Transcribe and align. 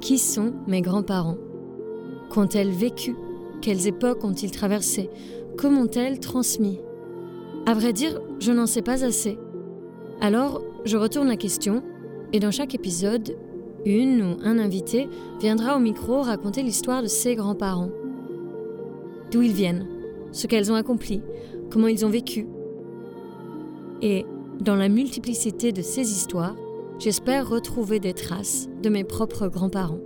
Qui 0.00 0.16
sont 0.16 0.54
mes 0.66 0.80
grands-parents? 0.80 1.36
Qu'ont-elles 2.30 2.70
vécu? 2.70 3.14
Quelles 3.60 3.86
époques 3.86 4.24
ont-ils 4.24 4.50
traversées? 4.50 5.10
Comment 5.58 5.82
ont-elles 5.82 6.20
transmis? 6.20 6.80
À 7.66 7.74
vrai 7.74 7.92
dire, 7.92 8.18
je 8.38 8.50
n'en 8.50 8.66
sais 8.66 8.80
pas 8.80 9.04
assez. 9.04 9.38
Alors, 10.22 10.62
je 10.86 10.96
retourne 10.96 11.28
la 11.28 11.36
question, 11.36 11.82
et 12.32 12.40
dans 12.40 12.50
chaque 12.50 12.74
épisode, 12.74 13.36
une 13.84 14.22
ou 14.22 14.36
un 14.42 14.58
invité 14.58 15.08
viendra 15.38 15.76
au 15.76 15.80
micro 15.80 16.22
raconter 16.22 16.62
l'histoire 16.62 17.02
de 17.02 17.08
ses 17.08 17.34
grands-parents. 17.34 17.90
D'où 19.30 19.42
ils 19.42 19.52
viennent, 19.52 19.86
ce 20.32 20.46
qu'elles 20.46 20.72
ont 20.72 20.76
accompli, 20.76 21.20
comment 21.70 21.88
ils 21.88 22.06
ont 22.06 22.10
vécu? 22.10 22.46
Et 24.00 24.24
dans 24.60 24.76
la 24.76 24.88
multiplicité 24.88 25.72
de 25.72 25.82
ces 25.82 26.10
histoires, 26.10 26.56
j'espère 27.00 27.48
retrouver 27.48 27.98
des 27.98 28.12
traces 28.12 28.68
de 28.82 28.90
mes 28.90 29.04
propres 29.04 29.48
grands-parents. 29.48 30.00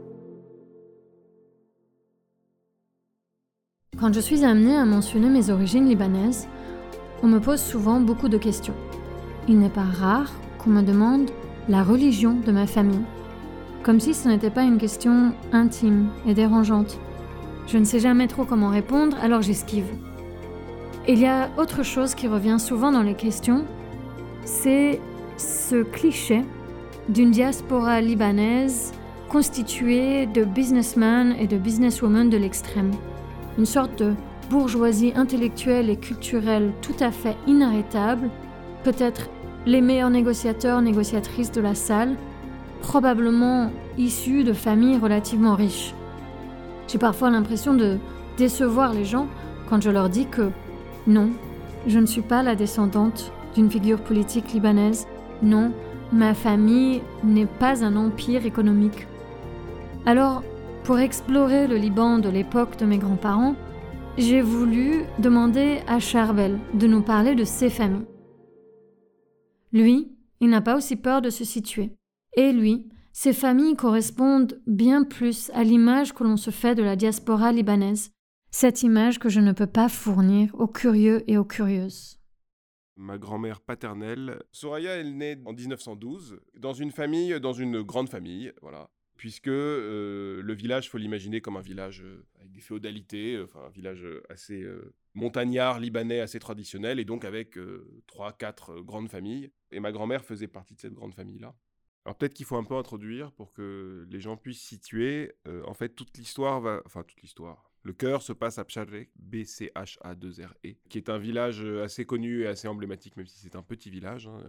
Quand 3.99 4.13
je 4.13 4.21
suis 4.21 4.45
amenée 4.45 4.77
à 4.77 4.85
mentionner 4.85 5.29
mes 5.29 5.51
origines 5.51 5.89
libanaises, 5.89 6.47
on 7.25 7.27
me 7.27 7.41
pose 7.41 7.61
souvent 7.61 7.99
beaucoup 7.99 8.29
de 8.29 8.39
questions. 8.39 8.75
Il 9.49 9.59
n'est 9.59 9.71
pas 9.71 9.83
rare 9.83 10.31
qu'on 10.59 10.71
me 10.71 10.83
demande 10.83 11.31
la 11.69 11.83
religion 11.83 12.35
de 12.35 12.53
ma 12.53 12.69
famille, 12.69 13.05
comme 13.83 13.99
si 13.99 14.15
ce 14.15 14.29
n'était 14.29 14.51
pas 14.51 14.63
une 14.63 14.79
question 14.79 15.33
intime 15.53 16.11
et 16.29 16.35
dérangeante. 16.35 17.01
Je 17.67 17.79
ne 17.79 17.85
sais 17.85 17.99
jamais 17.99 18.29
trop 18.29 18.45
comment 18.45 18.69
répondre, 18.69 19.17
alors 19.21 19.43
j'esquive. 19.43 19.89
Il 21.09 21.19
y 21.19 21.27
a 21.27 21.51
autre 21.59 21.83
chose 21.83 22.15
qui 22.15 22.29
revient 22.29 22.61
souvent 22.61 22.93
dans 22.93 23.03
les 23.03 23.15
questions, 23.15 23.65
c'est 24.45 25.01
ce 25.37 25.83
cliché 25.83 26.45
d'une 27.09 27.31
diaspora 27.31 28.01
libanaise 28.01 28.93
constituée 29.29 30.27
de 30.27 30.45
businessmen 30.45 31.35
et 31.39 31.47
de 31.47 31.57
businesswomen 31.57 32.31
de 32.31 32.37
l'extrême 32.37 32.93
une 33.59 33.67
sorte 33.67 33.99
de 33.99 34.15
bourgeoisie 34.51 35.13
intellectuelle 35.17 35.91
et 35.91 35.97
culturelle 35.97 36.73
tout 36.83 36.97
à 37.01 37.11
fait 37.11 37.37
inarrêtable, 37.47 38.31
peut-être 38.83 39.29
les 39.67 39.81
meilleurs 39.81 40.11
négociateurs, 40.11 40.83
négociatrices 40.83 41.53
de 41.53 41.61
la 41.61 41.75
salle, 41.75 42.17
probablement 42.81 43.71
issus 43.97 44.45
de 44.45 44.53
familles 44.53 44.99
relativement 44.99 45.55
riches. 45.55 45.95
J'ai 46.89 46.99
parfois 46.99 47.31
l'impression 47.31 47.73
de 47.73 47.97
décevoir 48.37 48.93
les 48.93 49.05
gens 49.05 49.27
quand 49.69 49.83
je 49.83 49.91
leur 49.91 50.11
dis 50.11 50.27
que 50.27 50.51
non, 51.07 51.31
je 51.87 51.99
ne 51.99 52.07
suis 52.07 52.21
pas 52.21 52.43
la 52.43 52.57
descendante 52.57 53.33
d'une 53.55 53.71
figure 53.71 54.01
politique 54.01 54.53
libanaise, 54.53 55.07
non, 55.43 55.73
ma 56.15 56.33
famille 56.33 57.03
n'est 57.25 57.45
pas 57.47 57.85
un 57.85 57.97
empire 57.97 58.47
économique. 58.47 59.09
Alors, 60.07 60.45
pour 60.85 61.01
explorer 61.01 61.67
le 61.67 61.77
Liban 61.77 62.21
de 62.21 62.29
l'époque 62.29 62.79
de 62.79 62.87
mes 62.87 62.99
grands-parents, 62.99 63.57
j'ai 64.17 64.41
voulu 64.41 65.03
demander 65.19 65.81
à 65.89 65.99
Charbel 65.99 66.61
de 66.73 66.87
nous 66.87 67.03
parler 67.03 67.35
de 67.35 67.43
ses 67.43 67.69
familles. 67.69 68.07
Lui, 69.73 70.13
il 70.41 70.51
n'a 70.51 70.61
pas 70.61 70.77
aussi 70.77 70.95
peur 70.95 71.21
de 71.21 71.31
se 71.31 71.45
situer. 71.45 71.91
Et 72.37 72.53
lui, 72.53 72.87
ses 73.13 73.33
familles 73.33 73.75
correspondent 73.75 74.61
bien 74.69 75.03
plus 75.03 75.51
à 75.53 75.65
l'image 75.65 76.13
que 76.13 76.23
l'on 76.23 76.37
se 76.37 76.51
fait 76.51 76.77
de 76.77 76.83
la 76.85 76.95
diaspora 76.95 77.51
libanaise, 77.51 78.13
cette 78.53 78.85
image 78.85 79.19
que 79.19 79.29
je 79.29 79.41
ne 79.41 79.51
peux 79.51 79.67
pas 79.67 79.89
fournir 79.89 80.55
aux 80.55 80.69
curieux 80.69 81.25
et 81.27 81.39
aux 81.39 81.45
curieuses. 81.45 82.21
Ma 82.97 83.19
grand-mère 83.19 83.61
paternelle, 83.61 84.43
Soraya, 84.53 84.93
elle 84.93 85.17
naît 85.17 85.39
en 85.45 85.53
1912 85.53 86.41
dans 86.57 86.73
une 86.73 86.93
famille, 86.93 87.41
dans 87.41 87.53
une 87.53 87.83
grande 87.83 88.09
famille, 88.09 88.53
voilà 88.63 88.89
puisque 89.17 89.49
euh, 89.49 90.43
le 90.43 90.55
village, 90.55 90.91
faut 90.91 90.99
l'imaginer 90.99 91.41
comme 91.41 91.57
un 91.57 91.63
village 91.63 92.03
euh, 92.03 92.27
avec 92.37 92.53
des 92.53 92.61
féodalités, 92.61 93.41
enfin 93.43 93.61
un 93.67 93.71
village 93.71 94.05
euh, 94.05 94.23
assez 94.29 94.67
montagnard, 95.15 95.81
libanais, 95.81 96.21
assez 96.21 96.39
traditionnel, 96.39 96.99
et 96.99 97.05
donc 97.05 97.25
avec 97.25 97.57
trois, 98.07 98.33
quatre 98.33 98.81
grandes 98.81 99.09
familles. 99.09 99.51
Et 99.71 99.81
ma 99.81 99.93
grand-mère 99.93 100.25
faisait 100.25 100.49
partie 100.49 100.75
de 100.75 100.81
cette 100.81 100.95
grande 100.95 101.15
famille-là. 101.15 101.55
Alors 102.05 102.17
peut-être 102.19 102.35
qu'il 102.35 102.45
faut 102.45 102.57
un 102.57 102.65
peu 102.65 102.75
introduire 102.75 103.33
pour 103.33 103.53
que 103.53 104.07
les 104.11 104.21
gens 104.21 104.37
puissent 104.37 104.63
situer. 104.63 105.33
en 105.67 105.75
fait, 105.75 105.91
toute 105.91 106.19
l'histoire 106.19 106.61
va, 106.61 106.83
enfin 106.85 107.03
toute 107.03 107.23
l'histoire. 107.23 107.71
Le 107.85 107.93
cœur 107.93 108.23
se 108.23 108.33
passe 108.33 108.59
à 108.59 108.65
Bcharek, 108.65 109.11
B-C-H-A-2-R-E, 109.17 110.75
qui 110.89 110.99
est 110.99 111.09
un 111.09 111.19
village 111.19 111.65
assez 111.65 112.05
connu 112.05 112.43
et 112.43 112.47
assez 112.47 112.67
emblématique, 112.67 113.17
même 113.17 113.27
si 113.27 113.39
c'est 113.39 113.57
un 113.57 113.63
petit 113.63 113.91
village 113.91 114.27
hein, 114.27 114.43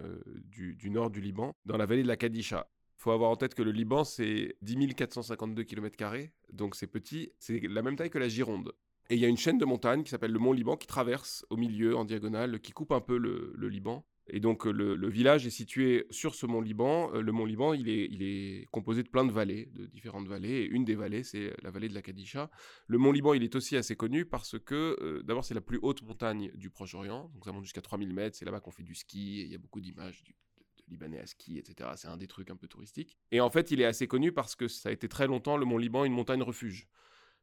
du, 0.46 0.74
du, 0.74 0.90
nord 0.90 1.10
du 1.10 1.22
Liban, 1.22 1.54
dans 1.66 1.78
la 1.78 1.86
vallée 1.86 2.04
de 2.04 2.08
la 2.08 2.18
Kadisha 2.18 2.68
faut 2.98 3.12
avoir 3.12 3.30
en 3.30 3.36
tête 3.36 3.54
que 3.54 3.62
le 3.62 3.72
Liban, 3.72 4.04
c'est 4.04 4.56
10 4.62 4.96
452 4.96 5.64
km, 5.64 5.96
donc 6.52 6.76
c'est 6.76 6.88
petit, 6.88 7.32
c'est 7.38 7.60
la 7.60 7.82
même 7.82 7.96
taille 7.96 8.10
que 8.10 8.18
la 8.18 8.30
Gironde. 8.30 8.72
Et 9.10 9.16
il 9.16 9.22
y 9.22 9.26
a 9.26 9.28
une 9.28 9.38
chaîne 9.38 9.60
de 9.60 9.66
montagnes 9.66 10.04
qui 10.04 10.10
s'appelle 10.10 10.32
le 10.32 10.40
Mont 10.40 10.54
Liban 10.54 10.78
qui 10.78 10.88
traverse 10.88 11.46
au 11.52 11.58
milieu, 11.58 11.96
en 11.96 12.06
diagonale, 12.06 12.60
qui 12.60 12.72
coupe 12.72 12.92
un 12.92 13.02
peu 13.02 13.18
le, 13.18 13.54
Liban. 13.68 14.04
Et 14.28 14.40
donc 14.40 14.66
le, 14.66 15.10
village 15.10 15.46
est 15.46 15.52
situé 15.52 16.08
sur 16.10 16.36
ce 16.36 16.46
mont 16.46 16.62
Liban. 16.62 17.12
Le 17.12 17.32
mont 17.32 17.46
Liban, 17.46 17.74
il 17.74 17.90
est, 17.90 18.66
composé 18.72 19.04
de 19.04 19.10
plein 19.10 19.26
de 19.26 19.32
vallées, 19.32 19.68
de 19.74 19.86
différentes 19.86 20.28
vallées. 20.28 20.62
Et 20.62 20.66
une 20.66 20.84
des 20.84 20.96
vallées, 20.96 21.24
c'est 21.24 21.54
la 21.62 21.72
vallée 21.72 21.90
de 21.90 21.94
la 21.94 22.02
Kadisha. 22.02 22.50
Le 22.88 22.98
mont 22.98 23.12
Liban, 23.12 23.34
il 23.34 23.44
est 23.44 23.56
aussi 23.56 23.78
assez 23.78 23.96
connu 23.96 24.26
parce 24.26 24.58
que, 24.60 25.22
d'abord, 25.24 25.46
c'est 25.46 25.54
la 25.54 25.62
plus 25.62 25.80
haute 25.82 26.02
montagne 26.02 26.52
du 26.56 26.70
Proche-Orient. 26.70 27.30
Donc 27.34 27.46
ça 27.46 27.52
monte 27.52 27.64
jusqu'à 27.64 27.82
3000 27.82 28.14
mètres. 28.14 28.36
C'est 28.36 28.46
là-bas 28.46 28.60
qu'on 28.60 28.72
fait 28.72 28.84
du 28.84 28.96
ski. 28.96 29.42
Et 29.42 29.44
il 29.44 29.52
y 29.52 29.56
a 29.56 29.60
beaucoup 29.60 29.80
d'images 29.80 30.24
du 30.24 30.36
libanais 30.88 31.20
à 31.20 31.26
ski, 31.26 31.58
etc. 31.58 31.90
C'est 31.96 32.08
un 32.08 32.18
des 32.18 32.28
trucs 32.28 32.50
un 32.50 32.56
peu 32.56 32.68
touristiques. 32.68 33.18
Et 33.32 33.42
en 33.42 33.50
fait, 33.50 33.72
il 33.72 33.82
est 33.82 33.86
assez 33.86 34.08
connu 34.08 34.32
parce 34.32 34.56
que 34.56 34.68
ça 34.68 34.90
a 34.90 34.92
été 34.92 35.08
très 35.08 35.28
longtemps 35.28 35.58
le 35.58 35.66
Mont 35.66 35.78
Liban 35.78 36.06
une 36.06 36.14
montagne 36.14 36.42
refuge. 36.42 36.88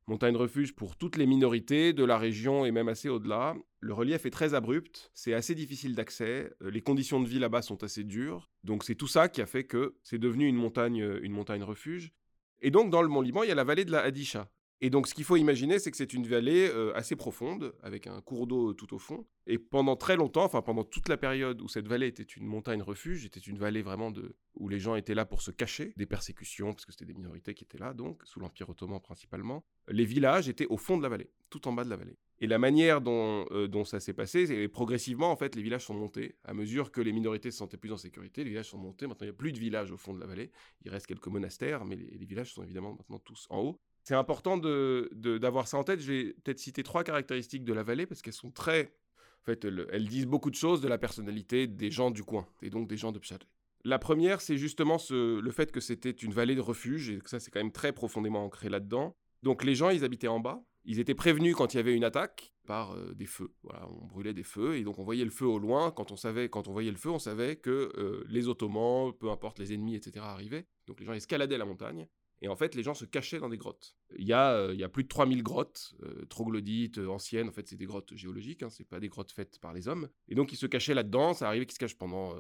Montagne 0.09 0.37
refuge 0.37 0.75
pour 0.75 0.97
toutes 0.97 1.17
les 1.17 1.27
minorités 1.27 1.93
de 1.93 2.05
la 2.05 2.19
région 2.19 2.65
et 2.65 2.73
même 2.73 2.89
assez 2.89 3.09
au-delà. 3.09 3.55
Le 3.81 3.95
relief 3.95 4.27
est 4.27 4.31
très 4.31 4.55
abrupt, 4.55 5.11
c'est 5.15 5.33
assez 5.33 5.55
difficile 5.55 5.95
d'accès, 5.95 6.53
euh, 6.63 6.71
les 6.71 6.83
conditions 6.83 7.21
de 7.21 7.29
vie 7.29 7.39
là-bas 7.39 7.63
sont 7.63 7.85
assez 7.85 8.03
dures. 8.03 8.51
Donc 8.65 8.83
c'est 8.85 8.97
tout 8.97 9.07
ça 9.07 9.29
qui 9.29 9.41
a 9.41 9.47
fait 9.47 9.65
que 9.65 9.95
c'est 10.03 10.19
devenu 10.19 10.47
une 10.47 10.57
montagne, 10.57 11.03
euh, 11.03 11.21
une 11.23 11.33
montagne 11.33 11.63
refuge. 11.63 12.13
Et 12.61 12.71
donc 12.71 12.91
dans 12.91 13.03
le 13.03 13.09
Mont 13.09 13.21
Liban, 13.21 13.45
il 13.45 13.49
y 13.49 13.53
a 13.53 13.57
la 13.57 13.65
vallée 13.65 13.85
de 13.85 13.93
la 13.93 14.01
Hadisha, 14.01 14.51
et 14.85 14.91
donc, 14.91 15.07
ce 15.07 15.15
qu'il 15.15 15.23
faut 15.23 15.37
imaginer, 15.37 15.79
c'est 15.79 15.93
que 15.93 15.97
c'est 15.97 16.13
une 16.13 16.27
vallée 16.27 16.69
euh, 16.69 16.93
assez 16.97 17.15
profonde, 17.15 17.73
avec 17.85 18.09
un 18.09 18.21
cours 18.21 18.49
d'eau 18.49 18.75
tout 18.75 18.93
au 18.95 18.99
fond. 18.99 19.25
Et 19.47 19.57
pendant 19.57 19.95
très 19.95 20.17
longtemps, 20.17 20.43
enfin 20.43 20.61
pendant 20.61 20.83
toute 20.83 21.09
la 21.09 21.17
période 21.17 21.63
où 21.63 21.69
cette 21.69 21.87
vallée 21.87 22.09
était 22.09 22.25
une 22.25 22.47
montagne 22.47 22.83
refuge, 22.83 23.25
était 23.25 23.39
une 23.39 23.59
vallée 23.59 23.83
vraiment 23.83 24.11
de 24.11 24.35
où 24.55 24.69
les 24.69 24.81
gens 24.81 24.97
étaient 24.97 25.15
là 25.15 25.25
pour 25.25 25.41
se 25.41 25.53
cacher 25.53 25.93
des 25.97 26.05
persécutions, 26.05 26.73
parce 26.73 26.85
que 26.85 26.91
c'était 26.91 27.05
des 27.05 27.15
minorités 27.15 27.55
qui 27.55 27.63
étaient 27.63 27.79
là, 27.79 27.95
donc 27.95 28.23
sous 28.25 28.41
l'Empire 28.41 28.71
ottoman 28.71 29.01
principalement. 29.01 29.65
Les 29.87 30.05
villages 30.05 30.49
étaient 30.49 30.67
au 30.67 30.77
fond 30.77 30.97
de 30.97 31.03
la 31.05 31.09
vallée, 31.09 31.31
tout 31.49 31.69
en 31.69 31.73
bas 31.73 31.85
de 31.85 31.91
la 31.91 31.97
vallée. 31.97 32.19
Et 32.41 32.49
la 32.49 32.59
manière 32.59 33.01
dont, 33.01 33.47
euh, 33.53 33.85
ça 33.85 34.01
s'est 34.01 34.13
passé, 34.13 34.49
c'est 34.49 34.67
progressivement, 34.67 35.31
en 35.31 35.37
fait, 35.37 35.55
les 35.55 35.63
villages 35.63 35.87
sont 35.87 35.95
montés. 35.95 36.35
À 36.45 36.55
mesure 36.55 36.91
que 36.91 37.01
les 37.01 37.13
minorités 37.13 37.53
se 37.53 37.59
sentaient 37.59 37.77
plus 37.77 37.93
en 37.93 37.97
sécurité, 37.97 38.43
les 38.43 38.51
villages 38.51 38.71
sont 38.71 38.79
montés. 38.79 39.07
Maintenant, 39.07 39.27
il 39.27 39.31
n'y 39.31 39.35
a 39.35 39.39
plus 39.39 39.53
de 39.53 39.61
villages 39.61 39.93
au 39.93 39.97
fond 39.97 40.13
de 40.13 40.19
la 40.19 40.27
vallée. 40.27 40.51
Il 40.85 40.91
reste 40.91 41.07
quelques 41.07 41.29
monastères, 41.29 41.85
mais 41.85 41.95
les 41.95 42.27
villages 42.27 42.53
sont 42.53 42.65
évidemment 42.65 42.97
maintenant 42.97 43.21
tous 43.21 43.47
en 43.49 43.61
haut. 43.61 43.81
C'est 44.05 44.15
important 44.15 44.59
d'avoir 44.59 45.69
ça 45.69 45.79
en 45.79 45.85
tête. 45.85 46.01
Je 46.01 46.13
vais 46.13 46.25
peut-être 46.33 46.59
citer 46.59 46.83
trois 46.83 47.05
caractéristiques 47.05 47.65
de 47.65 47.73
la 47.73 47.83
vallée 47.83 48.07
parce 48.07 48.23
qu'elles 48.23 48.33
sont 48.33 48.51
très. 48.51 48.95
En 49.43 49.45
fait, 49.45 49.65
elles, 49.65 50.09
disent 50.09 50.27
beaucoup 50.27 50.51
de 50.51 50.57
choses 50.57 50.81
de 50.81 50.89
la 50.89 50.99
personnalité 50.99 51.67
des 51.67 51.91
gens 51.91 52.11
du 52.11 52.23
coin 52.23 52.47
et 52.63 52.71
donc 52.71 52.89
des 52.89 52.97
gens 52.97 53.11
de 53.13 53.19
Pchadé. 53.19 53.45
La 53.85 53.99
première, 53.99 54.41
c'est 54.41 54.57
justement 54.57 54.99
le 55.11 55.51
fait 55.51 55.73
que 55.73 55.81
c'était 55.81 56.11
une 56.11 56.33
vallée 56.33 56.55
de 56.55 56.61
refuge 56.61 57.11
et 57.11 57.19
que 57.19 57.29
ça, 57.29 57.41
c'est 57.41 57.51
quand 57.51 57.61
même 57.61 57.73
très 57.73 57.93
profondément 57.93 58.45
ancré 58.45 58.69
là-dedans. 58.69 59.17
Donc 59.43 59.65
les 59.65 59.75
gens, 59.75 59.91
ils 59.91 60.05
habitaient 60.05 60.29
en 60.29 60.39
bas. 60.39 60.63
Ils 60.85 60.99
étaient 60.99 61.15
prévenus 61.15 61.55
quand 61.55 61.75
il 61.75 61.77
y 61.77 61.81
avait 61.81 61.95
une 61.95 62.05
attaque 62.05 62.53
par 62.67 62.93
euh, 62.93 63.13
des 63.15 63.27
feux. 63.27 63.53
Voilà, 63.63 63.89
on 63.89 64.07
brûlait 64.07 64.35
des 64.35 64.43
feux 64.43 64.77
et 64.77 64.83
donc 64.83 64.99
on 64.99 65.05
voyait 65.05 65.25
le 65.25 65.31
feu 65.31 65.47
au 65.47 65.59
loin. 65.59 65.93
Quand 65.93 66.11
on 66.11 66.17
savait, 66.17 66.49
quand 66.49 66.67
on 66.67 66.73
voyait 66.73 66.91
le 66.91 66.97
feu, 66.97 67.11
on 67.11 67.21
savait 67.21 67.57
que 67.57 67.93
euh, 67.97 68.25
les 68.29 68.49
Ottomans, 68.49 69.13
peu 69.13 69.31
importe 69.31 69.59
les 69.61 69.73
ennemis, 69.73 69.95
etc., 69.95 70.25
arrivaient. 70.29 70.67
Donc 70.87 70.99
les 70.99 71.07
gens 71.07 71.13
escaladaient 71.13 71.59
la 71.59 71.65
montagne 71.65 72.09
et 72.43 72.49
en 72.49 72.57
fait, 72.57 72.75
les 72.75 72.83
gens 72.83 72.93
se 72.93 73.05
cachaient 73.05 73.39
dans 73.39 73.49
des 73.49 73.57
grottes. 73.57 73.97
Il 74.19 74.27
y 74.27 74.33
a, 74.33 74.53
euh, 74.55 74.89
plus 74.89 75.05
de 75.05 75.09
3000 75.09 75.45
grottes, 75.45 75.95
euh, 76.03 76.25
troglodytes, 76.29 76.99
euh, 76.99 77.07
anciennes. 77.07 77.49
En 77.49 77.53
fait, 77.53 77.69
c'est 77.69 77.77
des 77.77 77.87
grottes 77.87 78.15
géologiques, 78.17 78.65
hein, 78.65 78.69
c'est 78.69 78.87
pas 78.87 78.99
des 78.99 79.09
grottes 79.09 79.31
faites 79.31 79.61
par 79.61 79.73
les 79.73 79.87
hommes. 79.87 80.09
Et 80.29 80.35
donc, 80.35 80.53
ils 80.53 80.57
se 80.57 80.67
cachaient 80.67 80.93
là-dedans. 80.93 81.35
Ça 81.35 81.47
arrivait 81.47 81.67
qu'ils 81.67 81.75
se 81.75 81.79
cachent 81.79 81.97
pendant, 81.97 82.35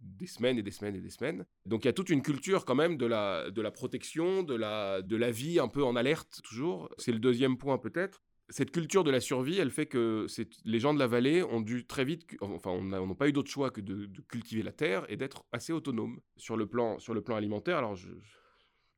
des 0.00 0.26
semaines 0.26 0.56
et 0.56 0.62
des 0.62 0.70
semaines 0.70 0.94
et 0.94 1.00
des 1.00 1.10
semaines. 1.10 1.44
Donc, 1.66 1.84
il 1.84 1.88
y 1.88 1.90
a 1.90 1.92
toute 1.92 2.10
une 2.10 2.22
culture 2.22 2.64
quand 2.64 2.76
même 2.76 2.96
de 2.96 3.06
la, 3.06 3.70
protection, 3.72 4.44
de 4.44 4.54
la, 4.54 5.30
vie 5.32 5.58
un 5.58 5.68
peu 5.68 5.82
en 5.82 5.96
alerte, 5.96 6.40
toujours. 6.44 6.88
C'est 6.96 7.12
le 7.12 7.18
deuxième 7.18 7.58
point, 7.58 7.76
peut-être 7.76 8.22
cette 8.50 8.70
culture 8.70 9.04
de 9.04 9.10
la 9.10 9.20
survie, 9.20 9.58
elle 9.58 9.70
fait 9.70 9.84
que 9.84 10.26
les 10.64 10.80
gens 10.80 10.94
de 10.94 10.98
la 10.98 11.06
vallée 11.06 11.42
ont 11.42 11.60
dû 11.60 11.86
très 11.86 12.06
vite, 12.06 12.34
enfin, 12.40 12.70
on 12.70 12.82
n'a 12.82 13.14
pas 13.14 13.28
eu 13.28 13.32
d'autre 13.32 13.50
choix 13.50 13.70
que 13.70 13.82
de, 13.82 14.08
cultiver 14.26 14.62
la 14.62 14.72
terre 14.72 15.04
et 15.10 15.18
d'être 15.18 15.44
assez 15.52 15.70
autonomes 15.70 16.18
sur 16.38 16.56
le 16.56 16.66
plan, 16.66 16.98
sur 16.98 17.12
le 17.12 17.20
plan 17.20 17.36
alimentaire. 17.36 17.76
Alors, 17.76 17.94
je, 17.94 18.08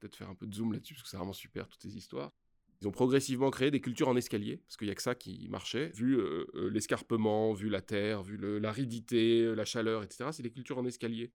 peut-être 0.00 0.16
faire 0.16 0.30
un 0.30 0.34
peu 0.34 0.46
de 0.46 0.54
zoom 0.54 0.72
là-dessus, 0.72 0.94
parce 0.94 1.04
que 1.04 1.08
c'est 1.08 1.16
vraiment 1.16 1.32
super, 1.32 1.68
toutes 1.68 1.82
ces 1.82 1.96
histoires. 1.96 2.32
Ils 2.80 2.88
ont 2.88 2.92
progressivement 2.92 3.50
créé 3.50 3.70
des 3.70 3.80
cultures 3.80 4.08
en 4.08 4.16
escalier, 4.16 4.56
parce 4.66 4.76
qu'il 4.76 4.86
n'y 4.86 4.92
a 4.92 4.94
que 4.94 5.02
ça 5.02 5.14
qui 5.14 5.46
marchait. 5.50 5.92
Vu 5.94 6.18
euh, 6.18 6.46
euh, 6.54 6.70
l'escarpement, 6.70 7.52
vu 7.52 7.68
la 7.68 7.82
terre, 7.82 8.22
vu 8.22 8.38
l'aridité, 8.58 9.54
la 9.54 9.64
chaleur, 9.64 10.02
etc., 10.02 10.30
c'est 10.32 10.42
des 10.42 10.50
cultures 10.50 10.78
en 10.78 10.86
escalier. 10.86 11.32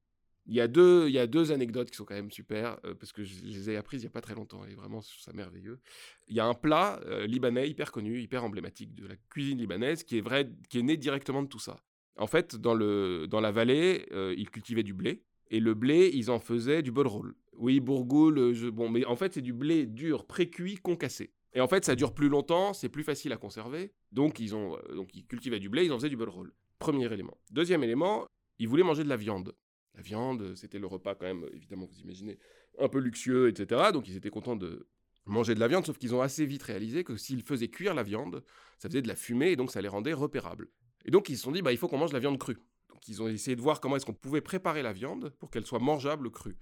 Il 0.47 0.53
y, 0.53 0.61
a 0.61 0.67
deux, 0.67 1.07
il 1.07 1.13
y 1.13 1.17
a 1.17 1.25
deux 1.25 1.51
anecdotes 1.51 1.89
qui 1.89 1.97
sont 1.97 2.05
quand 2.05 2.13
même 2.13 2.29
super, 2.29 2.77
euh, 2.85 2.93
parce 2.93 3.11
que 3.11 3.23
je, 3.23 3.43
les 3.43 3.71
ai 3.71 3.77
apprises 3.77 4.03
il 4.03 4.05
n'y 4.05 4.09
a 4.09 4.11
pas 4.11 4.21
très 4.21 4.35
longtemps, 4.35 4.63
et 4.63 4.75
vraiment, 4.75 5.01
je 5.01 5.09
trouve 5.09 5.23
ça 5.23 5.33
merveilleux. 5.33 5.79
Il 6.27 6.35
y 6.35 6.39
a 6.39 6.45
un 6.45 6.53
plat 6.53 6.99
euh, 7.05 7.25
libanais 7.25 7.67
hyper 7.67 7.91
connu, 7.91 8.21
hyper 8.21 8.43
emblématique 8.43 8.93
de 8.93 9.07
la 9.07 9.15
cuisine 9.31 9.57
libanaise, 9.57 10.03
qui 10.03 10.19
est, 10.19 10.21
vrai, 10.21 10.51
qui 10.69 10.77
est 10.77 10.83
né 10.83 10.97
directement 10.97 11.41
de 11.41 11.47
tout 11.47 11.59
ça. 11.59 11.77
En 12.15 12.27
fait, 12.27 12.55
dans, 12.55 12.75
le, 12.75 13.25
dans 13.27 13.41
la 13.41 13.51
vallée, 13.51 14.05
euh, 14.11 14.35
ils 14.37 14.51
cultivaient 14.51 14.83
du 14.83 14.93
blé, 14.93 15.23
et 15.49 15.59
le 15.59 15.73
blé, 15.73 16.11
ils 16.13 16.29
en 16.29 16.39
faisaient 16.39 16.83
du 16.83 16.91
roll. 16.91 17.33
Oui, 17.57 17.79
bourgoule, 17.79 18.53
je, 18.53 18.67
bon, 18.67 18.89
mais 18.89 19.05
en 19.05 19.15
fait, 19.15 19.33
c'est 19.33 19.41
du 19.41 19.53
blé 19.53 19.85
dur, 19.85 20.25
pré-cuit, 20.25 20.75
concassé. 20.75 21.33
Et 21.53 21.61
en 21.61 21.67
fait, 21.67 21.85
ça 21.85 21.95
dure 21.95 22.13
plus 22.13 22.27
longtemps, 22.27 22.73
c'est 22.73 22.89
plus 22.89 23.03
facile 23.03 23.31
à 23.31 23.37
conserver. 23.37 23.93
Donc, 24.11 24.39
ils, 24.39 24.55
ont, 24.55 24.77
donc, 24.93 25.15
ils 25.15 25.25
cultivaient 25.25 25.59
du 25.59 25.69
blé, 25.69 25.85
ils 25.85 25.91
en 25.91 25.97
faisaient 25.97 26.09
du 26.09 26.21
roll. 26.21 26.53
Premier 26.79 27.11
élément. 27.11 27.37
Deuxième 27.51 27.83
élément, 27.83 28.25
ils 28.59 28.67
voulaient 28.67 28.83
manger 28.83 29.03
de 29.03 29.09
la 29.09 29.15
viande. 29.15 29.55
La 29.95 30.01
viande, 30.01 30.55
c'était 30.55 30.79
le 30.79 30.87
repas 30.87 31.15
quand 31.15 31.25
même, 31.25 31.45
évidemment, 31.53 31.85
vous 31.85 31.99
imaginez, 31.99 32.37
un 32.79 32.89
peu 32.89 32.99
luxueux, 32.99 33.47
etc. 33.47 33.91
Donc 33.93 34.07
ils 34.07 34.17
étaient 34.17 34.29
contents 34.29 34.55
de 34.55 34.87
manger 35.25 35.55
de 35.55 35.59
la 35.59 35.67
viande, 35.67 35.85
sauf 35.85 35.97
qu'ils 35.97 36.13
ont 36.13 36.21
assez 36.21 36.45
vite 36.45 36.63
réalisé 36.63 37.03
que 37.03 37.15
s'ils 37.15 37.41
faisaient 37.41 37.69
cuire 37.69 37.93
la 37.93 38.03
viande, 38.03 38.43
ça 38.77 38.89
faisait 38.89 39.01
de 39.01 39.07
la 39.07 39.15
fumée 39.15 39.51
et 39.51 39.55
donc 39.55 39.71
ça 39.71 39.81
les 39.81 39.87
rendait 39.87 40.13
repérables. 40.13 40.67
Et 41.05 41.11
donc 41.11 41.29
ils 41.29 41.37
se 41.37 41.43
sont 41.43 41.51
dit, 41.51 41.61
bah, 41.61 41.71
il 41.71 41.77
faut 41.77 41.87
qu'on 41.87 41.97
mange 41.97 42.13
la 42.13 42.19
viande 42.19 42.37
crue. 42.37 42.57
Donc 42.89 43.07
ils 43.07 43.21
ont 43.21 43.27
essayé 43.27 43.55
de 43.55 43.61
voir 43.61 43.79
comment 43.79 43.95
est-ce 43.95 44.05
qu'on 44.05 44.13
pouvait 44.13 44.41
préparer 44.41 44.81
la 44.81 44.93
viande 44.93 45.29
pour 45.39 45.49
qu'elle 45.49 45.65
soit 45.65 45.79
mangeable 45.79 46.29
crue. 46.29 46.57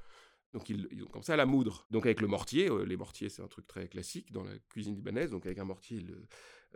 Donc 0.53 0.69
ils, 0.69 1.03
ont 1.03 1.07
commencé 1.07 1.31
à 1.31 1.35
la 1.35 1.45
moudre. 1.45 1.85
Donc 1.89 2.05
avec 2.05 2.21
le 2.21 2.27
mortier, 2.27 2.69
euh, 2.69 2.85
les 2.85 2.95
mortiers 2.95 3.29
c'est 3.29 3.41
un 3.41 3.47
truc 3.47 3.67
très 3.67 3.87
classique 3.87 4.31
dans 4.31 4.43
la 4.43 4.51
cuisine 4.69 4.95
libanaise, 4.95 5.31
donc 5.31 5.45
avec 5.45 5.57
un 5.57 5.65
mortier, 5.65 6.05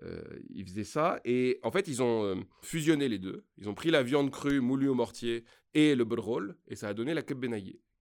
euh, 0.04 0.22
ils 0.50 0.66
faisaient 0.66 0.84
ça. 0.84 1.22
Et 1.26 1.60
en 1.64 1.72
fait 1.72 1.88
ils 1.88 2.02
ont 2.02 2.24
euh, 2.24 2.36
fusionné 2.62 3.08
les 3.08 3.20
deux. 3.20 3.46
Ils 3.58 3.70
ont 3.70 3.76
pris 3.76 3.92
la 3.92 4.02
viande 4.02 4.32
crue 4.32 4.62
moulue 4.62 4.90
au 4.90 4.96
mortier 4.96 5.46
et 5.76 5.96
le 5.96 6.04
roll, 6.04 6.58
et 6.68 6.76
ça 6.76 6.90
a 6.90 6.94
donné 6.94 7.14
la 7.14 7.22
keb 7.22 7.46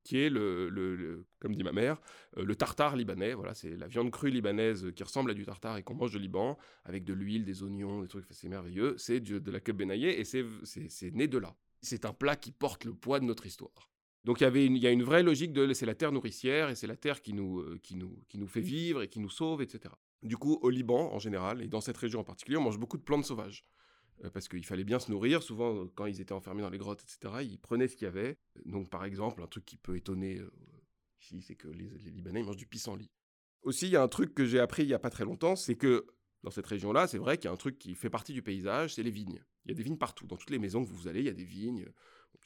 qui 0.03 0.19
est 0.19 0.31
le, 0.31 1.27
comme 1.41 1.57
dit 1.57 1.65
ma 1.65 1.73
mère, 1.73 2.01
le 2.37 2.55
tartare 2.55 2.95
libanais. 2.95 3.35
Voilà, 3.35 3.55
c'est 3.55 3.77
la 3.77 3.89
viande 3.89 4.13
crue 4.13 4.31
libanaise 4.31 4.93
qui 4.95 5.03
ressemble 5.03 5.33
à 5.33 5.35
du 5.35 5.45
tartare 5.45 5.77
et 5.79 5.83
qu'on 5.83 5.97
mange 5.97 6.13
de 6.13 6.19
Liban, 6.21 6.57
avec 6.85 7.03
de 7.03 7.13
l'huile, 7.13 7.45
des 7.45 7.65
oignons, 7.65 8.03
des 8.03 8.09
trucs, 8.09 8.25
c'est 8.31 8.49
merveilleux. 8.49 8.95
C'est 8.99 9.19
de 9.19 9.51
la 9.51 9.59
keb 9.59 9.83
et 9.83 10.25
c'est 10.25 11.11
né 11.13 11.27
de 11.27 11.39
là. 11.39 11.57
C'est 11.83 12.05
un 12.05 12.13
plat 12.13 12.37
qui 12.37 12.53
porte 12.53 12.85
le 12.85 12.95
poids 12.95 13.19
de 13.19 13.25
notre 13.25 13.47
histoire. 13.47 13.91
Donc 14.27 14.41
il 14.41 14.45
y, 14.45 14.47
avait 14.47 14.67
il 14.67 14.77
y 14.77 14.89
a 14.89 14.91
une 14.91 15.05
vraie 15.05 15.23
logique 15.23 15.53
de 15.53 15.73
c'est 15.73 15.87
la 15.87 15.95
terre 15.95 16.11
nourricière 16.11 16.69
et 16.69 16.75
c'est 16.75 16.89
la 16.89 16.97
terre 16.97 17.23
qui 17.23 17.33
nous, 17.33 17.61
euh, 17.61 17.79
qui, 17.81 17.95
nous, 17.95 18.25
qui 18.29 18.39
nous 18.39 18.49
fait 18.49 18.61
vivre 18.61 19.03
et 19.03 19.09
qui 19.09 19.21
nous 19.21 19.31
sauve, 19.31 19.63
etc. 19.63 19.95
Du 20.25 20.37
coup, 20.37 20.59
au 20.63 20.69
Liban 20.69 21.13
en 21.13 21.21
général, 21.21 21.63
et 21.63 21.69
dans 21.69 21.81
cette 21.81 21.97
région 21.97 22.19
en 22.19 22.25
particulier, 22.25 22.57
on 22.57 22.63
mange 22.63 22.79
beaucoup 22.79 22.99
de 22.99 23.05
plantes 23.05 23.25
sauvages. 23.25 23.65
Euh, 24.25 24.31
parce 24.31 24.49
qu'il 24.49 24.65
fallait 24.67 24.83
bien 24.83 24.99
se 24.99 25.13
nourrir. 25.13 25.45
Souvent, 25.45 25.77
euh, 25.77 25.93
quand 25.95 26.07
ils 26.07 26.21
étaient 26.21 26.33
enfermés 26.33 26.63
dans 26.63 26.71
les 26.71 26.79
grottes, 26.79 27.03
etc., 27.03 27.45
ils 27.49 27.61
prenaient 27.61 27.87
ce 27.87 27.95
qu'il 27.95 28.07
y 28.07 28.09
avait. 28.09 28.37
Donc 28.65 28.91
par 28.91 29.05
exemple, 29.05 29.43
un 29.43 29.47
truc 29.47 29.65
qui 29.65 29.77
peut 29.77 29.95
étonner 29.95 30.41
ici, 31.23 31.41
c'est 31.43 31.55
que 31.55 31.69
les, 31.69 31.89
les, 31.89 32.11
Libanais 32.11 32.43
mangent 32.43 32.57
du 32.57 32.67
pissenlit. 32.67 33.13
Aussi, 33.63 33.87
il 33.87 33.93
y 33.93 33.97
a 33.97 34.03
un 34.03 34.09
truc 34.09 34.35
que 34.35 34.45
j'ai 34.45 34.59
appris 34.59 34.83
il 34.83 34.89
n'y 34.89 34.95
a 34.95 34.99
pas 34.99 35.11
très 35.11 35.25
longtemps, 35.25 35.55
c'est 35.55 35.77
que 35.77 36.05
dans 36.43 36.51
cette 36.51 36.67
région-là, 36.67 37.07
c'est 37.07 37.19
vrai 37.19 37.37
qu'il 37.39 37.45
y 37.45 37.49
a 37.49 37.53
un 37.53 37.57
truc 37.57 37.79
qui 37.79 37.95
fait 37.95 38.11
partie 38.11 38.33
du 38.33 38.43
paysage, 38.43 38.95
c'est 38.95 39.05
les 39.05 39.11
vignes. 39.11 39.45
Il 39.65 39.71
y 39.71 39.73
a 39.73 39.75
des 39.75 39.85
vignes 39.85 39.99
partout. 39.99 40.27
Dans 40.27 40.37
toutes 40.37 40.51
les 40.51 40.59
maisons 40.59 40.85
que 40.85 40.91
vous 40.91 41.07
allez, 41.07 41.21
il 41.21 41.27
y 41.27 41.29
a 41.29 41.33
des 41.33 41.45
vignes. 41.45 41.87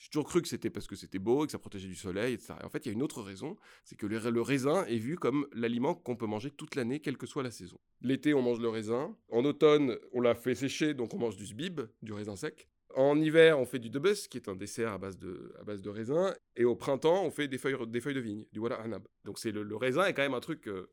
J'ai 0.01 0.09
toujours 0.09 0.27
cru 0.27 0.41
que 0.41 0.49
c'était 0.49 0.71
parce 0.71 0.87
que 0.87 0.97
c'était 0.97 1.19
beau 1.19 1.45
et 1.45 1.47
que 1.47 1.53
ça 1.53 1.59
protégeait 1.59 1.87
du 1.87 1.95
soleil, 1.95 2.33
etc. 2.33 2.55
Et 2.63 2.65
en 2.65 2.71
fait, 2.71 2.87
il 2.87 2.89
y 2.89 2.89
a 2.89 2.95
une 2.95 3.03
autre 3.03 3.21
raison, 3.21 3.59
c'est 3.85 3.97
que 3.97 4.07
le, 4.07 4.41
raisin 4.41 4.87
est 4.87 4.97
vu 4.97 5.17
comme 5.17 5.47
l'aliment 5.53 5.95
qu'on 5.95 6.17
peut 6.17 6.27
manger 6.27 6.51
toute 6.51 6.75
l'année, 6.75 7.01
quelle 7.01 7.19
que 7.19 7.27
soit 7.27 7.43
la 7.43 7.51
saison. 7.51 7.79
L'été, 8.01 8.33
on 8.33 8.41
mange 8.41 8.61
le 8.61 8.71
raisin. 8.71 9.15
En 9.29 9.45
automne, 9.45 9.99
on 10.13 10.23
l'a 10.23 10.35
fait 10.35 10.55
sécher, 10.55 10.95
donc 10.95 11.13
on 11.13 11.19
mange 11.19 11.37
du 11.37 11.45
zbib, 11.45 11.83
du 12.01 12.15
raisin 12.15 12.35
sec. 12.35 12.67
En 12.97 13.21
hiver, 13.21 13.59
on 13.59 13.67
fait 13.67 13.79
du 13.79 13.91
debus, 13.91 14.27
qui 14.31 14.39
est 14.39 14.49
un 14.49 14.57
dessert 14.57 14.93
à 14.93 14.99
base 14.99 15.19
de, 15.19 15.53
à 15.61 15.65
base 15.65 15.83
de 15.83 15.91
raisin. 15.91 16.35
Et 16.57 16.65
au 16.65 16.77
printemps, 16.77 17.23
on 17.23 17.31
fait 17.31 17.47
des 17.47 17.59
feuilles, 17.59 17.77
des 17.87 18.01
feuilles 18.01 18.15
de 18.15 18.21
vigne, 18.21 18.47
du 18.53 18.59
wala 18.59 18.77
anab. 18.77 19.07
Donc 19.27 19.39
c'est 19.39 19.53
le, 19.53 19.77
raisin 19.77 20.07
est 20.07 20.15
quand 20.15 20.23
même 20.23 20.33
un 20.33 20.41
truc 20.41 20.67
euh, 20.67 20.91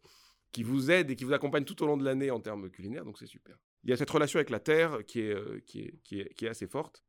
qui 0.52 0.64
vous 0.64 0.92
aide 0.92 1.12
et 1.12 1.16
qui 1.16 1.24
vous 1.24 1.34
accompagne 1.34 1.64
tout 1.64 1.82
au 1.82 1.86
long 1.88 1.96
de 1.96 2.04
l'année 2.04 2.30
en 2.30 2.42
termes 2.42 2.70
culinaires, 2.70 3.06
donc 3.06 3.18
c'est 3.18 3.26
super. 3.26 3.58
Il 3.86 3.90
y 3.90 3.94
a 3.94 3.98
cette 3.98 4.10
relation 4.10 4.38
avec 4.38 4.50
la 4.50 4.60
terre 4.60 5.06
qui 5.08 5.22
est, 5.22 5.34
euh, 5.34 5.62
qui 5.66 5.80
est, 5.80 6.34
qui 6.34 6.46
est 6.46 6.50
assez 6.50 6.68
forte. 6.68 7.06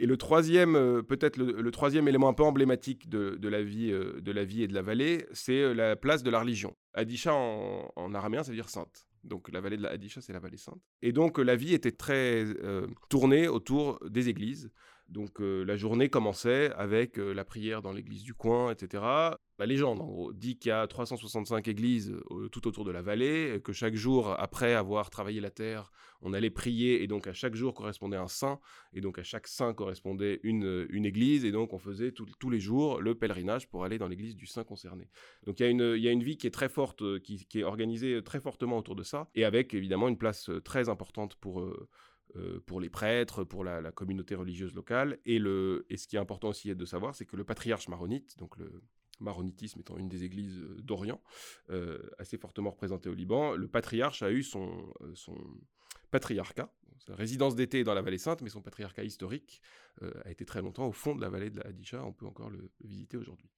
Et 0.00 0.06
le 0.06 0.16
troisième, 0.16 0.76
euh, 0.76 1.02
peut-être 1.02 1.36
le, 1.36 1.70
troisième 1.72 2.06
élément 2.06 2.28
un 2.28 2.32
peu 2.32 2.44
emblématique 2.44 3.08
de, 3.08 3.48
la 3.48 3.62
vie, 3.62 3.90
euh, 3.90 4.20
de 4.20 4.30
la 4.30 4.44
vie 4.44 4.62
et 4.62 4.68
de 4.68 4.74
la 4.74 4.80
vallée, 4.80 5.26
c'est 5.32 5.60
euh, 5.60 5.74
la 5.74 5.96
place 5.96 6.22
de 6.22 6.30
la 6.30 6.38
religion. 6.38 6.76
Adisha 6.94 7.34
en, 7.34 8.14
araméen, 8.14 8.44
ça 8.44 8.52
veut 8.52 8.56
dire 8.56 8.70
sainte. 8.70 9.08
Donc 9.24 9.50
la 9.50 9.60
vallée 9.60 9.76
de 9.76 9.82
la 9.82 9.90
Adisha, 9.90 10.20
c'est 10.20 10.32
la 10.32 10.38
vallée 10.38 10.56
sainte. 10.56 10.80
Et 11.02 11.10
donc 11.12 11.38
la 11.38 11.56
vie 11.56 11.74
était 11.74 11.90
très 11.90 12.44
tournée 13.08 13.48
autour 13.48 13.98
des 14.08 14.28
églises. 14.28 14.70
Donc 15.08 15.40
la 15.40 15.76
journée 15.76 16.08
commençait 16.10 16.70
avec 16.74 17.16
la 17.16 17.44
prière 17.44 17.80
dans 17.80 17.92
l'église 17.92 18.22
du 18.22 18.34
coin, 18.34 18.70
etc. 18.70 19.02
La 19.58 19.66
légende, 19.66 20.00
en 20.00 20.06
gros, 20.06 20.32
dit 20.32 20.56
qu'il 20.56 20.68
y 20.68 20.72
a 20.72 20.86
365 20.86 21.66
églises 21.66 22.14
tout 22.52 22.68
autour 22.68 22.84
de 22.84 22.92
la 22.92 23.02
vallée, 23.02 23.60
que 23.64 23.72
chaque 23.72 23.94
jour, 23.94 24.38
après 24.38 24.74
avoir 24.74 25.10
travaillé 25.10 25.40
la 25.40 25.50
terre, 25.50 25.90
on 26.20 26.32
allait 26.32 26.50
prier, 26.50 27.02
et 27.02 27.06
donc 27.06 27.26
à 27.26 27.32
chaque 27.32 27.54
jour 27.54 27.74
correspondait 27.74 28.16
un 28.16 28.28
saint, 28.28 28.60
et 28.92 29.00
donc 29.00 29.18
à 29.18 29.22
chaque 29.22 29.46
saint 29.46 29.74
correspondait 29.74 30.40
une, 30.42 30.86
une 30.90 31.04
église, 31.04 31.44
et 31.44 31.52
donc 31.52 31.72
on 31.72 31.78
faisait 31.78 32.12
tous 32.12 32.50
les 32.50 32.60
jours 32.60 33.00
le 33.00 33.14
pèlerinage 33.14 33.68
pour 33.68 33.84
aller 33.84 33.98
dans 33.98 34.08
l'église 34.08 34.36
du 34.36 34.46
saint 34.46 34.64
concerné. 34.64 35.08
Donc 35.46 35.58
il 35.58 35.64
y, 35.64 35.66
a 35.66 35.70
une, 35.70 35.96
y 35.96 36.08
a 36.08 36.12
une 36.12 36.22
vie 36.22 36.36
qui 36.36 36.46
est 36.46 36.52
très 36.52 36.68
forte, 36.68 37.20
qui, 37.20 37.46
est 37.54 37.64
organisée 37.64 38.22
très 38.22 38.40
fortement 38.40 38.78
autour 38.78 38.94
de 38.94 39.02
ça, 39.02 39.28
et 39.34 39.44
avec 39.44 39.74
évidemment 39.74 40.08
une 40.08 40.18
place 40.18 40.50
très 40.64 40.88
importante 40.88 41.34
pour... 41.36 41.68
Euh, 42.36 42.60
pour 42.66 42.78
les 42.78 42.90
prêtres, 42.90 43.42
pour 43.42 43.64
la, 43.64 43.90
communauté 43.90 44.34
religieuse 44.34 44.74
locale. 44.74 45.18
Et, 45.24 45.38
le, 45.38 45.86
et 45.88 45.96
ce 45.96 46.06
qui 46.06 46.16
est 46.16 46.18
important 46.18 46.48
aussi 46.48 46.74
de 46.74 46.84
savoir, 46.84 47.14
c'est 47.14 47.24
que 47.24 47.36
le 47.36 47.44
patriarche 47.44 47.88
maronite, 47.88 48.36
donc 48.38 48.58
le 48.58 48.82
maronitisme 49.18 49.80
étant 49.80 49.96
une 49.96 50.08
des 50.08 50.24
églises 50.24 50.58
euh, 50.58 50.76
d'Orient, 50.82 51.22
euh, 51.70 51.98
assez 52.18 52.36
fortement 52.36 52.70
représentée 52.70 53.08
au 53.08 53.14
Liban, 53.14 53.56
le 53.56 53.66
patriarche 53.66 54.22
a 54.22 54.30
eu 54.30 54.42
son, 54.42 54.92
son 55.14 55.36
patriarcat, 56.10 56.70
sa 56.98 57.14
résidence 57.14 57.56
d'été 57.56 57.82
dans 57.82 57.94
la 57.94 58.02
vallée 58.02 58.18
sainte, 58.18 58.42
mais 58.42 58.50
son 58.50 58.60
patriarcat 58.60 59.04
historique 59.04 59.62
a 60.24 60.30
été 60.30 60.44
très 60.44 60.62
longtemps 60.62 60.86
au 60.86 60.92
fond 60.92 61.16
de 61.16 61.20
la 61.20 61.28
vallée 61.28 61.50
de 61.50 61.58
la 61.58 61.66
Hadisha, 61.66 62.04
on 62.04 62.12
peut 62.12 62.26
encore 62.26 62.50
le, 62.50 62.70
visiter 62.84 63.16
aujourd'hui. 63.16 63.50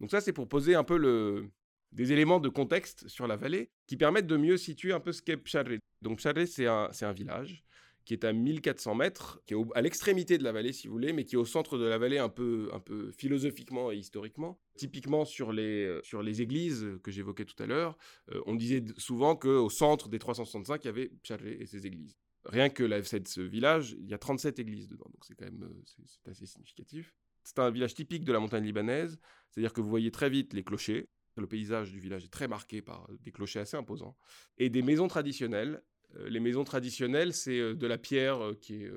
Donc 0.00 0.10
ça, 0.10 0.20
c'est 0.20 0.32
pour 0.32 0.48
poser 0.48 0.74
un 0.74 0.84
peu 0.84 0.96
le, 0.96 1.50
des 1.92 2.12
éléments 2.12 2.40
de 2.40 2.48
contexte 2.48 3.06
sur 3.08 3.26
la 3.26 3.36
vallée 3.36 3.70
qui 3.86 3.96
permettent 3.96 4.26
de 4.26 4.36
mieux 4.36 4.56
situer 4.56 4.92
un 4.92 5.00
peu 5.00 5.12
ce 5.12 5.22
qu'est 5.22 5.36
Psharé. 5.36 5.78
Donc 6.02 6.18
Psharé, 6.18 6.46
c'est 6.46 6.66
un, 6.66 6.90
un, 7.00 7.12
village 7.12 7.64
qui 8.08 8.14
est 8.14 8.24
à 8.24 8.32
1400 8.32 8.94
mètres, 8.94 9.38
qui 9.44 9.52
est 9.52 9.56
à 9.74 9.82
l'extrémité 9.82 10.38
de 10.38 10.42
la 10.42 10.50
vallée, 10.50 10.72
si 10.72 10.86
vous 10.86 10.94
voulez, 10.94 11.12
mais 11.12 11.26
qui 11.26 11.34
est 11.34 11.38
au 11.38 11.44
centre 11.44 11.76
de 11.76 11.84
la 11.84 11.98
vallée 11.98 12.16
un 12.16 12.30
peu, 12.30 12.70
un 12.72 12.80
peu 12.80 13.12
philosophiquement 13.12 13.92
et 13.92 13.96
historiquement. 13.96 14.58
Typiquement 14.78 15.26
sur 15.26 15.52
les, 15.52 15.84
euh, 15.84 16.00
sur 16.02 16.22
les 16.22 16.40
églises 16.40 16.86
que 17.02 17.10
j'évoquais 17.10 17.44
tout 17.44 17.62
à 17.62 17.66
l'heure, 17.66 17.98
euh, 18.32 18.40
on 18.46 18.54
disait 18.54 18.82
souvent 18.96 19.36
qu'au 19.36 19.68
centre 19.68 20.08
des 20.08 20.18
365, 20.18 20.82
il 20.82 20.86
y 20.86 20.88
avait 20.88 21.08
Pcharé 21.22 21.58
et 21.60 21.66
ses 21.66 21.86
églises. 21.86 22.16
Rien 22.46 22.70
que 22.70 22.82
la, 22.82 23.04
cette, 23.04 23.28
ce 23.28 23.42
village, 23.42 23.94
il 24.00 24.08
y 24.08 24.14
a 24.14 24.18
37 24.18 24.58
églises 24.58 24.88
dedans, 24.88 25.10
donc 25.12 25.26
c'est 25.26 25.34
quand 25.34 25.44
même 25.44 25.64
euh, 25.64 25.82
c'est 26.06 26.30
assez 26.30 26.46
significatif. 26.46 27.14
C'est 27.44 27.58
un 27.58 27.70
village 27.70 27.92
typique 27.92 28.24
de 28.24 28.32
la 28.32 28.40
montagne 28.40 28.64
libanaise, 28.64 29.20
c'est-à-dire 29.50 29.74
que 29.74 29.82
vous 29.82 29.90
voyez 29.90 30.10
très 30.10 30.30
vite 30.30 30.54
les 30.54 30.64
clochers, 30.64 31.10
le 31.36 31.46
paysage 31.46 31.92
du 31.92 32.00
village 32.00 32.24
est 32.24 32.32
très 32.32 32.48
marqué 32.48 32.80
par 32.80 33.06
des 33.20 33.32
clochers 33.32 33.60
assez 33.60 33.76
imposants, 33.76 34.16
et 34.56 34.70
des 34.70 34.80
maisons 34.80 35.08
traditionnelles 35.08 35.82
les 36.26 36.40
maisons 36.40 36.64
traditionnelles, 36.64 37.32
c'est 37.32 37.58
euh, 37.58 37.74
de 37.74 37.86
la 37.86 37.98
pierre 37.98 38.42
euh, 38.42 38.54
qui 38.54 38.82
est 38.82 38.90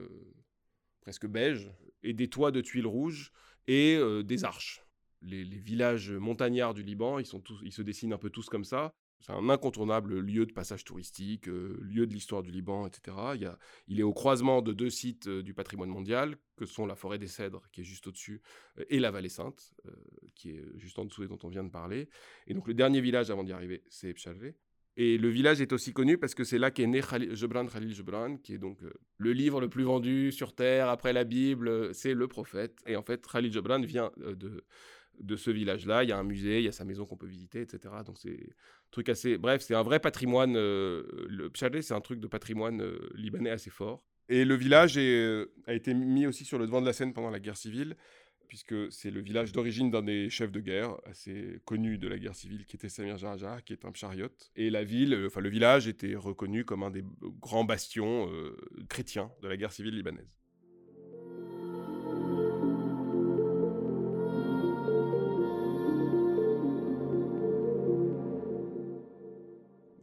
presque 1.01 1.27
beige, 1.27 1.71
et 2.03 2.13
des 2.13 2.29
toits 2.29 2.51
de 2.51 2.61
tuiles 2.61 2.87
rouges, 2.87 3.31
et 3.67 3.99
des 4.23 4.43
arches. 4.43 4.83
Les, 5.21 5.43
villages 5.43 6.11
montagnards 6.11 6.73
du 6.73 6.83
Liban, 6.83 7.19
ils, 7.19 7.25
sont 7.25 7.39
tous, 7.39 7.59
ils 7.63 7.71
se 7.71 7.81
dessinent 7.81 8.13
un 8.13 8.17
peu 8.17 8.29
tous 8.29 8.49
comme 8.49 8.63
ça. 8.63 8.93
C'est 9.19 9.31
un 9.31 9.49
incontournable 9.49 10.19
lieu 10.19 10.45
de 10.45 10.51
passage 10.51 10.83
touristique, 10.83 11.45
lieu 11.45 12.07
de 12.07 12.13
l'histoire 12.13 12.41
du 12.41 12.51
Liban, 12.51 12.87
etc. 12.87 13.17
Il, 13.35 13.51
il, 13.87 13.99
est 13.99 14.03
au 14.03 14.13
croisement 14.13 14.61
de 14.61 14.73
deux 14.73 14.89
sites 14.89 15.29
du 15.29 15.53
patrimoine 15.53 15.89
mondial, 15.89 16.37
que 16.55 16.65
sont 16.65 16.85
la 16.85 16.95
forêt 16.95 17.19
des 17.19 17.27
Cèdres, 17.27 17.67
qui 17.71 17.81
est 17.81 17.85
juste 17.85 18.07
au-dessus, 18.07 18.41
et 18.89 18.99
la 18.99 19.11
vallée 19.11 19.29
sainte, 19.29 19.73
qui 20.35 20.51
est 20.51 20.65
juste 20.75 20.97
en 20.99 21.05
dessous 21.05 21.23
et 21.23 21.27
dont 21.27 21.39
on 21.43 21.49
vient 21.49 21.63
de 21.63 21.71
parler. 21.71 22.09
Et 22.47 22.53
donc 22.53 22.67
le 22.67 22.73
dernier 22.73 23.01
village 23.01 23.29
avant 23.29 23.43
d'y 23.43 23.53
arriver, 23.53 23.83
c'est 23.89 24.13
Pchalvé. 24.13 24.55
Et 24.97 25.17
le 25.17 25.29
village 25.29 25.61
est 25.61 25.71
aussi 25.71 25.93
connu 25.93 26.17
parce 26.17 26.35
que 26.35 26.43
c'est 26.43 26.57
là 26.57 26.69
qu'est 26.69 26.85
né 26.85 27.01
Khalil, 27.01 27.35
Gebran, 27.35 28.37
qui 28.37 28.53
est 28.53 28.57
donc 28.57 28.83
euh, 28.83 28.91
le 29.17 29.31
livre 29.31 29.61
le 29.61 29.69
plus 29.69 29.83
vendu 29.83 30.31
sur 30.31 30.53
Terre 30.53 30.89
après 30.89 31.13
la 31.13 31.23
Bible, 31.23 31.69
euh, 31.69 31.93
c'est 31.93 32.13
le 32.13 32.27
prophète. 32.27 32.77
Et 32.85 32.97
en 32.97 33.01
fait, 33.01 33.25
Khalil 33.25 33.53
Gebran 33.53 33.79
vient 33.81 34.11
euh, 34.21 34.35
de, 34.35 34.65
de 35.19 35.35
ce 35.37 35.49
village-là. 35.49 36.03
Il 36.03 36.09
y 36.09 36.11
a 36.11 36.17
un 36.17 36.23
musée, 36.23 36.59
il 36.59 36.65
y 36.65 36.67
a 36.67 36.73
sa 36.73 36.83
maison 36.83 37.05
qu'on 37.05 37.15
peut 37.15 37.27
visiter, 37.27 37.61
etc. 37.61 37.95
Donc 38.05 38.17
c'est 38.17 38.35
un 38.35 38.91
truc 38.91 39.07
assez... 39.07 39.37
Bref, 39.37 39.61
c'est 39.61 39.75
un 39.75 39.83
vrai 39.83 39.99
patrimoine. 39.99 40.55
le 40.55 41.49
Pchadé, 41.53 41.81
c'est 41.81 41.93
un 41.93 42.01
truc 42.01 42.19
de 42.19 42.27
patrimoine 42.27 42.83
libanais 43.15 43.51
assez 43.51 43.69
fort. 43.69 44.03
Et 44.27 44.45
le 44.45 44.55
village 44.55 44.97
a 44.97 45.73
été 45.73 45.93
mis 45.93 46.27
aussi 46.27 46.45
sur 46.45 46.57
le 46.57 46.65
devant 46.65 46.81
de 46.81 46.85
la 46.85 46.93
scène 46.93 47.13
pendant 47.13 47.29
la 47.29 47.39
guerre 47.39 47.57
civile 47.57 47.95
puisque 48.51 48.91
c'est 48.91 49.11
le 49.11 49.21
village 49.21 49.53
d'origine 49.53 49.89
d'un 49.89 50.01
des 50.01 50.29
chefs 50.29 50.51
de 50.51 50.59
guerre 50.59 50.97
assez 51.05 51.61
connus 51.63 51.97
de 51.97 52.09
la 52.09 52.19
guerre 52.19 52.35
civile, 52.35 52.65
qui 52.65 52.75
était 52.75 52.89
Samir 52.89 53.17
Jarjah, 53.17 53.61
qui 53.61 53.71
est 53.71 53.85
un 53.85 53.93
chariote. 53.93 54.51
Et 54.57 54.69
la 54.69 54.83
ville, 54.83 55.13
euh, 55.13 55.27
enfin 55.27 55.39
le 55.39 55.47
village 55.47 55.87
était 55.87 56.15
reconnu 56.15 56.65
comme 56.65 56.83
un 56.83 56.91
des 56.91 57.05
grands 57.39 57.63
bastions 57.63 58.29
euh, 58.29 58.57
chrétiens 58.89 59.31
de 59.41 59.47
la 59.47 59.55
guerre 59.55 59.71
civile 59.71 59.95
libanaise. 59.95 60.27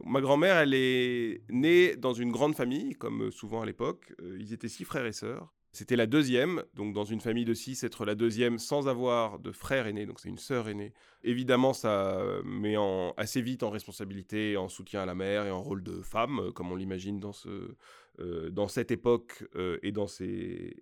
ma 0.05 0.21
grand-mère, 0.21 0.57
elle 0.57 0.73
est 0.73 1.43
née 1.51 1.95
dans 1.95 2.13
une 2.13 2.31
grande 2.31 2.55
famille, 2.55 2.95
comme 2.95 3.31
souvent 3.31 3.61
à 3.61 3.67
l'époque. 3.67 4.11
Euh, 4.23 4.37
ils 4.39 4.53
étaient 4.53 4.67
six 4.67 4.85
frères 4.85 5.05
et 5.05 5.11
sœurs. 5.11 5.53
C'était 5.71 5.95
la 5.95 6.07
deuxième, 6.07 6.63
donc 6.73 6.93
dans 6.93 7.03
une 7.03 7.21
famille 7.21 7.45
de 7.45 7.53
six, 7.53 7.83
être 7.83 8.03
la 8.03 8.15
deuxième 8.15 8.57
sans 8.57 8.87
avoir 8.87 9.37
de 9.37 9.51
frère 9.51 9.85
aîné, 9.85 10.07
donc 10.07 10.19
c'est 10.19 10.29
une 10.29 10.39
sœur 10.39 10.67
aînée. 10.67 10.93
Évidemment, 11.23 11.73
ça 11.73 12.19
met 12.43 12.75
en, 12.75 13.13
assez 13.17 13.41
vite 13.41 13.61
en 13.61 13.69
responsabilité, 13.69 14.57
en 14.57 14.67
soutien 14.67 15.03
à 15.03 15.05
la 15.05 15.13
mère 15.13 15.45
et 15.45 15.51
en 15.51 15.61
rôle 15.61 15.83
de 15.83 16.01
femme, 16.01 16.39
euh, 16.39 16.51
comme 16.51 16.71
on 16.71 16.75
l'imagine 16.75 17.19
dans, 17.19 17.33
euh, 17.45 18.67
cette 18.67 18.89
époque 18.89 19.45
euh, 19.55 19.77
et 19.83 19.91
dans 19.91 20.07
ces, 20.07 20.73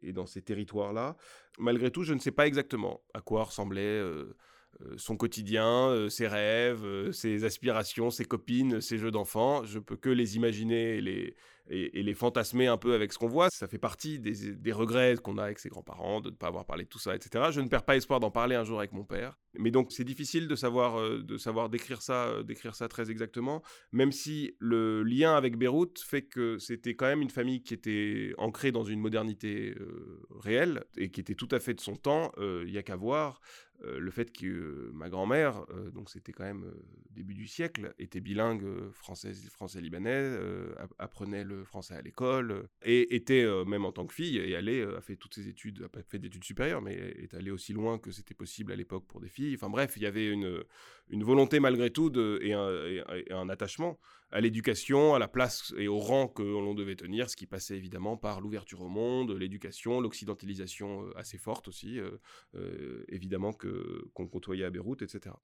territoires-là. 0.46 1.18
Malgré 1.60 1.92
tout, 1.92 2.04
je 2.04 2.14
ne 2.14 2.20
sais 2.20 2.32
pas 2.32 2.48
exactement 2.48 3.02
à 3.14 3.20
quoi 3.20 3.44
ressemblait 3.44 4.02
son 4.96 5.18
quotidien, 5.18 6.08
ses 6.10 6.28
rêves, 6.28 7.12
ses 7.12 7.44
aspirations, 7.44 8.12
ses 8.12 8.26
copines, 8.26 8.80
ses 8.80 9.00
jeux 9.00 9.10
d'enfants. 9.10 9.64
Je 9.66 9.80
peux 9.80 9.96
que 9.96 10.10
les 10.10 10.36
imaginer 10.36 10.98
et 10.98 11.02
les, 11.02 11.36
et, 11.70 12.04
les 12.04 12.14
fantasmer 12.14 12.68
un 12.68 12.78
peu 12.78 12.94
avec 12.94 13.14
ce 13.14 13.18
qu'on 13.18 13.28
voit. 13.28 13.50
Ça 13.50 13.68
fait 13.68 13.78
partie 13.78 14.20
des, 14.20 14.72
regrets 14.72 15.16
qu'on 15.18 15.38
a 15.38 15.44
avec 15.44 15.60
ses 15.60 15.70
grands-parents, 15.70 16.22
de 16.22 16.30
ne 16.30 16.36
pas 16.36 16.48
avoir 16.48 16.66
parlé 16.66 16.84
de 16.84 16.90
tout 16.90 17.00
ça, 17.00 17.16
etc. 17.16 17.46
Je 17.52 17.62
ne 17.62 17.68
perds 17.68 17.84
pas 17.84 17.96
espoir 17.96 18.20
d'en 18.20 18.32
parler 18.32 18.56
un 18.56 18.64
jour 18.64 18.80
avec 18.80 18.92
mon 18.94 19.04
père. 19.04 19.38
Mais 19.60 19.72
donc 19.72 19.92
c'est 19.92 20.04
difficile 20.04 20.48
de 20.48 20.56
savoir, 20.56 21.00
euh, 21.00 21.24
de 21.24 21.38
savoir 21.38 21.70
décrire 21.70 22.02
ça, 22.02 22.28
euh, 22.28 22.44
décrire 22.44 22.76
ça 22.76 22.88
très 22.88 23.10
exactement, 23.10 23.64
même 23.92 24.12
si 24.12 24.56
le 24.60 25.04
lien 25.04 25.36
avec 25.36 25.58
Beyrouth 25.58 26.00
fait 26.00 26.22
que 26.22 26.58
c'était 26.60 26.96
quand 26.96 27.08
même 27.08 27.22
une 27.22 27.30
famille 27.30 27.64
qui 27.64 27.74
était 27.74 28.34
ancrée 28.38 28.72
dans 28.72 28.84
une 28.84 29.00
modernité 29.00 29.76
euh, 29.80 30.22
réelle 30.32 30.84
et 30.96 31.10
qui 31.10 31.20
était 31.20 31.36
tout 31.36 31.50
à 31.52 31.60
fait 31.60 31.74
de 31.74 31.82
son 31.82 31.96
temps. 31.96 32.32
Il 32.38 32.72
n'y 32.72 32.78
a 32.78 32.84
qu'à 32.84 32.96
voir. 32.96 33.42
Le 33.84 34.10
fait 34.10 34.32
que 34.32 34.90
ma 34.94 35.08
grand-mère, 35.08 35.66
donc 35.94 36.10
c'était 36.10 36.32
quand 36.32 36.44
même 36.44 36.66
début 37.12 37.36
du 37.36 37.48
siècle, 37.48 37.94
était 38.00 38.22
bilingue 38.22 38.66
français, 38.92 39.34
français 39.52 39.82
libanais, 39.82 40.36
apprenait 40.98 41.44
le 41.44 41.57
français 41.64 41.96
à 41.96 42.02
l'école 42.02 42.68
et 42.84 43.16
était 43.16 43.46
même 43.66 43.86
en 43.86 43.92
tant 43.92 44.06
que 44.06 44.14
fille 44.14 44.38
et 44.38 44.56
allait 44.56 44.84
a 44.84 45.02
fait 45.02 45.16
toutes 45.16 45.36
ses 45.36 45.48
études, 45.48 45.84
a 45.84 45.90
pas 45.90 46.02
fait 46.04 46.20
d'études 46.20 46.44
supérieures, 46.44 46.82
mais 46.82 46.94
est 46.96 47.34
allée 47.34 47.52
aussi 47.52 47.74
loin 47.74 47.98
que 48.00 48.12
c'était 48.12 48.34
possible 48.34 48.72
à 48.72 48.76
l'époque 48.76 49.06
pour 49.08 49.20
des 49.20 49.30
filles. 49.30 49.56
Enfin 49.56 49.70
bref, 49.70 49.94
il 49.98 50.04
y 50.04 50.06
avait 50.06 50.28
une, 50.28 50.64
volonté 51.24 51.60
malgré 51.60 51.90
tout 51.90 52.12
et, 52.42 52.54
un, 52.54 53.50
attachement 53.50 54.00
à 54.32 54.42
l'éducation, 54.42 55.16
à 55.16 55.20
la 55.20 55.28
place 55.28 55.74
et 55.78 55.88
au 55.88 55.98
rang 55.98 56.28
que 56.28 56.42
l'on 56.42 56.74
devait 56.74 56.96
tenir, 56.96 57.30
ce 57.30 57.36
qui 57.36 57.48
passait 57.48 57.78
évidemment 57.78 58.18
par 58.18 58.42
l'ouverture 58.42 58.82
au 58.82 58.90
monde, 58.90 59.32
l'éducation, 59.32 60.02
l'occidentalisation 60.02 61.06
assez 61.16 61.38
forte 61.38 61.68
aussi, 61.68 62.00
évidemment 63.10 63.54
que 63.54 64.06
qu'on 64.14 64.28
côtoyait 64.28 64.66
à 64.66 64.70
Beyrouth, 64.70 65.02
etc. 65.02 65.36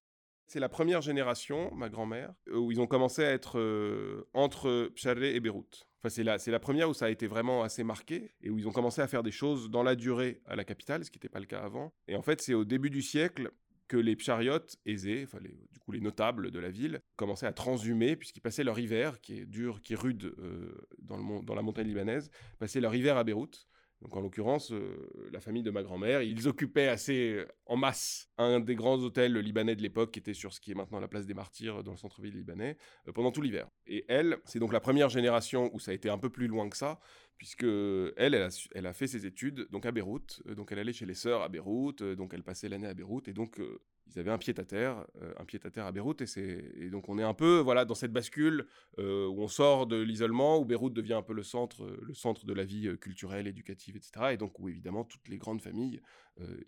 C'est 0.48 0.60
la 0.60 0.70
première 0.70 1.02
génération, 1.02 1.74
ma 1.74 1.90
grand-mère, 1.90 2.34
où 2.52 2.72
ils 2.72 2.80
ont 2.80 2.88
commencé 2.88 3.24
à 3.24 3.32
être 3.32 4.26
entre 4.34 4.90
Psharré 4.96 5.36
et 5.36 5.40
Beyrouth. 5.40 5.88
C'est 6.10 6.24
la, 6.24 6.60
première 6.60 6.90
où 6.90 6.94
ça 6.94 7.06
a 7.06 7.10
été 7.10 7.28
vraiment 7.28 7.64
assez 7.64 7.84
marqué 7.84 8.32
et 8.42 8.50
où 8.50 8.58
ils 8.58 8.68
ont 8.68 8.72
commencé 8.72 9.02
à 9.02 9.08
faire 9.08 9.24
des 9.24 9.32
choses 9.32 9.70
dans 9.70 9.84
la 9.84 9.96
durée 9.96 10.42
à 10.46 10.56
la 10.56 10.66
capitale, 10.66 11.06
ce 11.06 11.12
qui 11.12 11.18
n'était 11.18 11.30
pas 11.30 11.40
le 11.40 11.46
cas 11.46 11.62
avant. 11.62 11.94
Et 12.08 12.16
en 12.16 12.22
fait, 12.22 12.42
c'est 12.42 12.54
au 12.54 12.66
début 12.66 12.90
du 12.90 13.02
siècle 13.02 13.52
que 13.88 13.98
les 13.98 14.18
chariotes 14.18 14.78
aisés, 14.86 15.24
enfin 15.26 15.40
du 15.40 15.80
coup 15.80 15.92
les 15.92 16.02
notables 16.02 16.52
de 16.52 16.60
la 16.60 16.72
ville, 16.72 17.02
commençaient 17.16 17.46
à 17.46 17.54
transhumer, 17.54 18.16
puisqu'ils 18.16 18.42
passaient 18.42 18.64
leur 18.64 18.80
hiver, 18.80 19.22
qui 19.22 19.40
est 19.40 19.46
dur, 19.46 19.82
qui 19.82 19.94
est 19.94 19.96
rude 19.96 20.34
euh, 20.40 20.74
dans, 21.00 21.44
dans 21.44 21.56
la 21.56 21.62
montagne 21.62 21.88
libanaise, 21.88 22.32
passaient 22.60 22.82
leur 22.82 22.96
hiver 22.96 23.18
à 23.18 23.24
Beyrouth. 23.24 23.68
Donc 24.04 24.16
en 24.18 24.22
l'occurrence, 24.22 24.72
euh, 24.72 25.30
la 25.32 25.40
famille 25.40 25.64
de 25.64 25.72
ma 25.72 25.82
grand-mère, 25.82 26.22
ils 26.22 26.48
occupaient 26.50 26.90
assez 26.90 27.44
en 27.66 27.78
masse 27.78 28.30
un 28.38 28.60
des 28.60 28.76
grands 28.76 28.98
hôtels 28.98 29.34
libanais 29.38 29.76
de 29.76 29.82
l'époque, 29.82 30.12
qui 30.12 30.20
était 30.20 30.34
sur 30.34 30.54
ce 30.54 30.60
qui 30.60 30.72
est 30.72 30.76
maintenant 30.76 31.00
la 31.00 31.08
place 31.08 31.26
des 31.26 31.34
Martyrs 31.34 31.84
dans 31.84 31.92
le 31.92 31.98
centre-ville 31.98 32.36
libanais, 32.36 32.78
euh, 33.08 33.14
pendant 33.14 33.32
tout 33.32 33.42
l'hiver. 33.42 33.70
Et 33.88 34.04
elle, 34.10 34.38
c'est 34.44 34.60
donc 34.60 34.74
la 34.74 34.82
première 34.82 35.08
génération 35.08 35.70
où 35.74 35.80
ça 35.80 35.92
a 35.92 35.94
été 35.94 36.10
un 36.10 36.18
peu 36.18 36.30
plus 36.30 36.48
loin 36.48 36.68
que 36.68 36.76
ça, 36.76 37.00
puisque 37.38 37.64
elle, 37.64 38.36
elle 38.36 38.86
a, 38.86 38.94
fait 38.94 39.08
ses 39.08 39.26
études 39.26 39.68
donc 39.72 39.86
à 39.86 39.92
Beyrouth, 39.92 40.42
euh, 40.48 40.56
donc 40.56 40.72
elle 40.72 40.80
allait 40.80 40.94
chez 40.94 41.06
les 41.06 41.14
sœurs 41.14 41.42
à 41.42 41.50
Beyrouth, 41.50 42.02
euh, 42.02 42.16
donc 42.16 42.34
elle 42.34 42.44
passait 42.44 42.70
l'année 42.70 42.88
à 42.88 42.94
Beyrouth, 42.94 43.28
et 43.28 43.34
donc 43.34 43.60
euh, 43.60 43.80
ils 44.08 44.20
avaient 44.20 44.32
un 44.32 44.38
pied 44.38 44.54
à 44.58 44.66
terre, 44.66 45.06
un 45.38 45.46
pied 45.46 45.60
à 45.64 45.70
terre 45.70 45.86
à 45.86 45.92
Beyrouth, 45.92 46.22
et, 46.22 46.86
et 46.86 46.90
donc 46.90 47.10
on 47.10 47.18
est 47.18 47.24
un 47.24 47.34
peu 47.34 47.60
voilà 47.60 47.86
dans 47.86 47.96
cette 47.96 48.12
bascule 48.12 48.68
où 48.98 49.02
on 49.42 49.48
sort 49.48 49.88
de 49.88 50.00
l'isolement, 50.02 50.60
où 50.60 50.66
Beyrouth 50.66 50.94
devient 50.94 51.14
un 51.14 51.22
peu 51.22 51.34
le 51.34 51.44
centre, 51.44 51.86
le 52.02 52.14
centre 52.14 52.46
de 52.46 52.54
la 52.54 52.66
vie 52.66 52.98
culturelle, 53.00 53.48
éducative, 53.48 53.96
etc. 53.96 54.34
Et 54.34 54.38
donc 54.38 54.60
où 54.60 54.68
évidemment 54.68 55.06
toutes 55.06 55.30
les 55.30 55.38
grandes 55.38 55.62
familles 55.62 56.02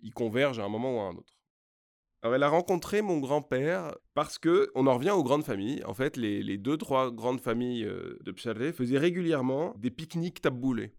y 0.00 0.10
convergent 0.10 0.60
à 0.60 0.64
un 0.64 0.70
moment 0.70 0.96
ou 0.96 1.00
à 1.00 1.08
un 1.08 1.14
autre. 1.14 1.36
Alors, 2.26 2.34
elle 2.34 2.42
a 2.42 2.48
rencontré 2.48 3.02
mon 3.02 3.20
grand-père 3.20 3.94
parce 4.14 4.36
que 4.36 4.72
on 4.74 4.88
en 4.88 4.94
revient 4.94 5.12
aux 5.12 5.22
grandes 5.22 5.44
familles. 5.44 5.80
En 5.84 5.94
fait, 5.94 6.16
les, 6.16 6.58
deux, 6.58 6.76
trois 6.76 7.12
grandes 7.12 7.40
familles 7.40 7.84
euh, 7.84 8.18
de 8.24 8.32
Pcharré 8.32 8.72
faisaient 8.72 8.98
régulièrement 8.98 9.76
des 9.78 9.92
pique-niques 9.92 10.40
taboulés. 10.40 10.90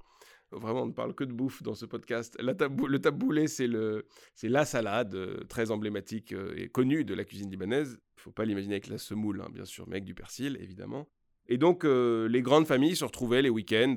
Vraiment, 0.54 0.84
on 0.84 0.86
ne 0.86 0.94
parle 0.94 1.14
que 1.14 1.26
de 1.26 1.34
bouffe 1.34 1.62
dans 1.64 1.76
ce 1.76 1.86
podcast. 1.86 2.38
Le 2.40 2.98
taboulé, 2.98 3.48
c'est 3.48 3.68
la 3.68 4.64
salade 4.64 5.16
euh, 5.16 5.44
très 5.50 5.70
emblématique 5.70 6.32
euh, 6.32 6.54
et 6.56 6.70
connue 6.70 7.04
de 7.04 7.14
la 7.14 7.26
cuisine 7.26 7.52
libanaise. 7.52 8.00
Il 8.16 8.22
faut 8.22 8.32
pas 8.32 8.46
l'imaginer 8.46 8.76
avec 8.76 8.88
la 8.88 8.98
semoule, 8.98 9.42
hein, 9.42 9.50
bien 9.52 9.66
sûr, 9.66 9.86
mais 9.86 9.96
avec 9.96 10.06
du 10.06 10.16
persil, 10.16 10.58
évidemment. 10.62 11.10
Et 11.50 11.58
donc, 11.58 11.84
les 11.84 12.42
grandes 12.42 12.68
familles 12.68 12.96
se 12.96 13.04
retrouvaient 13.04 13.42
les 13.42 13.50
week-ends 13.50 13.96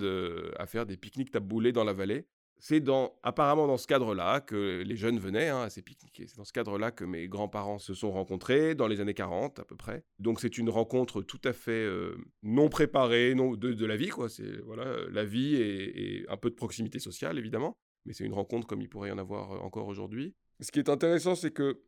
à 0.56 0.66
faire 0.66 0.84
des 0.84 0.96
pique-niques 0.96 1.30
taboulés 1.30 1.70
dans 1.70 1.84
la 1.84 1.92
vallée 1.92 2.26
c'est 2.60 2.80
dans, 2.80 3.18
apparemment 3.22 3.66
dans 3.66 3.78
ce 3.78 3.86
cadre-là 3.86 4.40
que 4.40 4.82
les 4.86 4.96
jeunes 4.96 5.18
venaient 5.18 5.48
hein, 5.48 5.62
à 5.62 5.70
ces 5.70 5.80
pique-niques. 5.80 6.22
C'est 6.26 6.36
dans 6.36 6.44
ce 6.44 6.52
cadre-là 6.52 6.90
que 6.90 7.04
mes 7.04 7.26
grands-parents 7.26 7.78
se 7.78 7.94
sont 7.94 8.12
rencontrés, 8.12 8.74
dans 8.74 8.86
les 8.86 9.00
années 9.00 9.14
40 9.14 9.58
à 9.58 9.64
peu 9.64 9.76
près. 9.76 10.04
Donc 10.18 10.40
c'est 10.40 10.58
une 10.58 10.68
rencontre 10.68 11.22
tout 11.22 11.40
à 11.44 11.54
fait 11.54 11.72
euh, 11.72 12.16
non 12.42 12.68
préparée 12.68 13.34
de, 13.34 13.86
la 13.86 13.96
vie, 13.96 14.10
quoi. 14.10 14.28
C'est 14.28 14.58
voilà, 14.58 14.84
la 15.10 15.24
vie 15.24 15.56
et, 15.56 16.26
un 16.28 16.36
peu 16.36 16.50
de 16.50 16.54
proximité 16.54 16.98
sociale, 16.98 17.38
évidemment. 17.38 17.78
Mais 18.04 18.12
c'est 18.12 18.24
une 18.24 18.34
rencontre 18.34 18.66
comme 18.66 18.82
il 18.82 18.88
pourrait 18.88 19.08
y 19.08 19.12
en 19.12 19.18
avoir 19.18 19.52
euh, 19.52 19.58
encore 19.58 19.88
aujourd'hui. 19.88 20.34
Ce 20.60 20.70
qui 20.70 20.78
est 20.78 20.90
intéressant, 20.90 21.34
c'est 21.34 21.50
que 21.52 21.80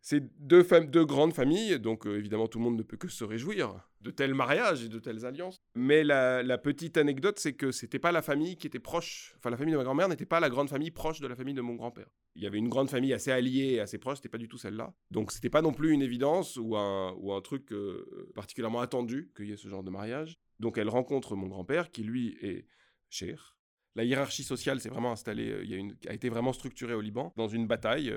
c'est 0.00 0.22
deux, 0.38 0.62
grandes 1.04 1.34
familles, 1.34 1.78
donc 1.78 2.06
euh, 2.06 2.18
évidemment 2.18 2.48
tout 2.48 2.58
le 2.58 2.64
monde 2.64 2.76
ne 2.76 2.82
peut 2.82 2.96
que 2.96 3.08
se 3.08 3.24
réjouir 3.24 3.88
de 4.00 4.10
tels 4.10 4.34
mariages 4.34 4.84
et 4.84 4.88
de 4.88 4.98
telles 4.98 5.26
alliances. 5.26 5.56
Mais 5.74 6.04
la, 6.04 6.58
petite 6.58 6.96
anecdote, 6.96 7.38
c'est 7.38 7.54
que 7.54 7.72
c'était 7.72 7.98
pas 7.98 8.12
la 8.12 8.22
famille 8.22 8.56
qui 8.56 8.66
était 8.66 8.78
proche, 8.78 9.34
enfin 9.36 9.50
la 9.50 9.56
famille 9.56 9.72
de 9.72 9.78
ma 9.78 9.84
grand-mère 9.84 10.08
n'était 10.08 10.26
pas 10.26 10.40
la 10.40 10.50
grande 10.50 10.68
famille 10.68 10.90
proche 10.90 11.20
de 11.20 11.26
la 11.26 11.34
famille 11.34 11.54
de 11.54 11.60
mon 11.60 11.74
grand-père. 11.74 12.08
Il 12.36 12.42
y 12.42 12.46
avait 12.46 12.58
une 12.58 12.68
grande 12.68 12.88
famille 12.88 13.12
assez 13.12 13.32
alliée 13.32 13.74
et 13.74 13.80
assez 13.80 13.98
proche, 13.98 14.18
c'était 14.18 14.28
pas 14.28 14.38
du 14.38 14.48
tout 14.48 14.58
celle-là. 14.58 14.94
Donc 15.10 15.32
c'était 15.32 15.50
pas 15.50 15.62
non 15.62 15.72
plus 15.72 15.90
une 15.90 16.02
évidence 16.02 16.56
ou 16.56 16.76
un, 16.76 17.12
ou 17.18 17.32
un 17.32 17.40
truc 17.40 17.72
euh, 17.72 18.30
particulièrement 18.34 18.80
attendu 18.80 19.32
qu'il 19.36 19.46
y 19.46 19.52
ait 19.52 19.56
ce 19.56 19.68
genre 19.68 19.82
de 19.82 19.90
mariage. 19.90 20.38
Donc 20.60 20.78
elle 20.78 20.88
rencontre 20.88 21.34
mon 21.34 21.48
grand-père 21.48 21.90
qui 21.90 22.04
lui 22.04 22.36
est 22.40 22.66
cher. 23.10 23.56
La 23.96 24.04
hiérarchie 24.04 24.44
sociale 24.44 24.80
s'est 24.80 24.90
vraiment 24.90 25.10
installée, 25.10 25.50
euh, 25.50 25.64
il 25.64 25.70
y 25.70 25.74
a, 25.74 25.78
une, 25.78 25.96
a 26.06 26.14
été 26.14 26.28
vraiment 26.28 26.52
structurée 26.52 26.94
au 26.94 27.00
Liban 27.00 27.32
dans 27.36 27.48
une 27.48 27.66
bataille 27.66 28.14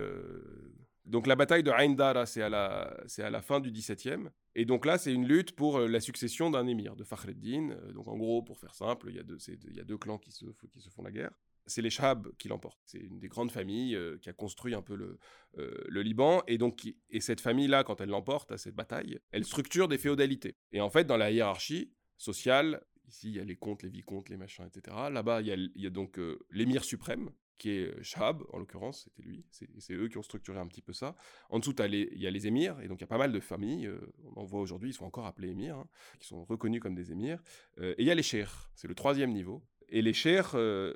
donc 1.06 1.26
la 1.26 1.36
bataille 1.36 1.64
de 1.64 1.72
Ain 1.72 1.90
Dara, 1.90 2.26
c'est 2.26 2.42
à, 2.42 2.50
la, 2.50 2.96
à 3.18 3.30
la 3.30 3.42
fin 3.42 3.60
du 3.60 3.72
XVIIe. 3.72 4.30
Et 4.54 4.66
donc 4.66 4.86
là, 4.86 4.98
c'est 4.98 5.14
une 5.14 5.28
lutte 5.28 5.56
pour 5.56 5.78
euh, 5.78 5.88
la 5.88 6.00
succession 6.00 6.50
d'un 6.50 6.68
émir, 6.68 6.96
de 6.96 7.04
Fakhreddin. 7.04 7.72
Euh, 7.72 7.92
donc 7.94 8.08
en 8.08 8.18
gros, 8.18 8.44
pour 8.44 8.60
faire 8.60 8.76
simple, 8.76 9.08
il 9.10 9.16
y 9.16 9.20
a 9.20 9.24
deux, 9.24 9.38
il 9.48 9.76
y 9.76 9.80
a 9.80 9.84
deux 9.84 9.98
clans 9.98 10.20
qui 10.20 10.32
se, 10.32 10.46
qui 10.72 10.80
se 10.80 10.90
font 10.90 11.02
la 11.02 11.12
guerre. 11.12 11.32
C'est 11.66 11.82
les 11.82 11.90
Shahab 11.90 12.28
qui 12.38 12.48
l'emportent. 12.50 12.82
C'est 12.86 13.00
une 13.00 13.20
des 13.20 13.30
grandes 13.30 13.52
familles 13.52 13.96
euh, 13.96 14.18
qui 14.18 14.30
a 14.30 14.34
construit 14.34 14.74
un 14.74 14.82
peu 14.82 14.96
le, 14.96 15.18
le 15.56 16.02
Liban. 16.02 16.44
Et 16.48 16.58
donc, 16.58 16.86
et 17.10 17.22
cette 17.22 17.42
famille-là, 17.42 17.84
quand 17.84 18.02
elle 18.02 18.10
l'emporte 18.10 18.52
à 18.52 18.58
cette 18.58 18.76
bataille, 18.76 19.20
elle 19.32 19.46
structure 19.46 19.88
des 19.88 19.98
féodalités. 19.98 20.56
Et 20.72 20.82
en 20.82 20.90
fait, 20.90 21.06
dans 21.06 21.18
la 21.18 21.32
hiérarchie 21.32 21.94
sociale, 22.18 22.84
ici, 23.08 23.30
il 23.30 23.36
y 23.36 23.40
a 23.40 23.44
les 23.44 23.56
comtes, 23.56 23.84
les 23.84 23.90
vicomtes, 23.90 24.30
les 24.30 24.38
machins, 24.38 24.66
etc. 24.66 24.98
Là-bas, 25.12 25.42
il 25.42 25.72
y 25.76 25.88
a 25.88 25.90
donc 25.90 26.20
l'émir 26.50 26.84
suprême, 26.84 27.30
qui 27.62 27.70
est 27.70 27.96
euh, 27.96 28.00
Shahab, 28.02 28.42
en 28.54 28.58
l'occurrence, 28.58 29.04
c'était 29.04 29.22
lui. 29.22 29.46
C'est 29.52 29.94
eux 29.94 30.08
qui 30.08 30.18
ont 30.18 30.24
structuré 30.24 30.58
un 30.58 30.66
petit 30.66 30.82
peu 30.82 30.94
ça. 30.94 31.16
En 31.52 31.60
dessous, 31.60 31.76
il 31.78 32.20
y 32.20 32.26
a 32.26 32.32
les 32.32 32.48
émirs, 32.48 32.80
et 32.82 32.88
donc 32.88 32.98
il 32.98 33.02
y 33.02 33.04
a 33.04 33.08
pas 33.08 33.20
mal 33.20 33.32
de 33.32 33.40
familles, 33.40 33.86
euh, 33.86 34.00
on 34.36 34.42
en 34.42 34.46
voit 34.46 34.62
aujourd'hui, 34.62 34.90
ils 34.90 34.94
sont 34.94 35.06
encore 35.06 35.28
appelés 35.28 35.50
émirs, 35.50 35.78
hein, 35.78 35.88
qui 36.20 36.28
sont 36.28 36.44
reconnus 36.44 36.82
comme 36.82 36.96
des 36.96 37.12
émirs. 37.12 37.40
Euh, 37.78 37.94
et 38.00 38.02
il 38.02 38.08
y 38.08 38.12
a 38.12 38.16
les 38.16 38.24
chers, 38.24 38.72
c'est 38.74 38.88
le 38.88 38.96
troisième 38.96 39.32
niveau. 39.32 39.62
Et 39.90 40.02
les 40.02 40.14
chers, 40.14 40.52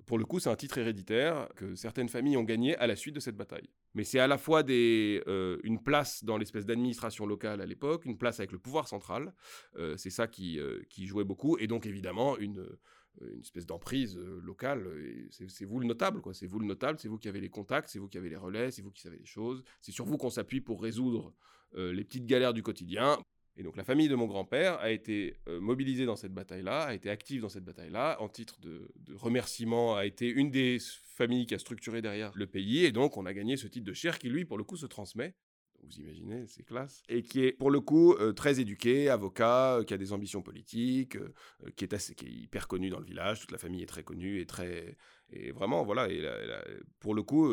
pour 0.06 0.18
le 0.18 0.24
coup, 0.24 0.40
c'est 0.40 0.50
un 0.50 0.56
titre 0.56 0.78
héréditaire 0.78 1.50
que 1.58 1.76
certaines 1.76 2.08
familles 2.08 2.38
ont 2.38 2.46
gagné 2.46 2.78
à 2.78 2.88
la 2.88 2.96
suite 2.96 3.14
de 3.14 3.20
cette 3.20 3.36
bataille. 3.36 3.70
Mais 3.94 4.06
c'est 4.06 4.20
à 4.20 4.28
la 4.28 4.38
fois 4.38 4.64
des, 4.64 5.22
une 5.66 5.84
place 5.84 6.24
dans 6.24 6.38
l'espèce 6.38 6.66
d'administration 6.66 7.26
locale 7.26 7.60
à 7.60 7.66
l'époque, 7.66 8.06
une 8.06 8.18
place 8.18 8.40
avec 8.40 8.54
le 8.54 8.58
pouvoir 8.58 8.88
central. 8.88 9.34
c'est 9.98 10.10
ça 10.10 10.28
qui, 10.28 10.62
qui 10.90 11.08
jouait 11.08 11.26
beaucoup. 11.26 11.58
Et 11.58 11.68
donc, 11.68 11.86
évidemment, 11.86 12.38
une 12.38 12.66
une 13.22 13.42
espèce 13.42 13.66
d'emprise 13.66 14.18
euh, 14.18 14.40
locale. 14.42 14.88
C'est 15.30 15.66
vous 15.66 15.80
le 15.80 15.88
notable, 15.88 16.22
quoi. 16.22 16.34
C'est 16.34 16.48
vous 16.48 16.60
le 16.60 16.66
notable, 16.66 17.00
c'est 17.00 17.08
vous 17.08 17.18
qui 17.18 17.28
avez 17.28 17.42
les 17.42 17.50
contacts, 17.50 17.90
c'est 17.90 18.00
vous 18.00 18.08
qui 18.08 18.18
avez 18.18 18.30
les 18.30 18.36
relais, 18.36 18.72
c'est 18.72 18.82
vous 18.82 18.92
qui 18.92 19.02
savez 19.02 19.18
les 19.18 19.26
choses. 19.26 19.64
C'est 19.82 19.92
sur 19.92 20.06
vous 20.06 20.18
qu'on 20.18 20.30
s'appuie 20.30 20.62
pour 20.62 20.82
résoudre 20.82 21.34
euh, 21.76 21.94
les 21.94 22.04
petites 22.04 22.26
galères 22.26 22.54
du 22.54 22.64
quotidien. 22.64 23.18
Et 23.58 23.64
donc 23.64 23.78
la 23.78 23.86
famille 23.86 24.10
de 24.10 24.16
mon 24.16 24.26
grand-père 24.26 24.80
a 24.80 24.92
été 24.92 25.38
mobilisée 25.48 26.06
dans 26.06 26.18
cette 26.18 26.34
bataille-là, 26.34 26.82
a 26.82 26.94
été 26.94 27.10
active 27.10 27.42
dans 27.42 27.48
cette 27.48 27.64
bataille-là, 27.64 28.18
en 28.20 28.28
titre 28.28 28.60
de, 28.60 28.92
remerciement, 29.14 29.96
a 29.96 30.06
été 30.06 30.28
une 30.28 30.52
des 30.52 30.78
familles 31.06 31.46
qui 31.46 31.56
a 31.56 31.60
structuré 31.60 32.02
derrière 32.02 32.34
le 32.36 32.48
pays, 32.48 32.84
et 32.84 32.92
donc 32.92 33.16
on 33.16 33.26
a 33.26 33.34
gagné 33.34 33.56
ce 33.56 33.68
titre 33.68 33.86
de 33.86 33.94
cher 33.94 34.20
qui, 34.20 34.28
lui, 34.28 34.44
pour 34.44 34.58
le 34.58 34.66
coup, 34.66 34.76
se 34.76 34.86
transmet. 34.88 35.36
Vous 35.86 36.00
imaginez, 36.00 36.46
c'est 36.48 36.64
classe, 36.64 37.04
et 37.08 37.22
qui 37.22 37.46
est 37.46 37.52
pour 37.52 37.72
le 37.72 37.80
coup 37.80 38.16
très 38.36 38.60
éduqué, 38.60 39.10
avocat, 39.10 39.82
qui 39.88 39.94
a 39.94 39.98
des 39.98 40.14
ambitions 40.14 40.42
politiques, 40.42 41.18
qui, 41.76 41.86
est 41.86 41.94
assez, 41.94 42.16
qui 42.16 42.26
est 42.26 42.32
hyper 42.32 42.68
connu 42.68 42.90
dans 42.90 43.00
le 43.00 43.06
village, 43.06 43.40
toute 43.40 43.52
la 43.52 43.58
famille 43.58 43.84
est 43.84 43.88
très 43.88 44.04
connue 44.04 44.40
et 44.40 44.46
très... 44.46 44.98
Et 45.32 45.52
vraiment, 45.52 45.84
voilà, 45.84 46.10
et 46.10 46.24
pour 47.00 47.16
le 47.16 47.24
coup, 47.24 47.52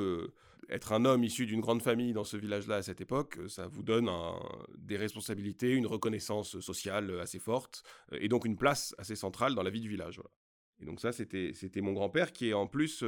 être 0.69 0.93
un 0.93 1.05
homme 1.05 1.25
issu 1.25 1.47
d'une 1.47 1.61
grande 1.61 1.83
famille 1.83 2.13
dans 2.13 2.25
ce 2.25 2.37
village-là 2.37 2.77
à 2.77 2.83
cette 2.83 3.01
époque, 3.01 3.39
ça 3.49 3.67
vous 3.67 3.83
donne 3.83 4.11
des 4.77 4.97
responsabilités, 4.97 5.71
une 5.71 5.87
reconnaissance 5.87 6.61
sociale 6.61 7.19
assez 7.21 7.39
forte, 7.39 7.83
et 8.13 8.29
donc 8.29 8.45
une 8.45 8.57
place 8.57 8.95
assez 8.99 9.17
centrale 9.17 9.55
dans 9.55 9.63
la 9.63 9.71
vie 9.71 9.81
du 9.81 9.89
village. 9.89 10.21
Et 10.81 10.85
donc 10.85 11.01
ça, 11.01 11.13
c'était 11.13 11.81
mon 11.81 11.93
grand-père 11.93 12.33
qui 12.33 12.51
est 12.51 12.55
en 12.55 12.67
plus, 12.67 13.05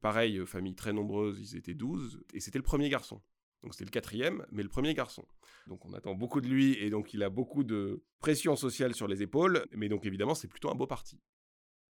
pareil, 0.00 0.44
famille 0.46 0.74
très 0.74 0.92
nombreuse, 0.92 1.40
ils 1.40 1.56
étaient 1.56 1.74
12, 1.74 2.22
et 2.32 2.40
c'était 2.40 2.58
le 2.58 2.64
premier 2.64 2.88
garçon. 2.88 3.20
Donc 3.62 3.74
c'était 3.74 3.84
le 3.84 3.90
quatrième, 3.90 4.46
mais 4.52 4.62
le 4.62 4.68
premier 4.68 4.94
garçon. 4.94 5.26
Donc 5.66 5.84
on 5.84 5.92
attend 5.92 6.14
beaucoup 6.14 6.40
de 6.40 6.48
lui 6.48 6.74
et 6.78 6.90
donc 6.90 7.12
il 7.12 7.22
a 7.22 7.30
beaucoup 7.30 7.64
de 7.64 8.02
pression 8.18 8.56
sociale 8.56 8.94
sur 8.94 9.06
les 9.06 9.22
épaules, 9.22 9.66
mais 9.72 9.88
donc 9.88 10.06
évidemment 10.06 10.34
c'est 10.34 10.48
plutôt 10.48 10.70
un 10.70 10.74
beau 10.74 10.86
parti. 10.86 11.20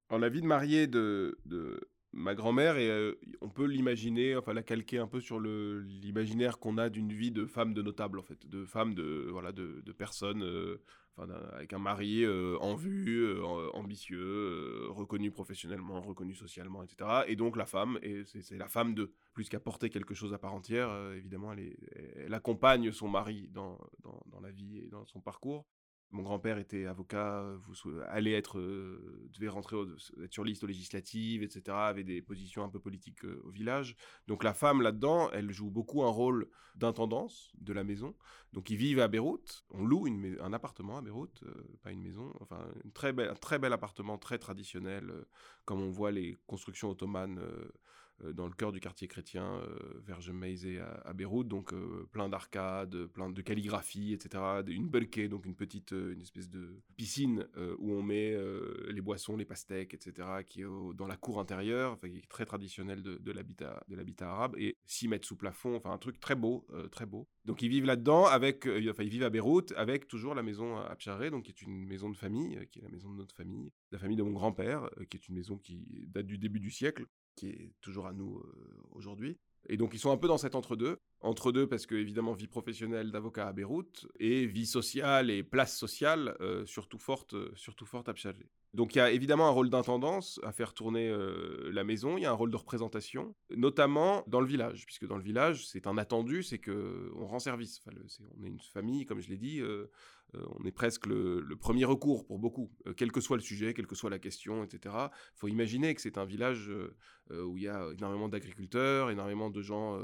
En 0.08 0.18
la 0.18 0.28
vie 0.28 0.40
de 0.40 0.46
mariée 0.46 0.86
de, 0.88 1.38
de 1.44 1.88
ma 2.12 2.34
grand-mère, 2.34 2.76
on 3.40 3.48
peut 3.48 3.66
l'imaginer, 3.66 4.36
enfin 4.36 4.52
la 4.52 4.62
calquer 4.62 4.98
un 4.98 5.06
peu 5.06 5.20
sur 5.20 5.40
l'imaginaire 5.40 6.58
qu'on 6.58 6.78
a 6.78 6.88
d'une 6.88 7.12
vie 7.12 7.30
de 7.30 7.46
femme 7.46 7.74
de 7.74 7.82
notable 7.82 8.18
en 8.18 8.22
fait, 8.22 8.48
de 8.48 8.64
femme 8.64 8.94
de 8.94 9.28
voilà 9.30 9.52
de, 9.52 9.82
euh, 10.24 10.78
avec 11.52 11.72
un 11.72 11.78
mari 11.78 12.26
en 12.60 12.74
vue, 12.74 13.40
ambitieux, 13.74 14.88
reconnu 14.88 15.30
professionnellement, 15.30 16.00
reconnu 16.00 16.34
socialement, 16.34 16.82
etc. 16.82 17.22
Et 17.26 17.36
donc 17.36 17.56
la 17.56 17.66
femme, 17.66 17.98
c'est 18.24 18.56
la 18.56 18.68
femme 18.68 18.94
de, 18.94 19.12
plus 19.32 19.48
qu'à 19.48 19.60
porter 19.60 19.90
quelque 19.90 20.14
chose 20.14 20.32
à 20.32 20.38
part 20.38 20.54
entière, 20.54 20.90
évidemment, 21.14 21.52
elle, 21.52 22.34
accompagne 22.34 22.92
son 22.92 23.08
mari 23.08 23.48
dans, 23.52 23.78
la 24.42 24.50
vie 24.50 24.78
et 24.78 24.88
dans 24.88 25.04
son 25.04 25.20
parcours. 25.20 25.66
Mon 26.12 26.22
grand-père 26.22 26.58
était 26.58 26.86
avocat, 26.86 27.44
vous 27.66 28.00
allait 28.08 28.32
être, 28.32 28.58
devait 28.58 29.48
rentrer 29.48 29.76
être 30.24 30.32
sur 30.32 30.44
liste 30.44 30.64
législative, 30.64 31.42
etc. 31.44 31.62
Avait 31.68 32.02
des 32.02 32.20
positions 32.20 32.64
un 32.64 32.68
peu 32.68 32.80
politiques 32.80 33.24
au 33.44 33.50
village. 33.50 33.94
Donc 34.26 34.42
la 34.42 34.52
femme 34.52 34.82
là-dedans, 34.82 35.30
elle 35.30 35.52
joue 35.52 35.70
beaucoup 35.70 36.02
un 36.02 36.10
rôle 36.10 36.48
d'intendance 36.74 37.52
de 37.58 37.72
la 37.72 37.84
maison. 37.84 38.16
Donc 38.52 38.70
ils 38.70 38.76
vivent 38.76 38.98
à 38.98 39.06
Beyrouth. 39.06 39.64
On 39.70 39.84
loue 39.84 40.06
un 40.40 40.52
appartement 40.52 40.98
à 40.98 41.02
Beyrouth, 41.02 41.44
pas 41.82 41.92
une 41.92 42.02
maison. 42.02 42.32
Enfin, 42.40 42.66
un 42.84 43.34
très 43.34 43.58
bel 43.58 43.72
appartement, 43.72 44.18
très 44.18 44.38
traditionnel, 44.38 45.12
comme 45.64 45.80
on 45.80 45.90
voit 45.90 46.10
les 46.10 46.36
constructions 46.46 46.90
ottomanes 46.90 47.40
dans 48.34 48.46
le 48.46 48.52
cœur 48.52 48.72
du 48.72 48.80
quartier 48.80 49.08
chrétien 49.08 49.44
euh, 49.44 50.00
vers 50.04 50.20
Jemmeizé 50.20 50.80
à, 50.80 51.12
Beyrouth, 51.12 51.48
donc 51.48 51.72
euh, 51.72 52.08
plein 52.12 52.28
d'arcades, 52.28 53.06
plein 53.06 53.30
de 53.30 53.42
calligraphie, 53.42 54.12
etc. 54.12 54.62
Une 54.66 54.88
belke, 54.88 55.28
donc 55.28 55.46
une 55.46 55.54
petite, 55.54 55.92
une 55.92 56.20
espèce 56.20 56.48
de 56.48 56.80
piscine 56.96 57.46
où 57.78 57.92
on 57.92 58.02
met 58.02 58.36
les 58.88 59.00
boissons, 59.00 59.36
les 59.36 59.44
pastèques, 59.44 59.94
etc., 59.94 60.28
qui 60.46 60.62
est 60.62 60.66
dans 60.94 61.06
la 61.06 61.16
cour 61.16 61.40
intérieure, 61.40 61.98
qui 61.98 62.18
est 62.18 62.28
très 62.28 62.44
traditionnel 62.44 63.02
de, 63.02 63.16
de 63.18 63.32
l'habitat 63.32 64.30
arabe, 64.30 64.54
et 64.58 64.76
6 64.86 65.08
mètres 65.08 65.26
sous 65.26 65.36
plafond, 65.36 65.76
enfin 65.76 65.90
un 65.90 65.98
truc 65.98 66.20
très 66.20 66.34
beau, 66.34 66.66
très 66.90 67.06
beau. 67.06 67.28
Donc 67.44 67.62
ils 67.62 67.68
vivent 67.68 67.86
là-dedans, 67.86 68.26
avec, 68.26 68.66
enfin 68.66 69.02
ils 69.02 69.10
vivent 69.10 69.24
à 69.24 69.30
Beyrouth, 69.30 69.72
avec 69.76 70.06
toujours 70.06 70.34
la 70.34 70.42
maison 70.42 70.76
à 70.76 70.94
Pcharé, 70.96 71.30
donc 71.30 71.44
qui 71.44 71.50
est 71.50 71.62
une 71.62 71.86
maison 71.86 72.10
de 72.10 72.16
famille, 72.16 72.58
qui 72.70 72.80
est 72.80 72.82
la 72.82 72.90
maison 72.90 73.10
de 73.10 73.16
notre 73.16 73.34
famille, 73.34 73.72
la 73.90 73.98
famille 73.98 74.16
de 74.16 74.22
mon 74.22 74.32
grand-père, 74.32 74.88
qui 75.08 75.16
est 75.16 75.28
une 75.28 75.34
maison 75.34 75.58
qui 75.58 76.06
date 76.08 76.26
du 76.26 76.38
début 76.38 76.60
du 76.60 76.70
siècle, 76.70 77.06
qui 77.40 77.48
est 77.48 77.72
toujours 77.80 78.06
à 78.06 78.12
nous 78.12 78.36
euh, 78.36 78.52
aujourd'hui. 78.92 79.38
Et 79.68 79.76
donc 79.76 79.94
ils 79.94 79.98
sont 79.98 80.10
un 80.10 80.16
peu 80.18 80.28
dans 80.28 80.38
cet 80.38 80.54
entre-deux. 80.54 80.98
Entre-deux 81.20 81.66
parce 81.66 81.86
que 81.86 81.94
évidemment 81.94 82.32
vie 82.32 82.46
professionnelle 82.46 83.10
d'avocat 83.10 83.48
à 83.48 83.52
Beyrouth 83.52 84.06
et 84.18 84.46
vie 84.46 84.66
sociale 84.66 85.30
et 85.30 85.42
place 85.42 85.76
sociale 85.76 86.36
euh, 86.40 86.66
surtout 86.66 86.98
forte, 86.98 87.34
euh, 87.34 87.50
surtout 87.56 87.86
forte 87.86 88.08
à 88.08 88.14
Pchalé. 88.14 88.50
Donc 88.74 88.94
il 88.94 88.98
y 88.98 89.00
a 89.00 89.10
évidemment 89.10 89.48
un 89.48 89.52
rôle 89.52 89.70
d'intendance 89.70 90.38
à 90.42 90.52
faire 90.52 90.74
tourner 90.74 91.12
la 91.72 91.82
maison, 91.82 92.16
il 92.16 92.22
y 92.22 92.26
a 92.26 92.30
un 92.30 92.34
rôle 92.34 92.52
de 92.52 92.56
représentation, 92.56 93.34
notamment 93.56 94.22
dans 94.28 94.40
le 94.40 94.46
village, 94.46 94.86
puisque 94.86 95.08
dans 95.08 95.16
le 95.16 95.24
village 95.24 95.66
c'est 95.66 95.88
un 95.88 95.98
attendu, 95.98 96.44
c'est 96.44 96.60
que 96.60 97.10
on 97.16 97.26
rend 97.26 97.40
service. 97.40 97.82
On 98.38 98.44
est 98.44 98.48
une 98.48 98.60
famille, 98.60 99.06
comme 99.06 99.20
je 99.20 99.28
l'ai 99.28 99.38
dit, 99.38 99.60
on 100.34 100.64
est 100.64 100.72
presque 100.72 101.06
le, 101.06 101.56
premier 101.58 101.84
recours 101.84 102.26
pour 102.26 102.38
beaucoup, 102.38 102.70
euh, 102.86 102.94
quel 102.94 103.12
que 103.12 103.20
soit 103.20 103.36
le 103.36 103.42
sujet, 103.42 103.74
quelle 103.74 103.86
que 103.86 103.94
soit 103.94 104.10
la 104.10 104.18
question, 104.18 104.64
etc. 104.64 104.94
Il 105.34 105.38
faut 105.38 105.48
imaginer 105.48 105.94
que 105.94 106.00
c'est 106.00 106.18
un 106.18 106.24
village 106.24 106.70
euh, 106.70 107.44
où 107.44 107.56
il 107.56 107.64
y 107.64 107.68
a 107.68 107.90
énormément 107.92 108.28
d'agriculteurs, 108.28 109.10
énormément 109.10 109.50
de 109.50 109.62
gens 109.62 110.00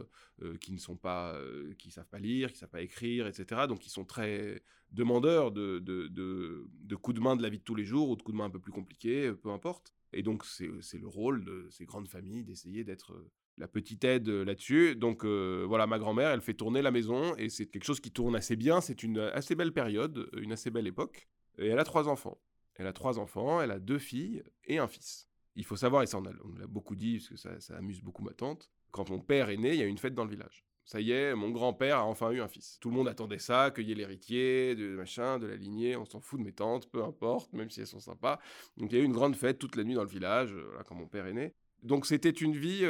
qui 0.61 0.73
ne 0.73 0.79
sont 0.79 0.97
pas, 0.97 1.37
qui 1.79 1.91
savent 1.91 2.09
pas 2.09 2.21
lire, 2.21 2.53
qui 2.53 2.59
savent 2.59 2.71
pas 2.71 2.83
écrire, 2.83 3.27
etc. 3.27 3.63
Donc 3.69 3.85
ils 3.85 3.91
sont 3.91 4.05
très 4.05 4.63
demandeurs 4.93 5.51
de, 5.51 5.79
de, 5.81 6.97
coups 6.97 7.17
de 7.17 7.21
main 7.21 7.35
de 7.35 7.43
la 7.43 7.49
vie 7.49 7.59
de 7.59 7.65
tous 7.65 7.75
les 7.75 7.85
jours 7.85 8.11
ou 8.11 8.17
de 8.17 8.23
coups 8.23 8.35
de 8.35 8.39
main 8.39 8.45
un 8.45 8.51
peu 8.51 8.61
plus 8.61 8.73
compliqués, 8.73 9.33
peu 9.33 9.51
importe. 9.51 9.93
Et 10.13 10.23
donc 10.23 10.45
c'est 10.45 10.99
le 10.99 11.09
rôle 11.09 11.45
de 11.45 11.67
ces 11.71 11.85
grandes 11.85 12.09
familles 12.09 12.45
d'essayer 12.45 12.85
d'être 12.85 13.13
la 13.59 13.69
petite 13.69 14.05
aide 14.05 14.29
là-dessus. 14.29 14.97
Donc 14.97 15.25
voilà, 15.25 15.87
ma 15.87 15.99
grand-mère, 15.99 16.31
elle 16.31 16.41
fait 16.41 16.55
tourner 16.55 16.83
la 16.83 16.91
maison 16.91 17.35
et 17.37 17.49
c'est 17.49 17.67
quelque 17.67 17.85
chose 17.85 18.01
qui 18.01 18.11
tourne 18.11 18.37
assez 18.37 18.57
bien. 18.57 18.81
C'est 18.81 19.03
une 19.03 19.19
assez 19.19 19.55
belle 19.55 19.73
période, 19.73 20.29
une 20.37 20.53
assez 20.53 20.71
belle 20.71 20.87
époque. 20.87 21.29
Et 21.59 21.69
elle 21.69 21.79
a 21.79 21.85
trois 21.85 22.09
enfants. 22.09 22.39
Elle 22.75 22.87
a 22.87 22.93
trois 22.93 23.19
enfants, 23.19 23.61
elle 23.63 23.71
a 23.71 23.79
deux 23.79 23.99
filles 23.99 24.43
et 24.65 24.79
un 24.79 24.87
fils. 24.87 25.29
Il 25.55 25.65
faut 25.65 25.77
savoir, 25.77 26.03
et 26.03 26.07
ça 26.07 26.19
on, 26.19 26.23
l'a 26.23 26.67
beaucoup 26.67 26.95
dit, 26.95 27.17
parce 27.17 27.29
que 27.31 27.37
ça, 27.37 27.61
ça, 27.61 27.77
amuse 27.79 28.03
beaucoup 28.03 28.23
ma 28.23 28.33
tante, 28.33 28.71
quand 28.91 29.09
mon 29.09 29.21
père 29.21 29.49
est 29.49 29.57
né, 29.57 29.73
il 29.73 29.81
y 29.81 29.83
a 29.83 29.87
une 29.87 29.97
fête 29.97 30.15
dans 30.15 30.25
le 30.25 30.31
village. 30.31 30.65
Ça 30.85 31.01
y 31.01 31.11
est, 31.11 31.35
mon 31.35 31.51
grand-père 31.51 31.97
a 31.97 32.05
enfin 32.05 32.31
eu 32.31 32.41
un 32.41 32.49
fils. 32.49 32.79
Tout 32.81 32.91
le 32.91 32.97
monde 32.97 33.09
attendait 33.09 33.39
ça, 33.39 33.73
qu'il 33.75 33.89
y 33.89 33.93
ait 33.93 33.97
l'héritier, 33.97 34.77
de 34.77 34.95
machin, 34.95 35.39
de 35.39 35.47
la 35.47 35.57
lignée, 35.57 35.97
on 35.97 36.05
s'en 36.05 36.21
fout 36.21 36.39
de 36.39 36.45
mes 36.45 36.53
tantes, 36.53 36.89
peu 36.91 37.03
importe, 37.03 37.53
même 37.55 37.71
si 37.71 37.81
elles 37.81 37.87
sont 37.87 38.01
sympas. 38.01 38.39
Donc 38.77 38.93
il 38.93 38.99
y 38.99 39.01
a 39.01 39.03
eu 39.03 39.07
une 39.07 39.13
grande 39.13 39.35
fête 39.35 39.59
toute 39.59 39.75
la 39.77 39.85
nuit 39.85 39.95
dans 39.95 40.05
le 40.05 40.11
village, 40.11 40.55
là, 40.55 40.85
quand 40.85 40.95
mon 40.95 41.09
père 41.09 41.27
est 41.27 41.33
né. 41.33 41.55
Donc 41.83 42.07
c'était 42.07 42.31
une 42.31 42.55
vie 42.55 42.85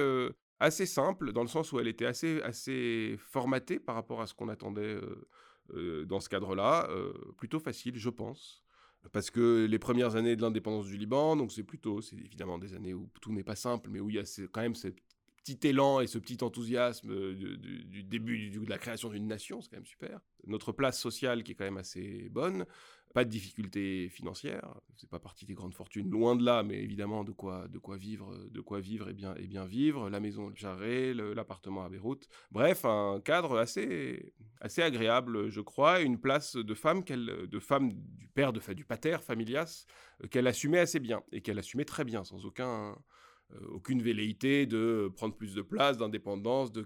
assez 0.61 0.87
simple, 0.87 1.33
dans 1.33 1.43
le 1.43 1.49
sens 1.49 1.73
où 1.73 1.81
elle 1.81 1.89
était 1.89 2.07
assez, 2.07 2.41
assez 2.43 3.17
formatée 3.19 3.79
par 3.79 3.95
rapport 3.95 4.21
à 4.21 4.27
ce 4.27 4.35
qu'on 4.35 4.49
attendait 4.49 4.99
dans 6.07 6.21
ce 6.21 6.29
cadre-là. 6.29 6.89
plutôt 7.37 7.59
facile, 7.59 7.97
je 7.97 8.11
pense. 8.11 8.63
Parce 9.13 9.31
que 9.31 9.67
les 9.67 9.79
premières 9.79 10.17
années 10.17 10.37
de 10.37 10.43
l'indépendance 10.43 10.87
du 10.87 10.97
Liban, 10.97 11.37
donc 11.37 11.53
c'est 11.53 11.63
plutôt, 11.63 12.01
c'est 12.01 12.17
évidemment 12.17 12.59
des 12.59 12.75
années 12.75 12.95
où 12.95 13.09
tout 13.21 13.33
n'est 13.33 13.45
pas 13.45 13.57
simple, 13.57 13.91
mais 13.91 14.01
où 14.01 14.11
il 14.11 14.17
y 14.17 14.19
a 14.19 14.25
quand 14.53 14.61
même 14.61 14.75
ce 14.75 14.89
petit 15.47 15.69
élan 15.69 16.01
et 16.01 16.09
ce 16.09 16.19
petit 16.19 16.43
enthousiasme 16.43 17.35
du, 17.35 18.03
début 18.03 18.51
de 18.51 18.69
la 18.69 18.79
création 18.79 19.11
d'une 19.11 19.29
nation, 19.29 19.61
c'est 19.61 19.71
quand 19.71 19.77
même 19.77 19.87
super. 19.87 20.21
Notre 20.47 20.73
place 20.73 20.99
sociale 20.99 21.45
qui 21.45 21.53
est 21.53 21.55
quand 21.55 21.65
même 21.65 21.77
assez 21.77 22.29
bonne, 22.31 22.67
pas 23.15 23.25
de 23.25 23.31
difficultés 23.31 24.09
financières, 24.09 24.75
c'est 24.97 25.09
pas 25.09 25.21
partie 25.21 25.47
des 25.47 25.55
grandes 25.55 25.73
fortunes, 25.73 26.11
loin 26.11 26.35
de 26.35 26.45
là, 26.45 26.65
mais 26.65 26.83
évidemment 26.83 27.23
de 27.23 27.31
quoi, 27.31 27.69
de 27.69 27.79
quoi 27.79 27.97
vivre, 27.97 28.37
de 28.51 28.61
quoi 28.61 28.81
vivre 28.81 29.09
et 29.09 29.15
bien, 29.15 29.35
et 29.37 29.47
bien 29.47 29.65
vivre, 29.65 30.11
la 30.11 30.19
maison 30.21 30.51
de 30.51 31.33
l'appartement 31.33 31.85
à 31.85 31.89
Beyrouth, 31.89 32.29
bref, 32.51 32.85
un 32.85 33.21
cadre 33.25 33.57
assez, 33.57 34.35
assez 34.61 34.83
agréable, 34.83 35.49
je 35.49 35.61
crois, 35.61 36.01
une 36.01 36.19
place 36.19 36.57
de 36.57 36.75
femme, 36.75 37.05
de 37.05 37.59
femme 37.61 37.93
du 37.93 38.27
père, 38.29 38.53
du 38.53 38.85
pater 38.85 39.19
familias, 39.23 39.87
euh, 40.23 40.27
qu'elle 40.27 40.47
assumait 40.47 40.81
assez 40.81 40.99
bien, 40.99 41.23
et 41.31 41.41
qu'elle 41.41 41.59
assumait 41.59 41.85
très 41.85 42.05
bien, 42.05 42.25
sans 42.25 42.45
aucun, 42.45 42.91
euh, 42.91 42.95
aucune 43.71 44.03
velléité 44.03 44.67
de 44.67 45.11
prendre 45.15 45.35
plus 45.35 45.55
de 45.55 45.63
place, 45.63 45.97
d'indépendance, 45.97 46.73
de, 46.73 46.85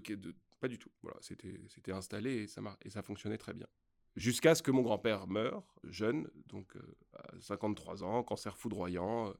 pas 0.59 0.67
du 0.67 0.77
tout. 0.77 0.91
Voilà, 1.01 1.17
c'était 1.21 1.91
installé 1.91 2.43
et 2.43 2.47
ça, 2.47 2.61
et 2.83 2.89
ça 2.89 3.01
fonctionnait 3.01 3.37
très 3.37 3.53
bien 3.53 3.67
jusqu'à 4.15 4.55
ce 4.55 4.63
que 4.63 4.71
mon 4.71 4.81
grand-père 4.81 5.27
meure, 5.27 5.63
jeune, 5.83 6.29
donc 6.47 6.75
euh, 6.75 6.81
à 7.13 7.39
53 7.39 8.03
ans, 8.03 8.23
cancer 8.23 8.57
foudroyant, 8.57 9.29
euh, 9.29 9.33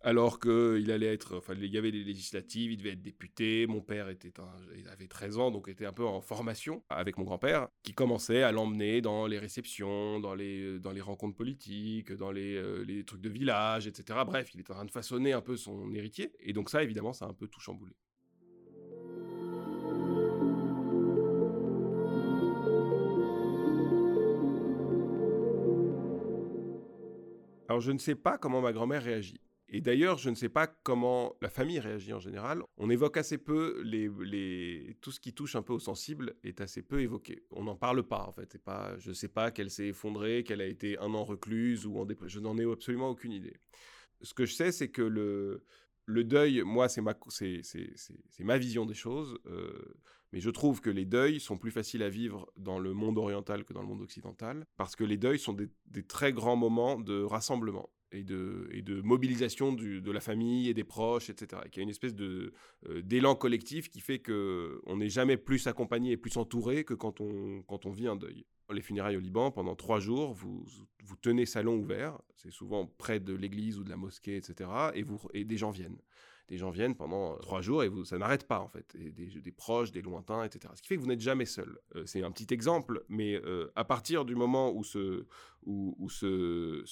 alors 0.00 0.38
qu'il 0.38 0.90
allait 0.90 1.12
être, 1.12 1.38
enfin, 1.38 1.54
il 1.56 1.66
y 1.66 1.78
avait 1.78 1.90
des 1.90 2.04
législatives, 2.04 2.72
il 2.72 2.76
devait 2.78 2.92
être 2.92 3.02
député, 3.02 3.66
mon 3.66 3.80
père 3.80 4.08
était 4.08 4.32
il 4.76 4.88
avait 4.88 5.08
13 5.08 5.38
ans, 5.38 5.50
donc 5.50 5.68
était 5.68 5.86
un 5.86 5.92
peu 5.92 6.04
en 6.04 6.20
formation 6.20 6.84
avec 6.88 7.18
mon 7.18 7.24
grand-père, 7.24 7.68
qui 7.82 7.94
commençait 7.94 8.42
à 8.42 8.52
l'emmener 8.52 9.00
dans 9.00 9.26
les 9.26 9.38
réceptions, 9.38 10.20
dans 10.20 10.34
les, 10.34 10.78
dans 10.78 10.92
les 10.92 11.00
rencontres 11.00 11.36
politiques, 11.36 12.12
dans 12.12 12.30
les, 12.30 12.54
euh, 12.54 12.84
les 12.84 13.04
trucs 13.04 13.20
de 13.20 13.28
village, 13.28 13.86
etc. 13.86 14.20
Bref, 14.24 14.50
il 14.54 14.60
était 14.60 14.70
en 14.70 14.76
train 14.76 14.84
de 14.84 14.90
façonner 14.90 15.32
un 15.32 15.40
peu 15.40 15.56
son 15.56 15.92
héritier, 15.92 16.32
et 16.40 16.52
donc 16.52 16.70
ça, 16.70 16.82
évidemment, 16.82 17.12
ça 17.12 17.26
a 17.26 17.28
un 17.28 17.34
peu 17.34 17.48
tout 17.48 17.60
chamboulé. 17.60 17.94
Alors 27.68 27.80
je 27.80 27.92
ne 27.92 27.98
sais 27.98 28.14
pas 28.14 28.38
comment 28.38 28.62
ma 28.62 28.72
grand-mère 28.72 29.02
réagit. 29.02 29.40
Et 29.70 29.82
d'ailleurs, 29.82 30.16
je 30.16 30.30
ne 30.30 30.34
sais 30.34 30.48
pas 30.48 30.66
comment 30.66 31.36
la 31.42 31.50
famille 31.50 31.78
réagit 31.78 32.14
en 32.14 32.20
général. 32.20 32.62
On 32.78 32.88
évoque 32.88 33.18
assez 33.18 33.36
peu 33.36 33.82
tout 35.02 35.12
ce 35.12 35.20
qui 35.20 35.34
touche 35.34 35.56
un 35.56 35.62
peu 35.62 35.74
au 35.74 35.78
sensible 35.78 36.36
est 36.42 36.62
assez 36.62 36.80
peu 36.82 37.02
évoqué. 37.02 37.44
On 37.50 37.64
n'en 37.64 37.76
parle 37.76 38.02
pas 38.02 38.24
en 38.26 38.32
fait. 38.32 38.56
Je 38.98 39.10
ne 39.10 39.14
sais 39.14 39.28
pas 39.28 39.50
qu'elle 39.50 39.70
s'est 39.70 39.88
effondrée, 39.88 40.42
qu'elle 40.42 40.62
a 40.62 40.66
été 40.66 40.98
un 40.98 41.12
an 41.12 41.24
recluse 41.24 41.84
ou 41.84 41.98
en 41.98 42.06
dépression. 42.06 42.40
Je 42.40 42.44
n'en 42.44 42.56
ai 42.56 42.64
absolument 42.70 43.10
aucune 43.10 43.32
idée. 43.32 43.56
Ce 44.22 44.32
que 44.32 44.46
je 44.46 44.54
sais, 44.54 44.72
c'est 44.72 44.88
que 44.88 45.02
le, 45.02 45.64
Le 46.06 46.24
deuil, 46.24 46.62
moi, 46.62 46.88
c'est 46.88 47.02
ma, 47.02 47.14
c'est, 47.28 47.60
ma 48.40 48.56
vision 48.56 48.86
des 48.86 48.94
choses. 48.94 49.38
mais 50.32 50.40
je 50.40 50.48
trouve 50.48 50.80
que 50.80 50.88
les 50.88 51.04
deuils 51.04 51.40
sont 51.40 51.58
plus 51.58 51.70
faciles 51.70 52.02
à 52.02 52.08
vivre 52.08 52.50
dans 52.56 52.78
le 52.78 52.94
monde 52.94 53.18
oriental 53.18 53.64
que 53.64 53.74
dans 53.74 53.82
le 53.82 53.88
monde 53.88 54.00
occidental, 54.00 54.66
parce 54.78 54.96
que 54.96 55.04
les 55.04 55.18
deuils 55.18 55.38
sont 55.38 55.52
des 55.52 56.06
très 56.06 56.32
grands 56.32 56.56
moments 56.56 56.98
de 56.98 57.22
rassemblement 57.22 57.90
et 58.12 58.22
de, 58.22 59.00
mobilisation 59.02 59.72
de 59.72 60.10
la 60.10 60.20
famille 60.20 60.68
et 60.68 60.74
des 60.74 60.84
proches, 60.84 61.30
etc. 61.30 61.62
Et 61.64 61.70
qu'il 61.70 61.80
y 61.80 61.82
a 61.82 61.84
une 61.84 61.90
espèce 61.90 62.14
euh, 62.20 62.52
d'élan 63.02 63.34
collectif 63.34 63.88
qui 63.90 64.00
fait 64.00 64.18
qu'on 64.18 64.96
n'est 64.96 65.08
jamais 65.08 65.36
plus 65.36 65.66
accompagné 65.66 66.12
et 66.12 66.16
plus 66.16 66.36
entouré 66.36 66.84
que 66.84 66.94
quand 66.94 67.20
on, 67.20 67.62
quand 67.62 67.86
on 67.86 67.90
vit 67.90 68.06
un 68.06 68.16
deuil. 68.16 68.44
Les 68.70 68.82
funérailles 68.82 69.16
au 69.16 69.20
Liban, 69.20 69.50
pendant 69.50 69.74
trois 69.74 69.98
jours, 69.98 70.34
vous, 70.34 70.64
vous 71.02 71.16
tenez 71.16 71.46
salon 71.46 71.76
ouvert, 71.76 72.20
c'est 72.34 72.50
souvent 72.50 72.86
près 72.86 73.18
de 73.18 73.32
l'église 73.32 73.78
ou 73.78 73.84
de 73.84 73.88
la 73.88 73.96
mosquée, 73.96 74.36
etc. 74.36 74.68
Et, 74.94 75.02
vous, 75.02 75.18
et 75.32 75.44
des 75.44 75.56
gens 75.56 75.70
viennent 75.70 75.98
des 76.48 76.56
gens 76.56 76.70
viennent 76.70 76.94
pendant 76.94 77.34
euh, 77.34 77.36
trois 77.38 77.60
jours 77.60 77.84
et 77.84 77.88
vous, 77.88 78.04
ça 78.04 78.18
n'arrête 78.18 78.46
pas 78.46 78.60
en 78.60 78.68
fait, 78.68 78.96
des, 78.96 79.52
proches, 79.52 79.92
des 79.92 80.02
lointains, 80.02 80.44
etc. 80.44 80.72
Ce 80.74 80.82
qui 80.82 80.88
fait 80.88 80.96
que 80.96 81.00
vous 81.00 81.06
n'êtes 81.06 81.20
jamais 81.20 81.44
seul. 81.44 81.78
Euh, 81.94 82.04
c'est 82.06 82.22
un 82.22 82.30
petit 82.30 82.52
exemple, 82.52 83.04
mais 83.08 83.36
euh, 83.44 83.70
à 83.76 83.84
partir 83.84 84.24
du 84.24 84.34
moment 84.34 84.72
où 84.72 84.82
ce, 84.82 85.26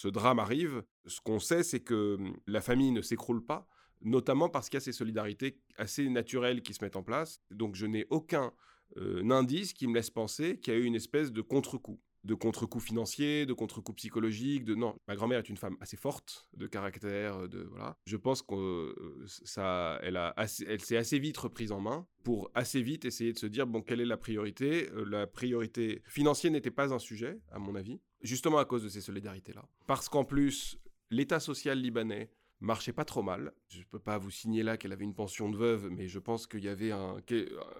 drame 0.09 0.39
arrive, 0.39 0.83
ce 1.07 1.21
qu'on 1.21 1.41
sait, 1.41 1.63
c'est 1.63 1.81
que 1.81 2.15
hum, 2.15 2.37
la 2.47 2.61
famille 2.61 2.93
ne 2.93 3.03
s'écroule 3.03 3.45
pas, 3.45 3.67
notamment 4.03 4.49
parce 4.49 4.69
qu'il 4.69 4.77
y 4.77 4.83
a 4.83 4.85
ces 4.85 4.93
solidarités 4.93 5.59
assez 5.79 6.09
naturelles 6.09 6.63
qui 6.63 6.75
se 6.75 6.85
mettent 6.85 6.97
en 6.97 7.03
place. 7.03 7.41
Donc 7.51 7.75
je 7.75 7.87
n'ai 7.87 8.07
aucun 8.11 8.53
indice 8.97 9.73
qui 9.73 9.89
me 9.89 9.95
laisse 9.95 10.11
penser 10.11 10.59
qu'il 10.61 10.73
y 10.73 10.77
a 10.77 10.79
eu 10.79 10.85
une 10.85 10.95
espèce 10.95 11.33
de 11.33 11.43
contre-coup 11.43 12.01
de 12.27 12.35
contre-coup 12.35 12.81
financiers, 12.81 13.47
de 13.47 13.53
contre-coup 13.53 13.95
psychologiques. 13.95 14.65
De... 14.65 14.75
Non, 14.75 14.99
ma 15.09 15.15
grand-mère 15.15 15.39
est 15.39 15.49
une 15.49 15.57
femme 15.57 15.77
assez 15.81 15.97
forte 15.97 16.49
de 16.55 16.67
caractère. 16.67 17.37
Euh, 17.37 17.49
de 17.49 17.63
voilà. 17.71 17.97
Je 18.07 18.17
pense 18.17 18.43
que 18.43 18.55
euh, 18.55 19.25
ça, 19.27 19.99
elle, 20.03 20.17
a 20.17 20.35
elle 20.67 20.81
s'est 20.81 20.97
assez 20.97 21.19
vite 21.19 21.39
reprise 21.39 21.73
en 21.73 21.81
main 21.81 22.07
pour 22.25 22.51
assez 22.55 22.83
vite 22.83 23.05
essayer 23.05 23.33
de 23.33 23.39
se 23.39 23.47
dire 23.47 23.67
bon, 23.67 23.81
quelle 23.81 24.01
est 24.01 24.07
la 24.07 24.17
priorité? 24.17 24.91
Euh, 24.91 25.05
La 25.09 25.27
priorité 25.27 26.03
financière 26.05 26.53
n'était 26.53 26.71
pas 26.71 26.93
un 26.93 26.99
sujet, 26.99 27.41
à 27.53 27.59
mon 27.59 27.75
avis, 27.77 28.01
justement 28.21 28.59
à 28.59 28.65
cause 28.65 28.83
de 28.83 28.89
ces 28.89 29.01
solidarités-là. 29.01 29.65
Parce 29.87 30.09
qu'en 30.09 30.25
plus, 30.25 30.79
l'État 31.11 31.41
social 31.41 31.79
libanais 31.79 32.31
marchait 32.61 32.93
pas 32.93 33.05
trop 33.05 33.23
mal. 33.23 33.53
Je 33.69 33.81
ne 33.81 33.85
peux 33.85 33.99
pas 33.99 34.19
vous 34.19 34.31
signer 34.31 34.63
là 34.63 34.77
qu'elle 34.77 34.93
avait 34.93 35.05
une 35.05 35.15
pension 35.15 35.51
de 35.51 35.57
veuve, 35.57 35.89
mais 35.91 36.09
je 36.09 36.19
pense 36.19 36.47
qu'il 36.47 36.65
y 36.65 36.69
avait 36.69 36.93
un, 36.93 37.17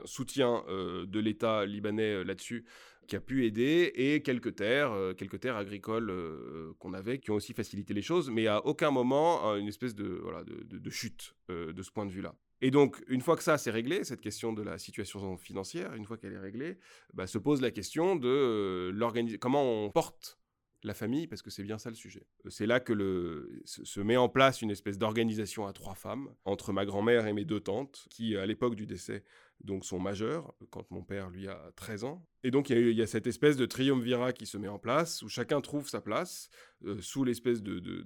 soutien 0.05 0.65
de 0.69 1.19
l'État 1.19 1.65
libanais 1.65 2.25
là-dessus 2.25 2.65
qui 3.07 3.17
a 3.17 3.21
pu 3.21 3.47
aider, 3.47 3.93
et 3.95 4.23
quelques 4.23 4.57
terres, 4.57 4.93
euh, 4.93 5.15
quelques 5.15 5.41
terres 5.41 5.57
agricoles 5.57 6.11
euh, 6.11 6.75
qu'on 6.79 6.93
avait, 6.93 7.19
qui 7.19 7.31
ont 7.31 7.35
aussi 7.35 7.55
facilité 7.55 7.95
les 7.95 8.03
choses, 8.03 8.31
mais 8.31 8.47
à 8.47 8.65
aucun 8.67 8.91
moment 8.91 9.55
une 9.57 9.69
espèce 9.69 9.95
de, 9.95 10.07
voilà, 10.23 10.45
de, 10.45 10.91
chute 10.91 11.35
euh, 11.51 11.73
de 11.73 11.83
ce 11.83 11.91
point 11.91 12.07
de 12.07 12.11
vue-là. 12.11 12.35
Et 12.63 12.71
donc, 12.71 13.03
une 13.09 13.21
fois 13.21 13.37
que 13.37 13.43
ça 13.43 13.59
c'est 13.59 13.71
réglé, 13.71 14.05
cette 14.05 14.21
question 14.21 14.53
de 14.53 14.63
la 14.63 14.79
situation 14.79 15.37
financière, 15.37 15.95
une 15.95 16.05
fois 16.05 16.17
qu'elle 16.17 16.33
est 16.33 16.39
réglée, 16.39 16.79
bah, 17.13 17.27
se 17.27 17.39
pose 17.39 17.61
la 17.61 17.71
question 17.71 18.17
de 18.17 18.93
comment 19.41 19.85
on 19.85 19.91
porte 19.91 20.39
la 20.83 20.95
famille, 20.95 21.27
parce 21.27 21.43
que 21.43 21.51
c'est 21.51 21.63
bien 21.63 21.79
ça 21.79 21.91
le 21.91 21.97
sujet. 21.97 22.27
C'est 22.49 22.67
là 22.67 22.81
que 22.81 22.93
le, 22.93 23.63
se 23.65 24.01
met 24.01 24.17
en 24.17 24.29
place 24.29 24.63
une 24.63 24.71
espèce 24.71 24.99
d'organisation 24.99 25.67
à 25.67 25.73
trois 25.73 25.95
femmes, 25.95 26.29
entre 26.45 26.73
ma 26.73 26.85
grand-mère 26.85 27.27
et 27.27 27.33
mes 27.33 27.45
deux 27.45 27.61
tantes, 27.61 28.07
qui, 28.11 28.37
à 28.37 28.47
l'époque 28.47 28.77
du 28.77 28.87
décès, 28.87 29.25
donc 29.61 29.85
sont 29.85 29.99
majeurs, 29.99 30.55
quand 30.71 30.91
mon 30.91 31.03
père, 31.03 31.31
lui, 31.31 31.49
a 31.49 31.73
13 31.77 32.05
ans. 32.05 32.27
Et 32.45 32.51
donc, 32.51 32.71
il 32.71 32.93
y, 32.93 33.03
a 33.03 33.07
cette 33.07 33.27
espèce 33.27 33.57
de 33.57 33.67
triumvirat 33.67 34.33
qui 34.33 34.47
se 34.47 34.59
met 34.59 34.69
en 34.69 34.79
place, 34.79 35.23
où 35.23 35.29
chacun 35.29 35.61
trouve 35.61 35.89
sa 35.89 36.01
place, 36.01 36.51
euh, 36.85 37.01
sous 37.01 37.25
l'espèce 37.25 37.63
de, 37.63 38.05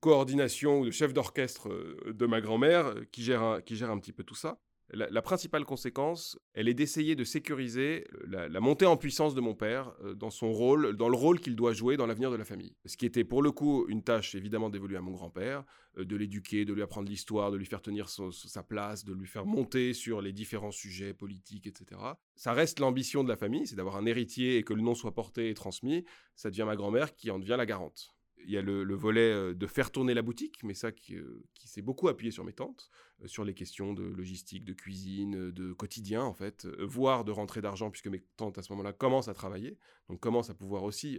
coordination 0.00 0.80
ou 0.80 0.86
de 0.86 0.90
chef 0.90 1.12
d'orchestre 1.12 1.68
euh, 1.70 2.12
de 2.12 2.26
ma 2.26 2.40
grand-mère, 2.40 2.86
euh, 2.86 3.04
qui, 3.10 3.22
gère 3.22 3.62
qui 3.64 3.76
gère 3.76 3.90
un 3.90 3.98
petit 3.98 4.12
peu 4.12 4.24
tout 4.24 4.34
ça. 4.34 4.60
La, 4.90 5.20
principale 5.20 5.64
conséquence, 5.64 6.38
elle 6.54 6.68
est 6.68 6.74
d'essayer 6.74 7.16
de 7.16 7.24
sécuriser 7.24 8.06
la, 8.28 8.60
montée 8.60 8.86
en 8.86 8.96
puissance 8.96 9.34
de 9.34 9.40
mon 9.40 9.54
père 9.54 9.92
euh, 10.04 10.14
dans 10.14 10.30
son 10.30 10.52
rôle, 10.52 10.96
dans 10.96 11.08
le 11.08 11.16
rôle 11.16 11.40
qu'il 11.40 11.56
doit 11.56 11.72
jouer 11.72 11.96
dans 11.96 12.06
l'avenir 12.06 12.30
de 12.30 12.36
la 12.36 12.44
famille. 12.44 12.76
Ce 12.84 12.96
qui 12.96 13.04
était 13.04 13.24
pour 13.24 13.42
le 13.42 13.50
coup 13.50 13.86
une 13.88 14.04
tâche 14.04 14.36
évidemment 14.36 14.70
dévolue 14.70 14.96
à 14.96 15.00
mon 15.00 15.10
grand-père, 15.10 15.64
euh, 15.98 16.04
de 16.04 16.14
l'éduquer, 16.14 16.64
de 16.64 16.72
lui 16.72 16.82
apprendre 16.82 17.08
l'histoire, 17.08 17.50
de 17.50 17.56
lui 17.56 17.66
faire 17.66 17.82
tenir 17.82 18.08
sa 18.08 18.62
place, 18.62 19.04
de 19.04 19.12
lui 19.12 19.26
faire 19.26 19.44
monter 19.44 19.92
sur 19.92 20.20
les 20.20 20.32
différents 20.32 20.70
sujets 20.70 21.14
politiques, 21.14 21.66
etc. 21.66 22.00
Ça 22.36 22.52
reste 22.52 22.78
l'ambition 22.78 23.24
de 23.24 23.28
la 23.28 23.36
famille, 23.36 23.66
c'est 23.66 23.76
d'avoir 23.76 23.96
un 23.96 24.06
héritier 24.06 24.56
et 24.58 24.62
que 24.62 24.72
le 24.72 24.82
nom 24.82 24.94
soit 24.94 25.14
porté 25.14 25.50
et 25.50 25.54
transmis. 25.54 26.04
Ça 26.36 26.48
devient 26.48 26.64
ma 26.64 26.76
grand-mère 26.76 27.16
qui 27.16 27.32
en 27.32 27.40
devient 27.40 27.56
la 27.58 27.66
garante 27.66 28.15
il 28.46 28.52
y 28.52 28.58
a 28.58 28.62
le, 28.62 28.94
volet 28.94 29.32
euh, 29.32 29.54
de 29.54 29.66
faire 29.66 29.90
tourner 29.90 30.14
la 30.14 30.22
boutique, 30.22 30.62
mais 30.62 30.74
ça 30.74 30.92
qui, 30.92 31.16
euh, 31.16 31.42
s'est 31.64 31.82
beaucoup 31.82 32.08
appuyé 32.08 32.30
sur 32.30 32.44
mes 32.44 32.52
tantes, 32.52 32.90
euh, 33.22 33.26
sur 33.26 33.44
les 33.44 33.54
questions 33.54 33.92
de 33.92 34.04
logistique, 34.04 34.64
de 34.64 34.72
cuisine, 34.72 35.50
de 35.50 35.72
quotidien 35.72 36.22
en 36.22 36.32
fait, 36.32 36.66
voire 36.80 37.24
de 37.24 37.32
rentrée 37.32 37.60
d'argent, 37.60 37.90
puisque 37.90 38.06
mes 38.06 38.22
tantes 38.36 38.56
à 38.58 38.62
ce 38.62 38.72
moment-là 38.72 38.92
commencent 38.92 39.28
à 39.28 39.34
travailler, 39.34 39.78
donc 40.08 40.20
commencent 40.20 40.50
à 40.50 40.54
pouvoir 40.54 40.84
aussi 40.84 41.18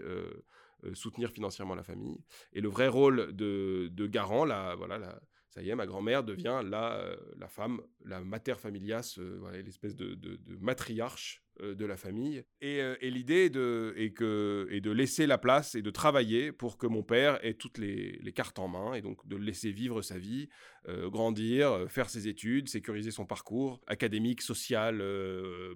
soutenir 0.93 1.31
financièrement 1.31 1.75
la 1.75 1.83
famille. 1.83 2.23
Et 2.53 2.61
le 2.61 2.69
vrai 2.69 2.87
rôle 2.87 3.35
de, 3.35 4.07
garant, 4.07 4.45
la, 4.45 4.75
voilà, 4.75 5.19
ça 5.49 5.61
y 5.61 5.69
est, 5.69 5.75
ma 5.75 5.85
grand-mère 5.85 6.23
devient 6.23 6.61
la, 6.63 7.15
la 7.35 7.47
femme, 7.47 7.81
la 8.05 8.21
mater 8.21 8.55
familias, 8.55 9.19
l'espèce 9.51 9.95
de, 9.95 10.15
de, 10.15 10.39
matriarche 10.59 11.43
de 11.61 11.85
la 11.85 11.97
famille. 11.97 12.43
Et, 12.61 12.81
l'idée 13.01 13.45
est 13.45 13.49
de, 13.49 13.93
que, 14.15 14.79
de 14.79 14.91
laisser 14.91 15.25
la 15.25 15.37
place 15.37 15.75
et 15.75 15.81
de 15.81 15.89
travailler 15.89 16.51
pour 16.51 16.77
que 16.77 16.87
mon 16.87 17.03
père 17.03 17.43
ait 17.45 17.53
toutes 17.53 17.77
les, 17.77 18.33
cartes 18.35 18.59
en 18.59 18.67
main, 18.67 18.93
et 18.93 19.01
donc 19.01 19.25
de 19.27 19.35
le 19.35 19.43
laisser 19.43 19.71
vivre 19.71 20.01
sa 20.01 20.17
vie, 20.17 20.49
grandir, 20.87 21.85
faire 21.89 22.09
ses 22.09 22.27
études, 22.27 22.69
sécuriser 22.69 23.11
son 23.11 23.25
parcours 23.25 23.81
académique, 23.87 24.41
social, 24.41 25.03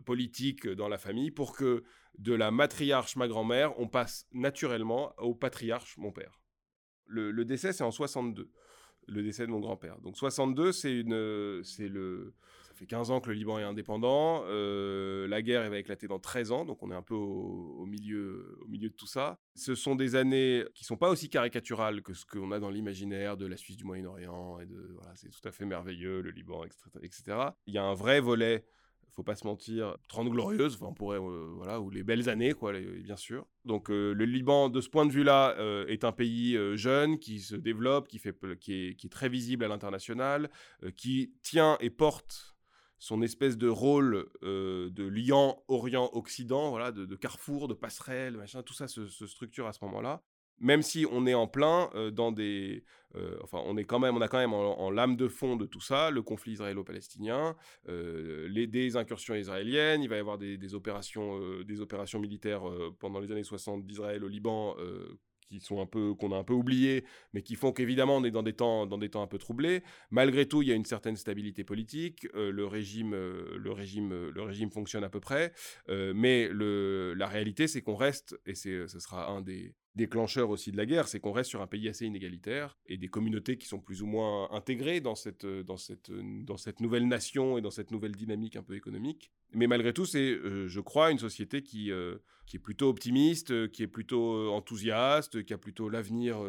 politique 0.06 0.68
dans 0.68 0.88
la 0.88 0.98
famille, 0.98 1.32
pour 1.32 1.56
que 1.56 1.84
de 2.18 2.34
la 2.34 2.52
matriarche, 2.52 3.16
ma 3.16 3.28
grand-mère, 3.28 3.80
on 3.80 3.88
passe 3.88 4.28
naturellement 4.32 5.14
au 5.18 5.34
patriarche, 5.34 5.98
mon 5.98 6.12
père. 6.12 6.42
Le, 7.06 7.32
le 7.32 7.46
décès, 7.46 7.74
c'est 7.74 7.84
en 7.84 7.92
62 7.92 8.52
le 9.08 9.24
décès 9.24 9.46
de 9.46 9.52
mon 9.52 9.60
grand-père. 9.60 10.00
Donc 10.02 10.18
62, 10.18 10.72
c'est 10.72 10.94
une, 10.94 11.62
c'est 11.64 11.88
le, 11.88 12.34
fait 12.82 12.88
15 12.88 13.12
ans 13.12 13.22
que 13.22 13.30
le 13.30 13.36
Liban 13.36 13.60
est 13.60 13.64
indépendant. 13.64 14.44
Euh, 14.48 15.28
la 15.28 15.44
guerre 15.44 15.70
va 15.70 15.78
éclater 15.78 16.08
dans 16.08 16.20
13 16.20 16.52
ans, 16.52 16.66
donc 16.66 16.82
on 16.82 16.90
est 16.90 16.96
un 16.96 17.04
peu 17.04 17.14
au, 17.14 17.86
milieu, 17.86 18.58
au 18.62 18.68
milieu 18.68 18.90
de 18.90 18.96
tout 18.96 19.06
ça. 19.06 19.38
Ce 19.56 19.76
sont 19.76 19.96
des 19.96 20.16
années 20.16 20.66
qui 20.74 20.84
sont 20.84 20.98
pas 20.98 21.10
aussi 21.10 21.30
caricaturales 21.30 22.02
que 22.02 22.14
ce 22.16 22.26
qu'on 22.26 22.52
a 22.52 22.60
dans 22.60 22.72
l'imaginaire 22.72 23.38
de 23.38 23.46
la 23.46 23.56
Suisse 23.56 23.78
du 23.78 23.84
Moyen-Orient 23.84 24.60
et 24.60 24.66
de, 24.66 24.96
voilà, 24.96 25.12
c'est 25.16 25.30
tout 25.30 25.48
à 25.48 25.52
fait 25.52 25.66
merveilleux, 25.66 26.22
le 26.22 26.32
Liban, 26.32 26.66
etc. 27.04 27.24
Il 27.68 27.74
y 27.76 27.78
a 27.78 27.84
un 27.84 27.94
vrai 27.94 28.20
volet 28.20 28.66
faut 29.14 29.24
pas 29.24 29.36
se 29.36 29.46
mentir, 29.46 29.98
30 30.08 30.30
glorieuses, 30.30 30.78
on 30.80 30.94
pourrait, 30.94 31.20
euh, 31.20 31.52
voilà, 31.58 31.82
ou 31.82 31.90
les 31.90 32.02
belles 32.02 32.30
années, 32.30 32.54
quoi, 32.54 32.72
bien 32.72 33.18
sûr. 33.18 33.46
Donc 33.66 33.92
euh, 33.92 34.14
le 34.14 34.24
Liban, 34.24 34.70
de 34.70 34.80
ce 34.80 34.88
point 34.88 35.06
de 35.06 35.12
vue-là, 35.12 35.58
est 35.90 36.06
un 36.06 36.14
pays 36.14 36.58
jeune, 36.78 37.20
qui 37.20 37.42
se 37.42 37.58
développe, 37.58 38.08
qui, 38.08 38.20
fait, 38.20 38.34
qui, 38.62 38.88
est, 38.88 38.96
qui 38.96 39.08
est 39.08 39.10
très 39.10 39.28
visible 39.28 39.66
à 39.66 39.68
l'international, 39.68 40.50
qui 40.96 41.34
tient 41.44 41.78
et 41.82 41.90
porte 41.90 42.56
son 43.02 43.24
espèce 43.24 43.58
de 43.58 43.68
rôle 43.68 44.30
de 44.44 45.08
liant 45.08 45.64
Orient-Occident, 45.68 46.70
voilà, 46.70 46.92
de, 46.92 47.16
carrefour, 47.16 47.68
de 47.68 47.74
passerelle, 47.74 48.38
machin, 48.38 48.62
tout 48.62 48.76
ça 48.76 48.88
se 48.88 49.08
structure 49.26 49.66
à 49.66 49.74
ce 49.74 49.84
moment-là. 49.86 50.22
Même 50.60 50.84
si 50.84 51.08
on 51.12 51.26
est 51.26 51.34
en 51.34 51.48
plein 51.48 51.90
dans 52.14 52.32
des, 52.32 52.84
enfin, 53.42 53.60
on 53.66 53.76
est 53.78 53.86
quand 53.86 53.98
même, 53.98 54.16
on 54.16 54.22
a 54.22 54.28
quand 54.28 54.38
même 54.38 54.54
en, 54.54 54.92
lame 54.92 55.18
de 55.18 55.28
fond 55.28 55.56
de 55.56 55.66
tout 55.66 55.82
ça 55.82 56.12
le 56.12 56.22
conflit 56.22 56.54
israélo-palestinien, 56.54 57.56
les 57.88 58.96
incursions 58.96 59.34
israéliennes, 59.34 60.04
il 60.04 60.08
va 60.08 60.18
y 60.18 60.20
avoir 60.20 60.38
des, 60.38 60.76
opérations, 60.76 61.40
des 61.64 61.82
opérations 61.82 62.20
militaires 62.20 62.62
pendant 63.00 63.20
les 63.20 63.32
années 63.32 63.44
60 63.44 63.88
d'Israël 63.88 64.24
au 64.24 64.28
Liban 64.28 64.76
qui 65.60 65.66
sont 65.66 65.82
un 65.82 65.86
peu 65.86 66.14
qu'on 66.14 66.32
a 66.32 66.38
un 66.38 66.44
peu 66.44 66.54
oublié, 66.54 67.04
mais 67.34 67.42
qui 67.42 67.56
font 67.56 67.72
qu'évidemment 67.72 68.18
on 68.18 68.24
est 68.24 68.32
dans 68.32 68.44
des 68.44 68.54
temps 68.54 68.88
dans 68.88 68.98
des 68.98 69.10
temps 69.10 69.22
un 69.22 69.28
peu 69.28 69.38
troublés. 69.38 69.84
Malgré 70.10 70.48
tout, 70.48 70.62
il 70.62 70.70
y 70.70 70.72
a 70.72 70.76
une 70.76 70.86
certaine 70.86 71.16
stabilité 71.16 71.64
politique. 71.64 72.28
le 72.34 72.66
régime 72.66 73.12
le 73.12 73.72
régime 73.72 74.30
le 74.30 74.42
régime 74.42 74.72
fonctionne 74.72 75.04
à 75.04 75.10
peu 75.10 75.20
près, 75.20 75.54
mais 75.88 76.48
le, 76.48 77.14
la 77.16 77.28
réalité 77.28 77.68
c'est 77.68 77.82
qu'on 77.82 77.96
reste 77.96 78.40
et 78.46 78.56
c'est 78.56 78.88
ce 78.88 79.00
sera 79.00 79.30
un 79.30 79.42
des 79.42 79.76
déclencheur 79.96 80.50
aussi 80.50 80.72
de 80.72 80.78
la 80.78 80.86
guerre, 80.86 81.08
c'est 81.08 81.20
qu'on 81.20 81.32
reste 81.32 81.50
sur 81.50 81.62
un 81.62 81.68
pays 81.68 81.90
assez 81.90 82.06
inégalitaire 82.06 82.78
et 82.86 82.98
des 82.98 83.10
communautés 83.10 83.58
qui 83.58 83.68
sont 83.68 83.80
plus 83.80 84.02
ou 84.02 84.06
moins 84.06 84.50
intégrées 84.52 85.02
dans 85.02 85.16
cette, 85.16 85.44
euh, 85.46 85.64
dans 85.64 85.78
cette, 85.78 86.10
euh, 86.10 86.44
dans 86.44 86.58
cette 86.58 86.80
nouvelle 86.80 87.08
nation 87.08 87.58
et 87.58 87.62
dans 87.62 87.72
cette 87.72 87.92
nouvelle 87.92 88.16
dynamique 88.16 88.56
un 88.56 88.64
peu 88.64 88.76
économique. 88.76 89.32
Mais 89.54 89.68
malgré 89.68 89.94
tout, 89.94 90.06
c'est, 90.06 90.32
euh, 90.32 90.68
je 90.68 90.80
crois, 90.80 91.12
une 91.12 91.20
société 91.20 91.62
qui, 91.62 91.92
qui 92.46 92.56
est 92.56 92.60
plutôt 92.60 92.90
optimiste, 92.90 93.70
qui 93.72 93.84
est 93.84 93.88
plutôt 93.88 94.52
enthousiaste, 94.52 95.44
qui 95.44 95.54
a 95.54 95.58
plutôt 95.58 95.90
l'avenir, 95.90 96.42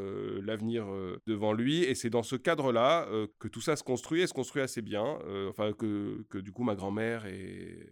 l'avenir 0.42 0.86
devant 1.26 1.52
lui. 1.52 1.82
Et 1.82 1.94
c'est 1.94 2.10
dans 2.10 2.22
ce 2.22 2.36
cadre-là 2.36 3.08
que 3.38 3.48
tout 3.48 3.60
ça 3.60 3.76
se 3.76 3.82
construit 3.82 4.22
et 4.22 4.26
se 4.26 4.32
construit 4.32 4.62
assez 4.62 4.82
bien. 4.82 5.18
enfin, 5.48 5.72
que, 5.72 6.24
que, 6.28 6.38
du 6.38 6.52
coup, 6.52 6.62
ma 6.62 6.74
grand-mère 6.74 7.26
et, 7.26 7.90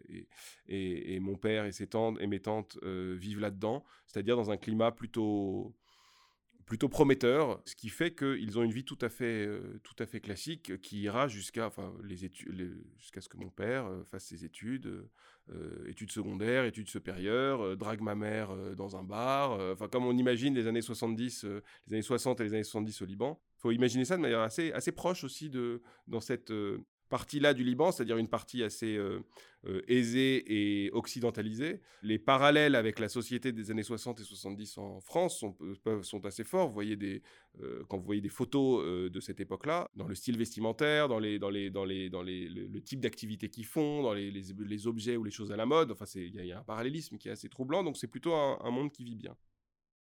et, 0.69 1.15
et, 1.15 1.21
mon 1.21 1.37
père 1.37 1.65
et 1.65 1.73
ses 1.73 1.89
tantes 1.89 2.19
et 2.21 2.27
mes 2.27 2.41
tantes 2.41 2.79
vivent 2.83 3.41
là-dedans, 3.41 3.85
c'est-à-dire 4.07 4.37
dans 4.37 4.51
un 4.51 4.57
climat 4.57 4.93
plutôt 4.93 5.75
plutôt 6.71 6.89
prometteur, 6.89 7.61
ce 7.65 7.75
qui 7.75 7.89
fait 7.89 8.15
qu'ils 8.15 8.57
ont 8.57 8.63
une 8.63 8.71
vie 8.71 8.85
tout 8.85 8.99
à 9.01 9.09
fait, 9.09 9.49
tout 9.83 9.97
à 9.99 10.07
fait 10.07 10.21
classique 10.21 10.81
qui 10.81 11.01
ira 11.01 11.27
jusqu'à 11.27 11.67
enfin, 11.67 11.93
les 12.05 12.17
ce 12.17 13.29
que 13.29 13.37
mon 13.37 13.51
père 13.51 13.91
fasse 14.09 14.27
ses 14.27 14.45
études, 14.45 15.05
études 15.89 16.13
secondaires, 16.13 16.65
études 16.65 16.89
supérieures, 16.89 17.77
drague 17.77 18.03
ma 18.03 18.15
mère 18.15 18.55
dans 18.77 18.97
un 18.97 19.03
bar, 19.03 19.59
enfin 19.73 19.89
comme 19.89 20.07
on 20.07 20.17
imagine 20.17 20.55
les 20.55 20.69
années 20.69 20.81
70, 20.81 21.45
les 21.89 21.95
années 21.95 22.03
60 22.03 22.39
et 22.39 22.45
les 22.45 22.55
années 22.55 22.63
70 22.63 23.03
au 23.03 23.05
Liban. 23.05 23.41
Il 23.59 23.61
faut 23.63 23.73
imaginer 23.73 24.05
ça 24.05 24.17
de 24.17 24.23
manière 24.23 24.39
assez, 24.39 24.71
assez 24.71 24.93
proche 24.93 25.25
aussi 25.25 25.51
de, 25.51 25.83
dans 26.07 26.21
cette 26.21 26.53
partie-là 27.11 27.53
du 27.53 27.63
Liban, 27.63 27.93
c'est-à-dire 27.93 28.17
une 28.17 28.29
partie 28.29 28.63
assez 28.63 28.97
euh, 28.97 29.21
euh, 29.67 29.83
aisée 29.89 30.45
et 30.47 30.91
occidentalisée. 30.93 31.83
Les 32.03 32.19
parallèles 32.19 32.75
avec 32.75 32.99
la 32.99 33.11
société 33.11 33.53
des 33.53 33.71
années 33.71 33.83
60 33.83 34.21
et 34.21 34.25
70 34.25 34.79
en 34.79 35.01
France 35.01 35.39
sont, 35.39 35.57
euh, 35.61 36.03
sont 36.03 36.25
assez 36.25 36.45
forts. 36.45 36.69
Vous 36.69 36.75
voyez 36.75 36.97
des, 36.97 37.23
quand 37.89 37.99
vous 37.99 38.05
voyez 38.05 38.23
des 38.23 38.31
photos 38.31 39.11
de 39.11 39.21
cette 39.21 39.41
époque-là, 39.41 39.91
dans 39.97 40.07
le 40.07 40.15
style 40.15 40.39
vestimentaire, 40.39 41.09
dans, 41.09 41.19
les, 41.19 41.39
dans, 41.39 41.51
les, 41.51 41.69
dans, 41.69 41.85
les, 41.85 42.09
dans 42.09 42.23
les, 42.23 42.49
le, 42.49 42.81
type 42.81 43.01
d'activité 43.01 43.51
qu'ils 43.51 43.67
font, 43.67 44.03
dans 44.03 44.15
les, 44.15 44.31
les, 44.31 44.87
objets 44.87 45.17
ou 45.17 45.25
les 45.25 45.33
choses 45.33 45.53
à 45.53 45.57
la 45.57 45.67
mode, 45.67 45.91
enfin, 45.91 46.07
il 46.15 46.35
y, 46.35 46.53
a 46.53 46.61
un 46.61 46.65
parallélisme 46.65 47.19
qui 47.19 47.29
est 47.29 47.33
assez 47.33 47.49
troublant, 47.49 47.83
donc 47.83 47.97
c'est 47.97 48.07
plutôt 48.07 48.33
un 48.35 48.71
monde 48.71 48.93
qui 48.93 49.05
vit 49.05 49.17
bien. 49.17 49.37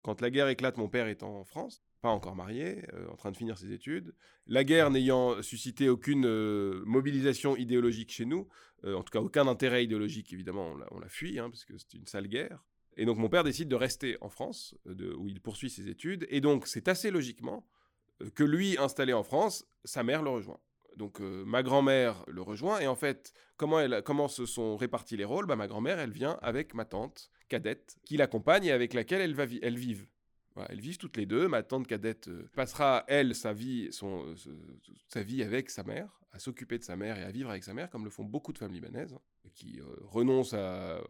Quand 0.03 0.21
la 0.21 0.31
guerre 0.31 0.49
éclate, 0.49 0.77
mon 0.77 0.88
père 0.88 1.07
est 1.07 1.23
en 1.23 1.45
France, 1.45 1.83
pas 2.01 2.09
encore 2.09 2.35
marié, 2.35 2.85
euh, 2.93 3.09
en 3.09 3.17
train 3.17 3.31
de 3.31 3.37
finir 3.37 3.57
ses 3.57 3.73
études. 3.73 4.15
La 4.47 4.65
guerre 4.65 4.91
n'ayant 4.91 5.41
suscité 5.43 5.88
aucune 5.88 6.27
euh, 6.27 6.83
mobilisation 6.85 7.57
idéologique 7.57 8.11
chez 8.11 8.25
nous, 8.25 8.49
euh, 8.85 8.97
en 8.97 9.05
tout 9.05 9.12
cas 9.12 9.21
aucun 9.21 9.47
intérêt 9.47 9.85
idéologique, 9.85 10.33
évidemment, 10.33 10.75
on 10.91 10.99
l'a 10.99 11.09
fui, 11.09 11.38
hein, 11.38 11.49
parce 11.49 11.65
que 11.65 11.79
c'est 11.79 11.95
une 11.95 12.07
sale 12.07 12.27
guerre. 12.27 12.65
Et 12.97 13.07
donc 13.07 13.17
mon 13.17 13.29
père 13.29 13.45
décide 13.45 13.69
de 13.69 13.77
rester 13.77 14.19
en 14.21 14.29
France, 14.29 14.75
où 14.85 15.29
il 15.29 15.41
poursuit 15.41 15.71
ses 15.71 15.88
études. 15.88 16.27
Et 16.29 16.43
donc 16.43 16.67
c'est 16.67 16.88
assez 16.88 17.11
logiquement 17.11 17.67
que 18.35 18.45
lui, 18.45 18.77
installé 18.79 19.15
en 19.15 19.23
France, 19.23 19.67
sa 19.85 20.03
mère 20.03 20.23
le 20.23 20.29
rejoint. 20.29 20.61
Donc 20.96 21.20
ma 21.20 21.62
grand-mère 21.62 22.24
le 22.28 22.42
rejoint. 22.42 22.81
Et 22.81 22.87
en 22.87 22.96
fait, 22.96 23.33
comment, 23.57 23.81
elle, 23.81 24.02
comment 24.05 24.28
se 24.28 24.46
sont 24.46 24.76
répartis 24.76 25.16
les 25.16 25.24
rôles? 25.24 25.46
Bah, 25.46 25.57
Ma 25.57 25.66
grand-mère, 25.66 25.98
elle 25.98 26.12
vient 26.12 26.38
avec 26.42 26.74
ma 26.74 26.85
tante 26.85 27.31
cadette 27.52 27.98
qui 28.05 28.16
l'accompagne 28.16 28.64
et 28.64 28.72
avec 28.72 28.94
laquelle 28.94 29.20
elle 29.20 29.35
va 29.35 29.44
elles 29.61 29.76
vivent. 29.76 30.07
elles 30.70 30.81
vivent 30.81 30.96
toutes 30.96 31.18
les 31.18 31.26
deux. 31.26 31.48
Ma 31.48 31.62
tante 31.62 31.87
cadette 31.87 32.28
euh, 32.28 32.48
passera, 32.55 33.05
elle, 33.09 33.35
sa 33.35 33.52
vie, 33.52 33.92
son, 33.92 34.24
euh, 34.26 34.35
sa 35.09 35.22
vie 35.22 35.42
avec 35.42 35.68
sa 35.68 35.83
mère, 35.83 36.18
à 36.33 36.38
s'occuper 36.38 36.78
de 36.78 36.85
sa 36.85 36.96
mère 36.96 37.18
et 37.18 37.24
à 37.24 37.31
vivre 37.31 37.50
avec 37.50 37.62
sa 37.62 37.74
mère, 37.74 37.90
comme 37.90 38.05
le 38.05 38.11
font 38.11 38.24
beaucoup 38.24 38.55
de 38.55 38.59
femmes 38.59 38.72
libanaises, 38.72 39.12
hein, 39.12 39.20
qui 39.55 39.81
euh, 39.81 39.85
renoncent 40.00 40.55
à 40.55 41.02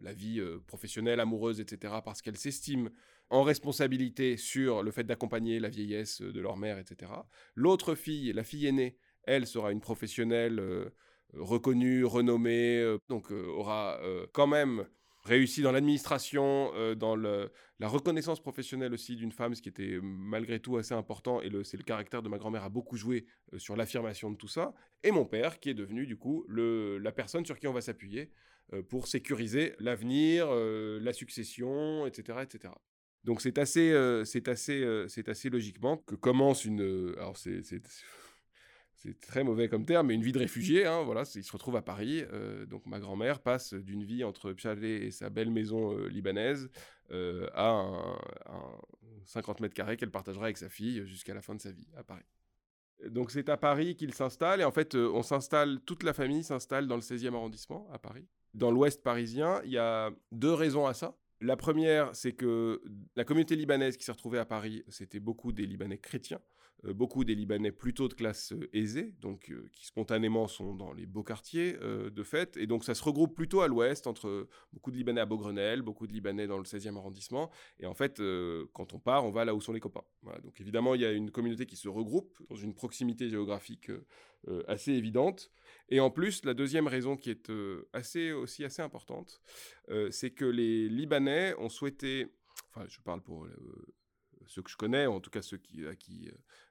la 0.00 0.12
vie 0.12 0.40
professionnelle, 0.66 1.18
amoureuse, 1.18 1.60
etc., 1.60 1.94
parce 2.04 2.20
qu'elles 2.20 2.36
s'estiment 2.36 2.90
en 3.30 3.42
responsabilité 3.42 4.36
sur 4.36 4.82
le 4.82 4.90
fait 4.90 5.04
d'accompagner 5.04 5.58
la 5.58 5.70
vieillesse 5.70 6.20
de 6.20 6.40
leur 6.40 6.56
mère, 6.56 6.78
etc. 6.78 7.10
L'autre 7.54 7.94
fille, 7.94 8.32
la 8.32 8.44
fille 8.44 8.66
aînée, 8.66 8.98
elle 9.26 9.46
sera 9.46 9.72
une 9.72 9.80
professionnelle 9.80 10.62
reconnue, 11.32 12.04
renommée, 12.04 12.96
donc 13.08 13.30
aura 13.30 14.00
quand 14.32 14.46
même 14.46 14.86
réussi 15.24 15.62
dans 15.62 15.72
l'administration, 15.72 16.70
euh, 16.74 16.94
dans 16.94 17.16
la 17.16 17.88
reconnaissance 17.88 18.40
professionnelle 18.40 18.92
aussi 18.92 19.16
d'une 19.16 19.32
femme, 19.32 19.54
ce 19.54 19.62
qui 19.62 19.68
était 19.68 19.98
malgré 20.02 20.60
tout 20.60 20.76
assez 20.76 20.94
important, 20.94 21.40
et 21.40 21.50
c'est 21.64 21.76
le 21.76 21.82
caractère 21.82 22.22
de 22.22 22.28
ma 22.28 22.38
grand-mère 22.38 22.64
a 22.64 22.68
beaucoup 22.68 22.96
joué 22.96 23.26
euh, 23.52 23.58
sur 23.58 23.76
l'affirmation 23.76 24.30
de 24.30 24.36
tout 24.36 24.48
ça, 24.48 24.74
et 25.02 25.10
mon 25.10 25.24
père 25.24 25.60
qui 25.60 25.70
est 25.70 25.74
devenu 25.74 26.06
du 26.06 26.16
coup 26.16 26.46
la 26.48 27.12
personne 27.12 27.44
sur 27.44 27.58
qui 27.58 27.66
on 27.66 27.72
va 27.72 27.80
s'appuyer 27.80 28.30
euh, 28.72 28.82
pour 28.82 29.06
sécuriser 29.06 29.74
l'avenir, 29.78 30.48
la 30.50 31.12
succession, 31.12 32.06
etc. 32.06 32.38
etc. 32.42 32.74
Donc 33.24 33.40
c'est 33.40 33.56
assez, 33.56 33.94
assez, 33.94 35.04
c'est 35.08 35.28
assez 35.30 35.48
logiquement 35.48 35.96
que 35.96 36.14
commence 36.14 36.66
une... 36.66 37.14
alors 37.16 37.38
c'est 37.38 37.62
c'est 39.04 39.20
très 39.20 39.44
mauvais 39.44 39.68
comme 39.68 39.84
terme, 39.84 40.06
mais 40.06 40.14
une 40.14 40.22
vie 40.22 40.32
de 40.32 40.38
réfugié. 40.38 40.86
Hein, 40.86 41.02
voilà, 41.02 41.24
il 41.34 41.44
se 41.44 41.52
retrouve 41.52 41.76
à 41.76 41.82
Paris. 41.82 42.24
Euh, 42.32 42.64
donc 42.64 42.86
ma 42.86 42.98
grand-mère 42.98 43.40
passe 43.40 43.74
d'une 43.74 44.02
vie 44.02 44.24
entre 44.24 44.52
Pchalé 44.52 45.06
et 45.06 45.10
sa 45.10 45.28
belle 45.28 45.50
maison 45.50 45.96
euh, 45.96 46.08
libanaise 46.08 46.70
euh, 47.10 47.46
à 47.52 47.68
un, 47.68 48.18
50 49.26 49.60
mètres 49.60 49.74
carrés 49.74 49.98
qu'elle 49.98 50.10
partagera 50.10 50.46
avec 50.46 50.56
sa 50.56 50.70
fille 50.70 51.06
jusqu'à 51.06 51.34
la 51.34 51.42
fin 51.42 51.54
de 51.54 51.60
sa 51.60 51.70
vie 51.70 51.86
à 51.96 52.02
Paris. 52.02 52.24
Donc 53.06 53.30
c'est 53.30 53.48
à 53.50 53.58
Paris 53.58 53.94
qu'il 53.96 54.14
s'installe 54.14 54.62
et 54.62 54.64
en 54.64 54.70
fait 54.70 54.94
on 54.94 55.22
s'installe, 55.22 55.80
toute 55.80 56.02
la 56.02 56.14
famille 56.14 56.44
s'installe 56.44 56.86
dans 56.86 56.96
le 56.96 57.02
16e 57.02 57.34
arrondissement 57.34 57.86
à 57.92 57.98
Paris. 57.98 58.26
Dans 58.54 58.70
l'ouest 58.70 59.02
parisien, 59.02 59.60
il 59.64 59.72
y 59.72 59.78
a 59.78 60.10
deux 60.32 60.52
raisons 60.52 60.86
à 60.86 60.94
ça. 60.94 61.16
La 61.40 61.56
première, 61.56 62.14
c'est 62.14 62.32
que 62.32 62.80
la 63.16 63.24
communauté 63.24 63.56
libanaise 63.56 63.96
qui 63.96 64.04
s'est 64.04 64.12
retrouvée 64.12 64.38
à 64.38 64.46
Paris, 64.46 64.84
c'était 64.88 65.20
beaucoup 65.20 65.52
des 65.52 65.66
Libanais 65.66 65.98
chrétiens. 65.98 66.40
Euh, 66.86 66.92
beaucoup 66.92 67.24
des 67.24 67.34
Libanais 67.34 67.72
plutôt 67.72 68.08
de 68.08 68.14
classe 68.14 68.52
euh, 68.52 68.68
aisée, 68.72 69.14
donc 69.20 69.50
euh, 69.50 69.68
qui 69.72 69.86
spontanément 69.86 70.48
sont 70.48 70.74
dans 70.74 70.92
les 70.92 71.06
beaux 71.06 71.22
quartiers 71.22 71.74
de 71.74 72.22
fait, 72.22 72.56
et 72.56 72.66
donc 72.66 72.84
ça 72.84 72.94
se 72.94 73.02
regroupe 73.02 73.34
plutôt 73.34 73.60
à 73.60 73.68
l'ouest, 73.68 74.06
entre 74.06 74.48
beaucoup 74.72 74.90
de 74.90 74.96
Libanais 74.96 75.20
à 75.20 75.26
Beaugrenelle, 75.26 75.82
beaucoup 75.82 76.06
de 76.06 76.12
Libanais 76.12 76.46
dans 76.46 76.58
le 76.58 76.64
16e 76.64 76.96
arrondissement, 76.96 77.50
et 77.78 77.86
en 77.86 77.94
fait, 77.94 78.20
quand 78.72 78.94
on 78.94 78.98
part, 78.98 79.24
on 79.24 79.30
va 79.30 79.44
là 79.44 79.54
où 79.54 79.60
sont 79.60 79.72
les 79.72 79.80
copains. 79.80 80.04
donc 80.42 80.60
évidemment, 80.60 80.94
il 80.94 81.00
y 81.00 81.04
a 81.04 81.12
une 81.12 81.30
communauté 81.30 81.66
qui 81.66 81.76
se 81.76 81.88
regroupe 81.88 82.38
dans 82.48 82.56
une 82.56 82.74
proximité 82.74 83.28
géographique 83.28 83.90
assez 84.66 84.92
évidente, 84.92 85.50
et 85.88 86.00
en 86.00 86.10
plus, 86.10 86.44
la 86.44 86.54
deuxième 86.54 86.86
raison 86.86 87.16
qui 87.16 87.30
est 87.30 87.50
assez, 87.92 88.32
aussi 88.32 88.64
assez 88.64 88.82
importante, 88.82 89.40
c'est 90.10 90.30
que 90.30 90.44
les 90.44 90.88
Libanais 90.88 91.54
ont 91.58 91.68
souhaité, 91.68 92.28
enfin 92.70 92.86
je 92.88 93.00
parle 93.00 93.22
pour 93.22 93.46
ceux 94.46 94.62
que 94.62 94.70
je 94.70 94.76
connais, 94.76 95.06
en 95.06 95.20
tout 95.20 95.30
cas 95.30 95.42
ceux 95.42 95.58
qui, 95.58 95.84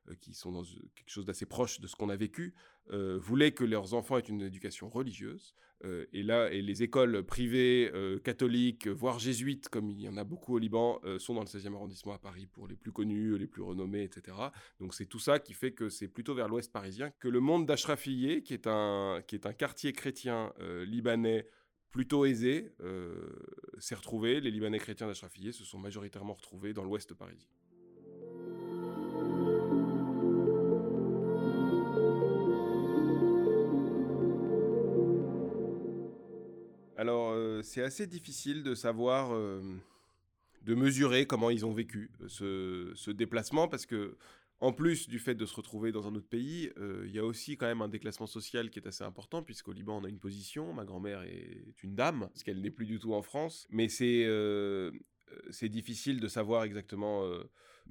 euh, 0.10 0.16
qui 0.20 0.34
sont 0.34 0.52
dans 0.52 0.64
quelque 0.64 1.10
chose 1.10 1.26
d'assez 1.26 1.46
proche 1.46 1.80
de 1.80 1.88
ce 1.88 1.96
qu'on 1.96 2.10
a 2.10 2.16
vécu, 2.16 2.54
euh, 2.92 3.18
voulaient 3.18 3.54
que 3.54 3.64
leurs 3.64 3.94
enfants 3.94 4.18
aient 4.18 4.22
une 4.22 4.42
éducation 4.42 4.90
religieuse. 4.90 5.56
Euh, 5.86 6.06
et 6.12 6.24
là, 6.24 6.52
et 6.52 6.62
les 6.62 6.84
écoles 6.84 7.24
privées, 7.24 7.92
catholiques, 8.24 8.88
voire 8.88 9.20
jésuites, 9.20 9.70
comme 9.70 9.90
il 9.90 10.02
y 10.02 10.10
en 10.10 10.18
a 10.18 10.24
beaucoup 10.24 10.56
au 10.56 10.58
Liban, 10.58 11.00
sont 11.20 11.34
dans 11.34 11.42
le 11.42 11.48
16e 11.48 11.74
arrondissement 11.74 12.14
à 12.14 12.20
Paris 12.20 12.48
pour 12.48 12.68
les 12.68 12.76
plus 12.76 12.92
connus, 12.92 13.38
les 13.38 13.48
plus 13.48 13.62
renommés, 13.62 14.04
etc. 14.04 14.38
Donc 14.80 14.94
c'est 14.94 15.06
tout 15.06 15.20
ça 15.20 15.40
qui 15.40 15.54
fait 15.54 15.72
que 15.72 15.90
c'est 15.90 16.08
plutôt 16.08 16.36
vers 16.36 16.48
l'ouest 16.48 16.72
parisien 16.72 17.12
que 17.20 17.28
le 17.28 17.40
monde 17.40 17.66
d'Ashrafiyé, 17.66 18.44
qui, 18.44 18.54
est 18.54 18.68
un, 18.68 19.22
qui 19.28 19.36
est 19.36 19.46
un 19.46 19.54
quartier 19.54 19.94
chrétien 19.94 20.54
libanais, 20.86 21.48
plutôt 21.92 22.26
aisé, 22.26 22.74
s'est 23.80 23.96
retrouvé. 23.96 24.42
Les 24.42 24.52
Libanais 24.52 24.80
chrétiens 24.80 25.08
d'Ashrafiyé 25.08 25.52
se 25.52 25.64
sont 25.64 25.80
majoritairement 25.80 26.34
retrouvés 26.34 26.74
dans 26.74 26.84
l'ouest 26.84 27.14
parisien. 27.14 27.48
C'est 37.64 37.84
assez 37.84 38.08
difficile 38.08 38.64
de 38.64 38.76
savoir, 38.76 39.34
euh, 39.34 39.62
de 40.64 40.76
mesurer 40.76 41.26
comment 41.26 41.50
ils 41.50 41.66
ont 41.66 41.74
vécu 41.74 42.12
euh, 42.42 42.94
ce, 42.96 43.12
déplacement, 43.12 43.68
parce 43.68 43.86
que, 43.86 44.16
en 44.60 44.72
plus 44.72 45.10
du 45.10 45.20
fait 45.20 45.36
de 45.36 45.46
se 45.46 45.56
retrouver 45.56 45.92
dans 45.92 46.08
un 46.08 46.16
autre 46.16 46.28
pays, 46.28 46.72
il 46.78 47.12
y 47.12 47.20
a 47.20 47.26
aussi 47.26 47.58
quand 47.58 47.66
même 47.66 47.82
un 47.82 47.90
déclassement 47.90 48.28
social 48.28 48.70
qui 48.70 48.80
est 48.80 48.88
assez 48.88 49.04
important, 49.04 49.44
puisqu'au 49.44 49.74
Liban, 49.74 49.98
on 50.02 50.06
a 50.06 50.10
une 50.10 50.20
position. 50.20 50.72
Ma 50.72 50.86
grand-mère 50.86 51.24
est 51.24 51.84
une 51.84 51.96
dame, 51.96 52.30
parce 52.32 52.44
qu'elle 52.44 52.62
n'est 52.62 52.72
plus 52.72 52.86
du 52.86 52.98
tout 52.98 53.14
en 53.14 53.22
France. 53.22 53.68
Mais 53.72 53.90
c'est 53.90 54.30
difficile 55.70 56.22
de 56.22 56.28
savoir 56.30 56.64
exactement 56.64 57.28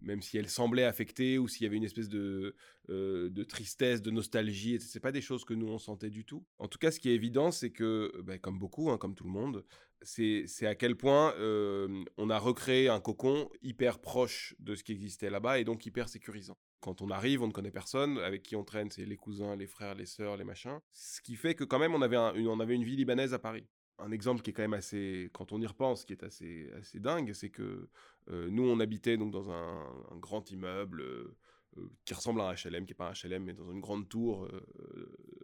même 0.00 0.22
si 0.22 0.38
elle 0.38 0.48
semblait 0.48 0.84
affectée 0.84 1.38
ou 1.38 1.48
s'il 1.48 1.64
y 1.64 1.66
avait 1.66 1.76
une 1.76 1.84
espèce 1.84 2.08
de, 2.08 2.54
euh, 2.88 3.30
de 3.30 3.44
tristesse, 3.44 4.02
de 4.02 4.10
nostalgie. 4.10 4.80
Ce 4.80 4.98
pas 4.98 5.12
des 5.12 5.20
choses 5.20 5.44
que 5.44 5.54
nous 5.54 5.68
on 5.68 5.78
sentait 5.78 6.10
du 6.10 6.24
tout. 6.24 6.44
En 6.58 6.68
tout 6.68 6.78
cas, 6.78 6.90
ce 6.90 7.00
qui 7.00 7.10
est 7.10 7.14
évident, 7.14 7.50
c'est 7.50 7.70
que, 7.70 8.12
bah, 8.22 8.38
comme 8.38 8.58
beaucoup, 8.58 8.90
hein, 8.90 8.98
comme 8.98 9.14
tout 9.14 9.24
le 9.24 9.30
monde, 9.30 9.64
c'est 10.02 10.66
à 10.66 10.74
quel 10.74 10.96
point 10.96 11.32
euh, 11.38 12.04
on 12.16 12.30
a 12.30 12.38
recréé 12.38 12.88
un 12.88 13.00
cocon 13.00 13.48
hyper 13.62 14.00
proche 14.00 14.54
de 14.58 14.74
ce 14.74 14.82
qui 14.82 14.92
existait 14.92 15.30
là-bas 15.30 15.60
et 15.60 15.64
donc 15.64 15.86
hyper 15.86 16.08
sécurisant. 16.08 16.56
Quand 16.80 17.02
on 17.02 17.10
arrive, 17.10 17.42
on 17.42 17.46
ne 17.46 17.52
connaît 17.52 17.70
personne, 17.70 18.18
avec 18.18 18.42
qui 18.42 18.56
on 18.56 18.64
traîne, 18.64 18.90
c'est 18.90 19.04
les 19.04 19.16
cousins, 19.16 19.54
les 19.54 19.68
frères, 19.68 19.94
les 19.94 20.06
sœurs, 20.06 20.36
les 20.36 20.44
machins. 20.44 20.80
Ce 20.92 21.20
qui 21.20 21.36
fait 21.36 21.54
que 21.54 21.62
quand 21.62 21.78
même, 21.78 21.94
on 21.94 22.02
avait, 22.02 22.16
on 22.16 22.58
avait 22.58 22.74
une 22.74 22.82
vie 22.82 22.96
libanaise 22.96 23.34
à 23.34 23.38
Paris 23.38 23.68
un 24.02 24.10
exemple 24.10 24.42
qui 24.42 24.50
est 24.50 24.52
quand 24.52 24.62
même 24.62 24.74
assez, 24.74 25.30
quand 25.32 25.52
on 25.52 25.60
y 25.60 25.66
repense, 25.66 26.04
qui 26.04 26.12
est 26.12 26.24
assez, 26.24 26.70
assez 26.78 27.00
dingue, 27.00 27.32
c'est 27.32 27.50
que 27.50 27.62
euh, 27.62 27.90
nous, 28.28 28.68
on 28.68 28.80
habitait 28.80 29.16
donc 29.16 29.32
dans 29.32 29.50
un, 29.50 30.16
grand 30.20 30.50
immeuble 30.50 31.00
euh, 31.00 31.36
euh, 31.78 31.90
qui 32.04 32.14
ressemble 32.14 32.40
à 32.40 32.48
un 32.48 32.52
HLM, 32.54 32.84
qui 32.84 32.92
n'est 32.92 32.96
pas 32.96 33.10
un 33.10 33.12
HLM, 33.12 33.44
mais 33.44 33.52
dans 33.52 33.70
une 33.70 33.80
grande 33.80 34.08
tour 34.08 34.48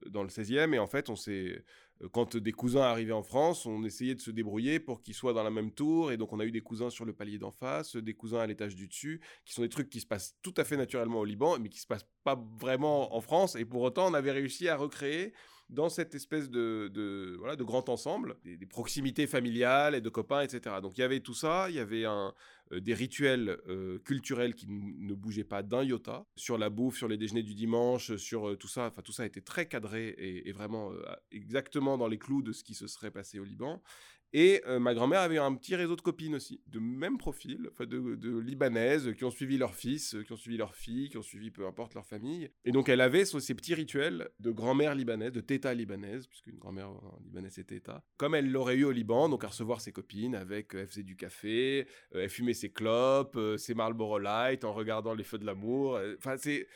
dans 0.07 0.23
le 0.23 0.29
16e. 0.29 0.75
Et 0.75 0.79
en 0.79 0.87
fait, 0.87 1.11
on 1.11 1.17
s'est, 1.17 1.65
quand 2.13 2.37
des 2.37 2.53
cousins 2.53 2.83
arrivaient 2.83 3.13
en 3.13 3.23
France, 3.23 3.67
on 3.67 3.83
essayait 3.85 4.15
de 4.15 4.21
se 4.21 4.31
débrouiller 4.31 4.79
pour 4.79 5.01
qu'ils 5.01 5.15
soient 5.15 5.33
dans 5.33 5.43
la 5.43 5.51
même 5.51 5.73
tour. 5.73 6.13
Et 6.13 6.17
donc, 6.17 6.33
on 6.33 6.41
a 6.41 6.45
eu 6.45 6.53
des 6.53 6.61
cousins 6.61 6.91
sur 6.91 7.05
le 7.05 7.13
palier 7.13 7.39
d'en 7.39 7.51
face, 7.51 7.97
des 7.97 8.15
cousins 8.15 8.41
à 8.41 8.47
l'étage 8.47 8.77
du 8.77 8.87
dessus, 8.87 9.21
qui 9.45 9.55
sont 9.55 9.63
des 9.63 9.69
trucs 9.69 9.91
qui 9.91 10.01
se 10.01 10.07
passent 10.07 10.37
tout 10.43 10.55
à 10.57 10.65
fait 10.65 10.77
naturellement 10.77 11.21
au 11.21 11.25
Liban, 11.25 11.59
mais 11.59 11.69
qui 11.69 11.81
se 11.81 11.87
passent 11.87 12.09
pas 12.25 12.41
vraiment 12.61 13.15
en 13.15 13.21
France. 13.21 13.57
Et 13.57 13.65
pour 13.65 13.83
autant, 13.83 14.11
on 14.11 14.15
avait 14.15 14.33
réussi 14.33 14.69
à 14.69 14.77
recréer 14.77 15.33
dans 15.69 15.89
cette 15.89 16.15
espèce 16.15 16.51
de, 16.51 17.37
voilà, 17.39 17.57
de 17.57 17.65
grand 17.65 17.89
ensemble, 17.89 18.37
des, 18.45 18.67
proximités 18.67 19.27
familiales 19.27 19.95
et 19.95 20.01
de 20.01 20.09
copains, 20.09 20.43
etc. 20.43 20.77
Donc 20.83 20.99
il 20.99 21.03
y 21.03 21.05
avait 21.05 21.21
tout 21.21 21.35
ça, 21.35 21.69
il 21.69 21.77
y 21.77 21.79
avait 21.79 22.05
euh, 22.07 22.31
des 22.73 22.95
rituels 22.95 23.59
euh, 23.69 23.99
culturels 24.01 24.55
qui 24.55 24.67
ne 24.69 25.15
bougeaient 25.15 25.45
pas 25.45 25.63
d'un 25.63 25.83
iota, 25.83 26.27
sur 26.37 26.59
la 26.59 26.71
bouffe, 26.71 26.97
sur 26.97 27.09
les 27.09 27.17
déjeuners 27.17 27.43
du 27.43 27.55
dimanche, 27.55 28.17
sur 28.17 28.57
tout 28.59 28.69
ça, 28.69 28.87
enfin 28.87 29.03
tout 29.03 29.13
ça 29.13 29.27
était 29.27 29.41
très 29.41 29.67
cadré 29.67 30.15
et 30.19 30.53
vraiment 30.53 30.91
exactement 31.31 31.99
dans 31.99 32.09
les 32.09 32.19
clous 32.19 32.43
de 32.43 32.53
ce 32.53 32.65
qui 32.65 32.75
se 32.75 32.87
serait 32.87 33.11
passé 33.11 33.39
au 33.39 33.45
Liban. 33.45 33.83
Et 34.33 34.63
euh, 34.67 34.79
ma 34.79 34.95
grand-mère 34.95 35.21
avait 35.21 35.39
un 35.39 35.55
petit 35.55 35.75
réseau 35.75 35.97
de 35.97 36.03
copines 36.03 36.35
aussi, 36.35 36.61
de 36.67 36.79
même 36.79 37.17
profil, 37.17 37.71
de, 37.81 38.39
libanaises 38.39 39.15
qui 39.15 39.25
ont 39.25 39.31
suivi 39.31 39.57
leur 39.57 39.75
fils, 39.75 40.17
qui 40.27 40.33
ont 40.33 40.37
suivi 40.37 40.59
leur 40.59 40.75
fille, 40.75 41.09
qui 41.09 41.17
ont 41.17 41.23
suivi 41.23 41.51
peu 41.51 41.67
importe 41.67 41.95
leur 41.95 42.07
famille. 42.07 42.51
Et 42.65 42.73
donc 42.73 42.89
elle 42.89 43.01
avait 43.01 43.25
ces 43.25 43.55
petits 43.55 43.75
rituels 43.75 44.29
de 44.39 44.51
grand-mère 44.51 44.95
libanaise, 44.95 45.33
de 45.33 45.41
téta 45.41 45.73
libanaise, 45.73 46.27
puisque 46.27 46.49
une 46.49 46.59
grand-mère 46.59 46.91
libanaise 47.25 47.53
c'est 47.55 47.67
téta, 47.67 48.05
comme 48.19 48.35
elle 48.35 48.51
l'aurait 48.51 48.77
eu 48.77 48.85
au 48.85 48.93
Liban, 48.93 49.29
donc 49.29 49.45
à 49.45 49.49
recevoir 49.49 49.81
ses 49.81 49.93
copines 49.93 50.35
avec, 50.35 50.75
euh, 50.75 50.81
elle 50.81 50.87
faisait 50.87 51.03
du 51.03 51.17
café, 51.17 51.87
euh, 52.15 52.23
elle 52.23 52.31
fumait 52.31 52.55
ses 52.55 52.71
clopes, 52.71 53.39
ses 53.57 53.75
Marlboro 53.75 54.19
Light 54.19 54.65
en 54.65 54.73
regardant 54.73 55.15
les 55.15 55.25
feux 55.25 55.39
de 55.39 55.47
l'amour. 55.47 55.99
Enfin, 56.19 56.37
c'est 56.37 56.67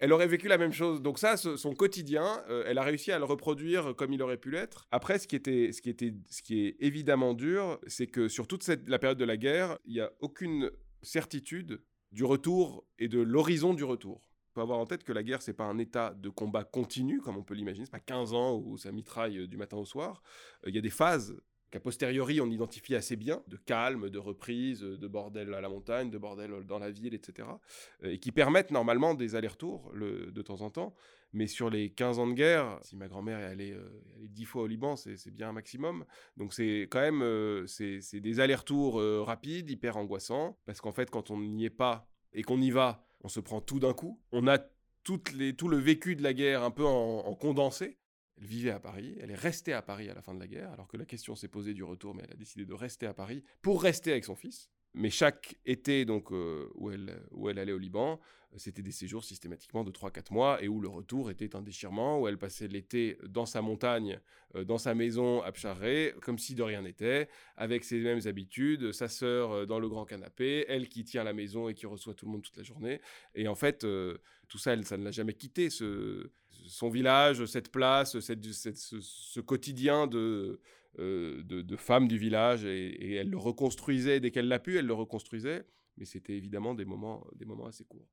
elle 0.00 0.12
aurait 0.14 0.26
vécu 0.26 0.48
la 0.48 0.58
même 0.58 0.72
chose. 0.72 1.02
Donc 1.02 1.18
ça, 1.18 1.36
son 1.36 1.74
quotidien, 1.74 2.42
euh, 2.48 2.64
elle 2.66 2.78
a 2.78 2.82
réussi 2.82 3.12
à 3.12 3.18
le 3.18 3.24
reproduire 3.26 3.94
comme 3.96 4.12
il 4.12 4.22
aurait 4.22 4.38
pu 4.38 4.50
l'être. 4.50 4.88
Après, 4.90 5.18
ce 5.18 5.28
qui, 5.28 5.36
était, 5.36 5.72
ce, 5.72 5.82
qui 5.82 5.90
était, 5.90 6.14
ce 6.28 6.42
qui 6.42 6.66
est 6.66 6.76
évidemment 6.80 7.34
dur, 7.34 7.78
c'est 7.86 8.06
que 8.06 8.28
sur 8.28 8.48
toute 8.48 8.66
la 8.86 8.98
période 8.98 9.18
de 9.18 9.24
la 9.24 9.36
guerre, 9.36 9.78
il 9.84 9.92
n'y 9.92 10.00
a 10.00 10.10
aucune 10.20 10.70
certitude 11.02 11.82
du 12.12 12.24
retour 12.24 12.84
et 12.98 13.08
de 13.08 13.20
l'horizon 13.20 13.74
du 13.74 13.84
retour. 13.84 14.22
Il 14.50 14.54
faut 14.54 14.62
avoir 14.62 14.78
en 14.78 14.86
tête 14.86 15.04
que 15.04 15.12
la 15.12 15.22
guerre, 15.22 15.42
c'est 15.42 15.52
pas 15.52 15.64
un 15.64 15.78
état 15.78 16.12
de 16.14 16.28
combat 16.28 16.64
continu, 16.64 17.20
comme 17.20 17.36
on 17.36 17.44
peut 17.44 17.54
l'imaginer. 17.54 17.84
C'est 17.84 17.92
pas 17.92 18.00
15 18.00 18.32
ans 18.34 18.56
où 18.56 18.78
ça 18.78 18.90
mitraille 18.90 19.46
du 19.46 19.56
matin 19.56 19.76
au 19.76 19.84
soir. 19.84 20.22
Euh, 20.64 20.70
il 20.70 20.74
y 20.74 20.78
a 20.78 20.82
des 20.82 20.90
phases 20.90 21.36
qu'a 21.70 21.80
posteriori 21.80 22.40
on 22.40 22.50
identifie 22.50 22.94
assez 22.94 23.16
bien, 23.16 23.42
de 23.48 23.56
calme, 23.56 24.10
de 24.10 24.18
reprise, 24.18 24.80
de 24.80 25.08
bordel 25.08 25.54
à 25.54 25.60
la 25.60 25.68
montagne, 25.68 26.10
de 26.10 26.18
bordel 26.18 26.64
dans 26.66 26.78
la 26.78 26.90
ville, 26.90 27.14
etc., 27.14 27.48
euh, 28.04 28.12
et 28.12 28.18
qui 28.18 28.32
permettent 28.32 28.70
normalement 28.70 29.14
des 29.14 29.34
allers-retours 29.34 29.92
de 29.94 30.42
temps 30.42 30.60
en 30.62 30.70
temps. 30.70 30.94
Mais 31.32 31.46
sur 31.46 31.70
les 31.70 31.90
15 31.90 32.18
ans 32.18 32.26
de 32.26 32.32
guerre, 32.32 32.80
si 32.82 32.96
ma 32.96 33.06
grand-mère 33.06 33.38
est 33.38 33.44
allée, 33.44 33.72
euh, 33.72 33.88
dix 34.18 34.42
10 34.42 34.44
fois 34.46 34.62
au 34.62 34.66
Liban, 34.66 34.96
c'est 34.96 35.30
bien 35.30 35.50
un 35.50 35.52
maximum. 35.52 36.04
Donc 36.36 36.52
c'est 36.52 36.88
quand 36.90 37.00
même 37.00 37.22
euh, 37.22 37.66
c'est 37.66 38.20
des 38.20 38.40
allers-retours 38.40 39.00
rapides, 39.24 39.70
hyper 39.70 39.96
angoissants, 39.96 40.58
parce 40.66 40.80
qu'en 40.80 40.92
fait 40.92 41.10
quand 41.10 41.30
on 41.30 41.38
n'y 41.38 41.64
est 41.64 41.70
pas 41.70 42.08
et 42.32 42.42
qu'on 42.42 42.60
y 42.60 42.70
va, 42.70 43.04
on 43.22 43.28
se 43.28 43.38
prend 43.38 43.60
tout 43.60 43.78
d'un 43.78 43.92
coup. 43.92 44.20
On 44.32 44.48
a 44.48 44.58
tout 45.04 45.20
le 45.68 45.76
vécu 45.76 46.16
de 46.16 46.22
la 46.22 46.34
guerre 46.34 46.62
un 46.62 46.70
peu 46.70 46.84
en 46.84 47.34
condensé. 47.34 47.99
Elle 48.40 48.46
vivait 48.46 48.70
à 48.70 48.80
Paris, 48.80 49.16
elle 49.20 49.30
est 49.30 49.34
restée 49.34 49.74
à 49.74 49.82
Paris 49.82 50.08
à 50.08 50.14
la 50.14 50.22
fin 50.22 50.34
de 50.34 50.40
la 50.40 50.46
guerre, 50.46 50.72
alors 50.72 50.88
que 50.88 50.96
la 50.96 51.04
question 51.04 51.36
s'est 51.36 51.48
posée 51.48 51.74
du 51.74 51.84
retour, 51.84 52.14
mais 52.14 52.22
elle 52.24 52.32
a 52.32 52.36
décidé 52.36 52.64
de 52.64 52.72
rester 52.72 53.06
à 53.06 53.12
Paris 53.12 53.44
pour 53.60 53.82
rester 53.82 54.12
avec 54.12 54.24
son 54.24 54.34
fils. 54.34 54.70
Mais 54.94 55.10
chaque 55.10 55.56
été 55.64 56.04
donc 56.04 56.32
euh, 56.32 56.68
où, 56.74 56.90
elle, 56.90 57.22
où 57.30 57.48
elle 57.48 57.58
allait 57.58 57.72
au 57.72 57.78
Liban, 57.78 58.20
c'était 58.56 58.82
des 58.82 58.90
séjours 58.90 59.22
systématiquement 59.22 59.84
de 59.84 59.92
3-4 59.92 60.32
mois 60.32 60.60
et 60.60 60.66
où 60.66 60.80
le 60.80 60.88
retour 60.88 61.30
était 61.30 61.54
un 61.54 61.62
déchirement, 61.62 62.20
où 62.20 62.26
elle 62.26 62.38
passait 62.38 62.66
l'été 62.66 63.16
dans 63.28 63.46
sa 63.46 63.62
montagne, 63.62 64.18
euh, 64.56 64.64
dans 64.64 64.78
sa 64.78 64.94
maison 64.94 65.40
à 65.42 65.52
Pcharré, 65.52 66.14
comme 66.22 66.38
si 66.38 66.56
de 66.56 66.64
rien 66.64 66.82
n'était, 66.82 67.28
avec 67.56 67.84
ses 67.84 68.00
mêmes 68.00 68.20
habitudes, 68.24 68.90
sa 68.90 69.06
sœur 69.06 69.52
euh, 69.52 69.66
dans 69.66 69.78
le 69.78 69.88
grand 69.88 70.04
canapé, 70.04 70.64
elle 70.66 70.88
qui 70.88 71.04
tient 71.04 71.22
la 71.22 71.32
maison 71.32 71.68
et 71.68 71.74
qui 71.74 71.86
reçoit 71.86 72.14
tout 72.14 72.26
le 72.26 72.32
monde 72.32 72.42
toute 72.42 72.56
la 72.56 72.64
journée. 72.64 73.00
Et 73.36 73.46
en 73.46 73.54
fait, 73.54 73.86
tout 74.48 74.58
ça, 74.58 74.72
elle, 74.72 74.84
ça 74.84 74.96
ne 74.96 75.04
l'a 75.04 75.12
jamais 75.12 75.34
quitté, 75.34 75.68
son 75.70 76.88
village, 76.88 77.44
cette 77.46 77.70
place, 77.70 78.18
ce, 78.18 79.40
quotidien 79.40 80.08
de, 80.08 80.60
euh, 80.98 81.42
de, 81.44 81.76
femmes 81.76 82.08
du 82.08 82.18
village, 82.18 82.64
et, 82.64 83.14
elle 83.14 83.30
le 83.30 83.38
reconstruisait 83.38 84.18
dès 84.18 84.32
qu'elle 84.32 84.48
l'a 84.48 84.58
pu, 84.58 84.76
elle 84.76 84.86
le 84.86 84.92
reconstruisait, 84.94 85.64
mais 85.96 86.04
c'était 86.04 86.36
évidemment 86.36 86.74
des 86.74 86.84
moments, 86.84 87.24
des 87.36 87.44
moments 87.44 87.66
assez 87.66 87.84
courts. 87.84 88.08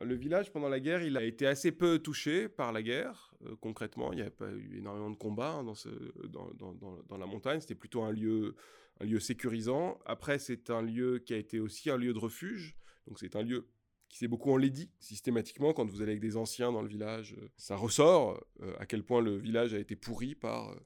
Le 0.00 0.14
village, 0.14 0.52
pendant 0.52 0.68
la 0.68 0.78
guerre, 0.78 1.02
il 1.02 1.16
a 1.16 1.24
été 1.24 1.44
assez 1.44 1.72
peu 1.72 1.98
touché 1.98 2.48
par 2.48 2.72
la 2.72 2.82
guerre, 2.82 3.34
euh, 3.44 3.56
concrètement. 3.60 4.12
Il 4.12 4.16
n'y 4.16 4.22
avait 4.22 4.30
pas 4.30 4.48
eu 4.52 4.78
énormément 4.78 5.10
de 5.10 5.16
combats 5.16 5.54
hein, 5.54 5.64
dans, 5.64 5.74
ce, 5.74 5.88
dans, 6.28 6.52
dans, 6.54 7.02
dans, 7.08 7.16
la 7.16 7.26
montagne. 7.26 7.58
C'était 7.58 7.74
plutôt 7.74 8.02
un 8.02 8.12
lieu, 8.12 8.54
un 9.00 9.04
lieu 9.04 9.18
sécurisant. 9.18 9.98
Après, 10.06 10.38
c'est 10.38 10.70
un 10.70 10.82
lieu 10.82 11.18
qui 11.18 11.34
a 11.34 11.36
été 11.36 11.58
aussi 11.58 11.90
un 11.90 11.96
lieu 11.96 12.12
de 12.12 12.18
refuge. 12.18 12.76
Donc, 13.08 13.18
c'est 13.18 13.34
un 13.34 13.42
lieu 13.42 13.66
qui 14.08 14.18
s'est 14.18 14.28
beaucoup 14.28 14.52
enlaidi 14.52 14.88
systématiquement 15.00 15.72
quand 15.72 15.84
vous 15.90 16.00
allez 16.00 16.12
avec 16.12 16.22
des 16.22 16.36
anciens 16.36 16.70
dans 16.70 16.82
le 16.82 16.88
village. 16.88 17.34
Euh, 17.36 17.48
ça 17.56 17.74
ressort 17.74 18.40
à 18.78 18.86
quel 18.86 19.02
point 19.02 19.20
le 19.20 19.36
village 19.36 19.74
a 19.74 19.78
été 19.80 19.96
pourri 19.96 20.36
par 20.36 20.76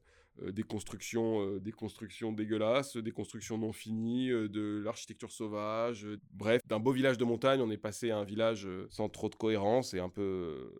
des 0.41 0.63
constructions, 0.63 1.57
des 1.57 1.71
constructions 1.71 2.31
dégueulasses, 2.31 2.97
des 2.97 3.11
constructions 3.11 3.57
non 3.57 3.71
finies, 3.71 4.29
de 4.29 4.81
l'architecture 4.83 5.31
sauvage. 5.31 6.07
bref, 6.31 6.61
d'un 6.67 6.79
beau 6.79 6.91
village 6.91 7.17
de 7.17 7.25
montagne, 7.25 7.61
on 7.61 7.69
est 7.69 7.77
passé 7.77 8.11
à 8.11 8.17
un 8.17 8.23
village 8.23 8.67
sans 8.89 9.09
trop 9.09 9.29
de 9.29 9.35
cohérence 9.35 9.93
et 9.93 9.99
un 9.99 10.09
peu 10.09 10.73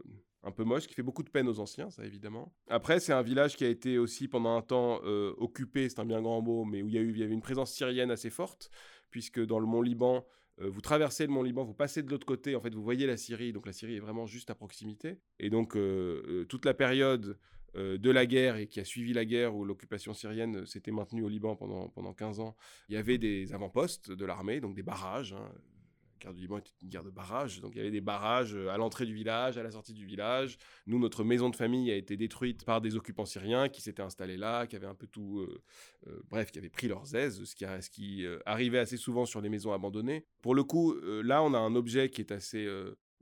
un 0.45 0.51
peu 0.51 0.65
moche, 0.65 0.87
qui 0.87 0.93
fait 0.93 1.03
beaucoup 1.03 1.23
de 1.23 1.29
peine 1.29 1.47
aux 1.47 1.59
anciens, 1.59 1.89
ça 1.89 2.03
évidemment. 2.03 2.53
Après, 2.67 2.99
c'est 2.99 3.13
un 3.13 3.21
village 3.21 3.55
qui 3.55 3.63
a 3.63 3.69
été 3.69 3.97
aussi 3.97 4.27
pendant 4.27 4.57
un 4.57 4.61
temps 4.61 5.01
occupé, 5.37 5.87
c'est 5.87 5.99
un 5.99 6.05
bien 6.05 6.21
grand 6.21 6.41
mot, 6.41 6.65
mais 6.65 6.81
où 6.81 6.89
il 6.89 6.95
y, 6.95 6.97
a 6.97 7.01
eu, 7.01 7.23
avait 7.23 7.33
une 7.33 7.41
présence 7.41 7.71
syrienne 7.71 8.11
assez 8.11 8.29
forte, 8.29 8.69
puisque 9.09 9.39
dans 9.39 9.59
le 9.59 9.65
mont 9.65 9.81
Liban, 9.81 10.25
euh, 10.61 10.69
vous 10.69 10.81
traversez 10.81 11.25
le 11.25 11.31
mont 11.31 11.43
Liban, 11.43 11.63
vous 11.63 11.73
passez 11.73 12.03
de 12.03 12.09
l'autre 12.09 12.25
côté, 12.25 12.55
en 12.55 12.61
fait, 12.61 12.73
vous 12.73 12.83
voyez 12.83 13.07
la 13.07 13.17
Syrie, 13.17 13.53
donc 13.53 13.65
la 13.65 13.73
Syrie 13.73 13.95
est 13.95 13.99
vraiment 13.99 14.25
juste 14.25 14.49
à 14.49 14.55
proximité. 14.55 15.19
Et 15.39 15.49
donc, 15.49 15.75
euh, 15.75 16.23
euh, 16.27 16.45
toute 16.45 16.65
la 16.65 16.73
période 16.73 17.37
de 17.75 18.11
la 18.11 18.25
guerre 18.25 18.57
et 18.57 18.67
qui 18.67 18.79
a 18.79 18.85
suivi 18.85 19.13
la 19.13 19.25
guerre 19.25 19.55
où 19.55 19.65
l'occupation 19.65 20.13
syrienne 20.13 20.65
s'était 20.65 20.91
maintenue 20.91 21.23
au 21.23 21.29
Liban 21.29 21.55
pendant, 21.55 21.89
pendant 21.89 22.13
15 22.13 22.39
ans, 22.39 22.55
il 22.89 22.95
y 22.95 22.97
avait 22.97 23.17
des 23.17 23.53
avant-postes 23.53 24.11
de 24.11 24.25
l'armée, 24.25 24.61
donc 24.61 24.75
des 24.75 24.83
barrages, 24.83 25.33
hein, 25.33 25.51
guerre 26.23 26.33
du 26.33 26.41
Liban 26.41 26.57
était 26.57 26.71
une 26.81 26.89
guerre 26.89 27.03
de 27.03 27.09
barrages. 27.09 27.59
Donc 27.61 27.73
il 27.75 27.77
y 27.77 27.81
avait 27.81 27.91
des 27.91 28.01
barrages 28.01 28.55
euh, 28.55 28.69
à 28.69 28.77
l'entrée 28.77 29.05
du 29.05 29.13
village, 29.13 29.57
à 29.57 29.63
la 29.63 29.71
sortie 29.71 29.93
du 29.93 30.05
village. 30.05 30.57
Nous, 30.87 30.99
notre 30.99 31.23
maison 31.23 31.49
de 31.49 31.55
famille 31.55 31.91
a 31.91 31.95
été 31.95 32.17
détruite 32.17 32.65
par 32.65 32.81
des 32.81 32.95
occupants 32.95 33.25
syriens 33.25 33.69
qui 33.69 33.81
s'étaient 33.81 34.01
installés 34.01 34.37
là, 34.37 34.67
qui 34.67 34.75
avaient 34.75 34.87
un 34.87 34.95
peu 34.95 35.07
tout. 35.07 35.39
Euh, 35.39 35.61
euh, 36.07 36.21
bref, 36.29 36.51
qui 36.51 36.59
avaient 36.59 36.69
pris 36.69 36.87
leurs 36.87 37.15
aises, 37.15 37.43
ce 37.43 37.55
qui 37.55 38.25
arrivait 38.45 38.79
assez 38.79 38.97
souvent 38.97 39.25
sur 39.25 39.41
les 39.41 39.49
maisons 39.49 39.71
abandonnées. 39.71 40.25
Pour 40.41 40.55
le 40.55 40.63
coup, 40.63 40.95
là, 41.01 41.43
on 41.43 41.53
a 41.53 41.57
un 41.57 41.75
objet 41.75 42.09
qui 42.09 42.21
est 42.21 42.31
assez. 42.31 42.67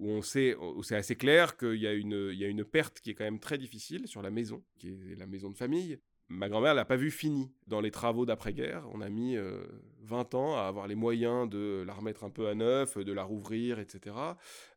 Où 0.01 0.09
on 0.09 0.21
sait, 0.21 0.57
c'est 0.83 0.95
assez 0.95 1.15
clair 1.15 1.55
qu'il 1.55 1.75
y, 1.75 1.87
a 1.87 1.93
une, 1.93 2.31
y 2.33 2.43
a 2.43 2.47
une 2.47 2.65
perte 2.65 2.99
qui 2.99 3.11
est 3.11 3.13
quand 3.13 3.23
même 3.23 3.39
très 3.39 3.57
difficile 3.57 4.07
sur 4.07 4.21
la 4.21 4.31
maison, 4.31 4.63
qui 4.77 4.89
est 4.89 5.15
la 5.17 5.27
maison 5.27 5.49
de 5.49 5.55
famille 5.55 5.99
ma 6.31 6.49
grand-mère 6.49 6.73
l'a 6.73 6.85
pas 6.85 6.95
vu 6.95 7.11
fini 7.11 7.51
dans 7.67 7.81
les 7.81 7.91
travaux 7.91 8.25
d'après-guerre. 8.25 8.87
On 8.93 9.01
a 9.01 9.09
mis 9.09 9.35
20 9.35 10.33
euh, 10.33 10.37
ans 10.37 10.55
à 10.55 10.61
avoir 10.61 10.87
les 10.87 10.95
moyens 10.95 11.49
de 11.49 11.83
la 11.85 11.93
remettre 11.93 12.23
un 12.23 12.29
peu 12.29 12.47
à 12.47 12.55
neuf, 12.55 12.97
de 12.97 13.11
la 13.11 13.23
rouvrir, 13.23 13.79
etc. 13.79 14.15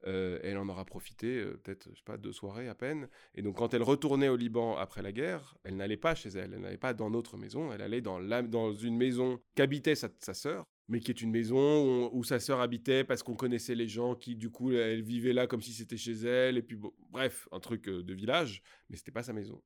Euh, 0.06 0.38
elle 0.42 0.58
en 0.58 0.68
aura 0.68 0.84
profité 0.84 1.38
euh, 1.38 1.60
peut-être, 1.62 1.88
je 1.92 1.98
sais 1.98 2.04
pas, 2.04 2.16
deux 2.16 2.32
soirées 2.32 2.68
à 2.68 2.74
peine. 2.74 3.08
Et 3.34 3.42
donc 3.42 3.56
quand 3.56 3.72
elle 3.72 3.82
retournait 3.82 4.28
au 4.28 4.37
Liban 4.37 4.76
après 4.76 5.02
la 5.02 5.12
guerre, 5.12 5.56
elle 5.64 5.76
n'allait 5.76 5.96
pas 5.96 6.14
chez 6.14 6.30
elle, 6.30 6.52
elle 6.54 6.60
n'allait 6.60 6.76
pas 6.76 6.92
dans 6.92 7.10
notre 7.10 7.37
maison, 7.37 7.72
elle 7.72 7.82
allait 7.82 8.00
dans, 8.00 8.20
dans 8.42 8.72
une 8.72 8.96
maison 8.96 9.40
qu'habitait 9.54 9.94
sa, 9.94 10.10
sœur 10.34 10.66
mais 10.88 11.00
qui 11.00 11.10
est 11.10 11.20
une 11.22 11.30
maison 11.30 12.10
où, 12.12 12.24
sa 12.24 12.38
sœur 12.40 12.60
habitait 12.60 13.04
parce 13.04 13.22
qu'on 13.22 13.36
connaissait 13.36 13.74
les 13.74 13.88
gens 13.88 14.14
qui, 14.14 14.36
du 14.36 14.50
coup, 14.50 14.72
elle 14.72 15.02
vivait 15.02 15.32
là 15.32 15.46
comme 15.46 15.62
si 15.62 15.72
c'était 15.72 15.96
chez 15.96 16.12
elle, 16.12 16.58
et 16.58 16.62
puis 16.62 16.78
bref, 17.10 17.48
un 17.52 17.60
truc 17.60 17.88
de 17.88 18.14
village, 18.14 18.62
mais 18.90 18.96
c'était 18.96 19.12
pas 19.12 19.22
sa 19.22 19.32
maison 19.32 19.62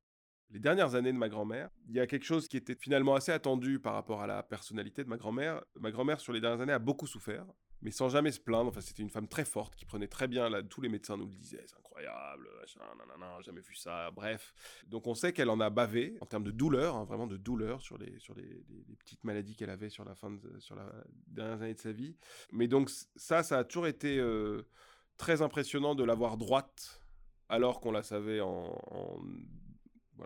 les 0.51 0.59
dernières 0.59 0.95
années 0.95 1.13
de 1.13 1.19
ma 1.19 1.29
grand-mère, 1.29 1.71
il 1.89 1.95
y 1.95 2.01
a 2.01 2.07
quelque 2.07 2.25
chose 2.25 2.49
qui 2.49 2.57
était 2.57 2.75
finalement 2.75 3.15
assez 3.15 3.33
attendu 3.33 3.79
par 3.79 3.95
rapport 3.95 4.23
à 4.23 4.27
la 4.27 4.43
personnalité 4.43 5.05
de 5.05 5.09
ma 5.09 5.17
grand-mère. 5.17 5.63
Ma 5.79 5.91
grand-mère, 5.91 6.21
sur 6.21 6.33
les 6.33 6.41
dernières 6.41 6.61
années, 6.63 6.73
a 6.73 6.79
beaucoup 6.79 7.07
souffert, 7.07 7.45
mais 7.83 7.91
sans 7.91 8.09
jamais 8.09 8.33
se 8.33 8.41
plaindre. 8.41 8.71
Enfin, 8.71 8.81
c'était 8.81 9.03
une 9.03 9.11
femme 9.11 9.29
très 9.29 9.45
forte 9.45 9.75
qui 9.77 9.85
prenait 9.85 10.09
très 10.09 10.27
bien. 10.27 10.49
Là, 10.49 10.63
tous 10.63 10.81
les 10.81 10.89
médecins 10.89 11.17
nous 11.17 11.27
le 11.27 11.35
disaient, 11.35 11.65
c'est 11.67 11.77
incroyable, 11.77 12.49
nanana, 12.79 13.41
jamais 13.43 13.61
vu 13.61 13.75
ça. 13.75 14.11
Bref, 14.11 14.55
donc 14.87 15.07
on 15.07 15.15
sait 15.15 15.33
qu'elle 15.33 15.51
en 15.51 15.61
a 15.61 15.69
bavé 15.69 16.17
en 16.21 16.27
termes 16.27 16.45
de 16.45 16.51
douleur, 16.51 16.97
hein, 16.97 17.05
vraiment 17.05 17.27
de 17.27 17.37
douleur 17.37 17.83
sur 17.83 17.99
les 17.99 18.19
sur 18.19 18.35
les, 18.35 18.65
petites 18.99 19.25
maladies 19.25 19.55
qu'elle 19.55 19.71
avait 19.71 19.91
sur 19.91 20.05
la 20.05 20.15
fin 20.15 20.31
de, 20.31 20.59
sur 20.61 20.77
la 20.77 20.91
dernière 21.27 21.63
année 21.63 21.75
de 21.75 21.81
sa 21.81 21.93
vie. 21.93 22.17
Mais 22.53 22.69
donc 22.69 22.91
ça, 23.17 23.43
ça 23.43 23.59
a 23.59 23.65
toujours 23.65 23.87
été 23.87 24.19
euh, 24.19 24.63
très 25.17 25.43
impressionnant 25.43 25.95
de 25.95 26.05
la 26.05 26.15
voir 26.15 26.37
droite 26.37 27.03
alors 27.49 27.81
qu'on 27.81 27.93
la 27.93 28.03
savait 28.03 28.41
en, 28.41 28.79
en 28.91 29.19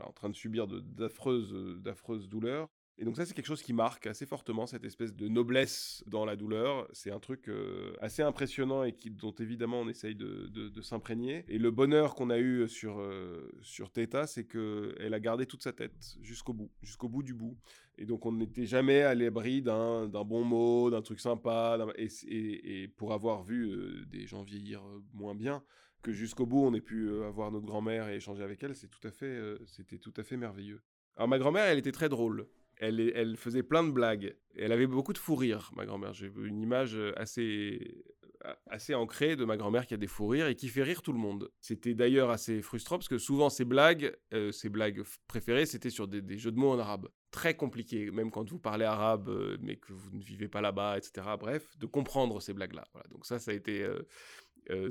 en 0.05 0.13
train 0.13 0.29
de 0.29 0.35
subir 0.35 0.67
d'affreuses, 0.67 1.81
d'affreuses 1.81 2.29
douleurs. 2.29 2.69
Et 2.99 3.05
donc 3.05 3.17
ça, 3.17 3.25
c'est 3.25 3.35
quelque 3.35 3.47
chose 3.47 3.63
qui 3.63 3.73
marque 3.73 4.07
assez 4.07 4.27
fortement 4.27 4.67
cette 4.67 4.85
espèce 4.85 5.15
de 5.15 5.27
noblesse 5.27 6.05
dans 6.07 6.25
la 6.25 6.37
douleur. 6.37 6.87
C'est 6.93 7.11
un 7.11 7.19
truc 7.21 7.49
euh, 7.49 7.95
assez 8.01 8.23
impressionnant 8.23 8.85
et 8.85 8.95
dont 9.11 9.33
évidemment 9.33 9.81
on 9.81 9.89
essaye 9.89 10.15
de, 10.15 10.81
s'imprégner. 10.83 11.45
Et 11.49 11.59
le 11.59 11.71
bonheur 11.71 12.15
qu'on 12.15 12.29
a 12.29 12.39
eu 12.39 12.69
sur, 12.69 13.01
euh, 13.01 13.51
sur 13.63 13.91
Theta, 13.91 14.27
c'est 14.27 14.45
qu'elle 14.45 15.15
a 15.15 15.21
gardé 15.21 15.47
toute 15.47 15.63
sa 15.63 15.73
tête 15.73 16.17
jusqu'au 16.21 16.53
bout, 16.53 16.71
jusqu'au 16.83 17.09
bout 17.09 17.23
du 17.23 17.35
bout. 17.35 17.57
Et 17.97 18.05
donc 18.05 18.27
on 18.27 18.33
n'était 18.33 18.67
jamais 18.67 19.03
à 19.03 19.15
l'abri 19.15 19.63
d'un 19.63 20.07
bon 20.09 20.45
mot, 20.45 20.91
d'un 20.91 21.03
truc 21.03 21.19
sympa. 21.19 21.79
Et, 21.97 22.09
et, 22.29 22.89
pour 22.89 23.15
avoir 23.15 23.43
vu 23.43 23.71
euh, 23.71 24.05
des 24.07 24.27
gens 24.27 24.43
vieillir 24.43 24.83
moins 25.15 25.35
bien, 25.35 25.63
que 26.03 26.13
jusqu'au 26.13 26.47
bout 26.47 26.65
on 26.65 26.75
ait 26.75 26.81
pu 26.81 27.11
avoir 27.25 27.51
notre 27.51 27.67
grand-mère 27.67 28.09
et 28.09 28.17
échanger 28.17 28.43
avec 28.43 28.63
elle, 28.63 28.75
c'est 28.75 28.89
tout 28.89 29.07
à 29.07 29.11
fait, 29.11 29.39
c'était 29.67 29.99
tout 29.99 30.15
à 30.17 30.23
fait 30.23 30.37
merveilleux. 30.37 30.83
Alors 31.17 31.29
ma 31.29 31.39
grand-mère, 31.39 31.65
elle 31.65 31.79
était 31.79 31.93
très 31.93 32.09
drôle 32.09 32.47
elle, 32.83 33.37
faisait 33.37 33.63
plein 33.63 33.85
de 33.85 33.91
blagues. 33.91 34.37
Elle 34.57 34.73
avait 34.73 34.87
beaucoup 34.87 35.13
de 35.13 35.19
fou 35.19 35.35
rire, 35.35 35.71
ma 35.77 35.87
grand-mère. 35.87 36.13
J'ai 36.15 36.31
une 36.45 36.61
image 36.61 36.97
euh, 36.97 37.13
assez, 37.17 38.05
euh, 38.45 38.95
ancrée 38.95 39.37
de 39.37 39.45
ma 39.45 39.57
grand-mère 39.57 39.87
qui 39.87 39.95
a 39.95 39.97
des 39.97 40.07
fous 40.07 40.27
rires 40.27 40.49
et 40.49 40.57
qui 40.57 40.69
fait 40.69 40.83
rire 40.83 41.03
tout 41.03 41.13
le 41.13 41.19
monde. 41.19 41.51
C'était 41.61 41.95
d'ailleurs 41.95 42.31
assez 42.31 42.61
frustrant 42.61 42.99
parce 42.99 43.09
que 43.09 43.19
souvent 43.19 43.51
ces 43.51 43.65
blagues, 43.65 44.17
euh, 44.35 44.51
ses 44.53 44.69
blagues 44.69 45.03
préférées, 45.29 45.67
c'était 45.67 45.91
sur 45.91 46.09
des, 46.09 46.39
jeux 46.39 46.53
de 46.53 46.59
mots 46.59 46.71
en 46.71 46.79
arabe. 46.79 47.09
Très 47.31 47.55
compliqué, 47.55 48.11
même 48.11 48.31
quand 48.31 48.49
vous 48.51 48.59
parlez 48.59 48.85
arabe, 48.85 49.31
mais 49.61 49.77
que 49.77 49.93
vous 49.93 50.11
ne 50.13 50.23
vivez 50.23 50.49
pas 50.49 50.61
là-bas, 50.61 50.99
etc. 50.99 51.27
Bref, 51.39 51.67
de 51.79 51.87
comprendre 51.87 52.41
ces 52.41 52.53
blagues-là. 52.53 52.85
Donc 53.11 53.25
ça, 53.25 53.39
ça 53.39 53.53
a 53.53 53.55
été... 53.55 53.87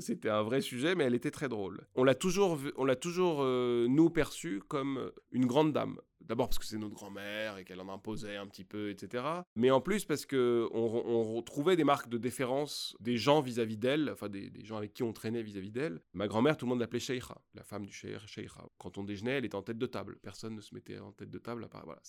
c'était 0.00 0.28
un 0.28 0.42
vrai 0.42 0.60
sujet, 0.60 0.94
mais 0.94 1.04
elle 1.04 1.14
était 1.14 1.30
très 1.30 1.48
drôle. 1.48 1.80
On 1.94 2.04
l'a 2.04 2.14
toujours, 2.14 2.58
on 2.76 2.84
l'a 2.84 2.96
toujours 2.96 3.44
nous 3.44 4.10
perçue 4.10 4.60
comme 4.68 5.10
une 5.30 5.46
grande 5.46 5.72
dame. 5.72 5.98
D'abord 6.26 6.48
parce 6.48 6.58
que 6.58 6.64
c'est 6.64 6.78
notre 6.78 6.94
grand-mère 6.94 7.58
et 7.58 7.64
qu'elle 7.64 7.80
en 7.80 7.88
imposait 7.88 8.36
un 8.36 8.46
petit 8.46 8.64
peu, 8.64 8.90
etc. 8.90 9.24
Mais 9.56 9.70
en 9.70 9.80
plus 9.80 10.04
parce 10.04 10.26
que 10.26 10.68
on, 10.72 11.22
retrouvait 11.34 11.76
des 11.76 11.84
marques 11.84 12.08
de 12.08 12.18
déférence 12.18 12.96
des 13.00 13.16
gens 13.16 13.40
vis-à-vis 13.40 13.76
d'elle, 13.76 14.10
enfin 14.10 14.28
des, 14.28 14.50
gens 14.64 14.76
avec 14.76 14.92
qui 14.92 15.02
on 15.02 15.12
traînait 15.12 15.42
vis-à-y 15.42 15.70
d'elle. 15.70 16.00
Ma 16.14 16.28
grand-mère, 16.28 16.56
tout 16.56 16.66
le 16.66 16.70
monde 16.70 16.80
l'appelait 16.80 17.00
Sheikha, 17.00 17.40
la 17.54 17.62
femme 17.62 17.86
du 17.86 17.92
Sheikha. 17.92 18.68
Quand 18.78 18.98
on 18.98 19.04
déjeunait, 19.04 19.32
elle 19.32 19.44
était 19.44 19.54
en 19.54 19.62
tête 19.62 19.78
de 19.78 19.86
table. 19.86 20.18
Personne 20.22 20.54
ne 20.54 20.60
se 20.60 20.74
mettait 20.74 20.98
en 20.98 21.12
tête 21.12 21.30
de 21.30 21.38
table. 21.38 21.64
À 21.64 21.68
part, 21.68 21.84
voilà, 21.84 22.00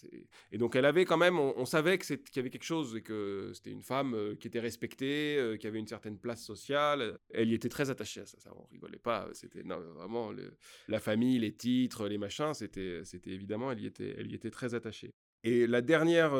et 0.52 0.58
donc 0.58 0.76
elle 0.76 0.86
avait 0.86 1.06
quand 1.06 1.18
même, 1.18 1.40
on, 1.40 1.66
savait 1.66 1.98
qu'il 1.98 2.20
y 2.36 2.40
avait 2.40 2.50
quelque 2.50 2.64
chose 2.64 2.96
et 2.96 3.02
que 3.02 3.52
c'était 3.54 3.72
une 3.72 3.82
femme 3.82 4.14
euh, 4.14 4.36
qui 4.36 4.48
était 4.48 4.60
respectée, 4.60 5.38
euh, 5.38 5.58
qui 5.58 5.68
avait 5.68 5.80
une 5.80 5.88
certaine 5.88 6.18
place 6.18 6.44
sociale. 6.44 7.18
Elle 7.30 7.50
y 7.50 7.54
était 7.54 7.70
très 7.70 7.90
attachée 7.90 8.22
à 8.22 8.26
ça. 8.26 8.40
ça 8.40 8.52
on 8.56 8.66
rigolait 8.72 9.00
pas. 9.00 9.30
C'était 9.34 9.64
vraiment 9.64 10.32
la 10.88 11.00
famille, 11.00 11.40
les 11.40 11.54
titres, 11.54 12.08
les 12.08 12.18
machins. 12.18 12.54
C'était 12.54 13.02
évidemment, 13.26 13.72
elle 13.72 13.82
y 13.82 13.86
était 13.86 14.03
elle 14.10 14.32
y 14.32 14.36
était 14.36 14.52
très 14.52 14.74
attachée. 14.74 15.14
Et 15.44 15.68
la 15.68 15.82
dernière 15.82 16.34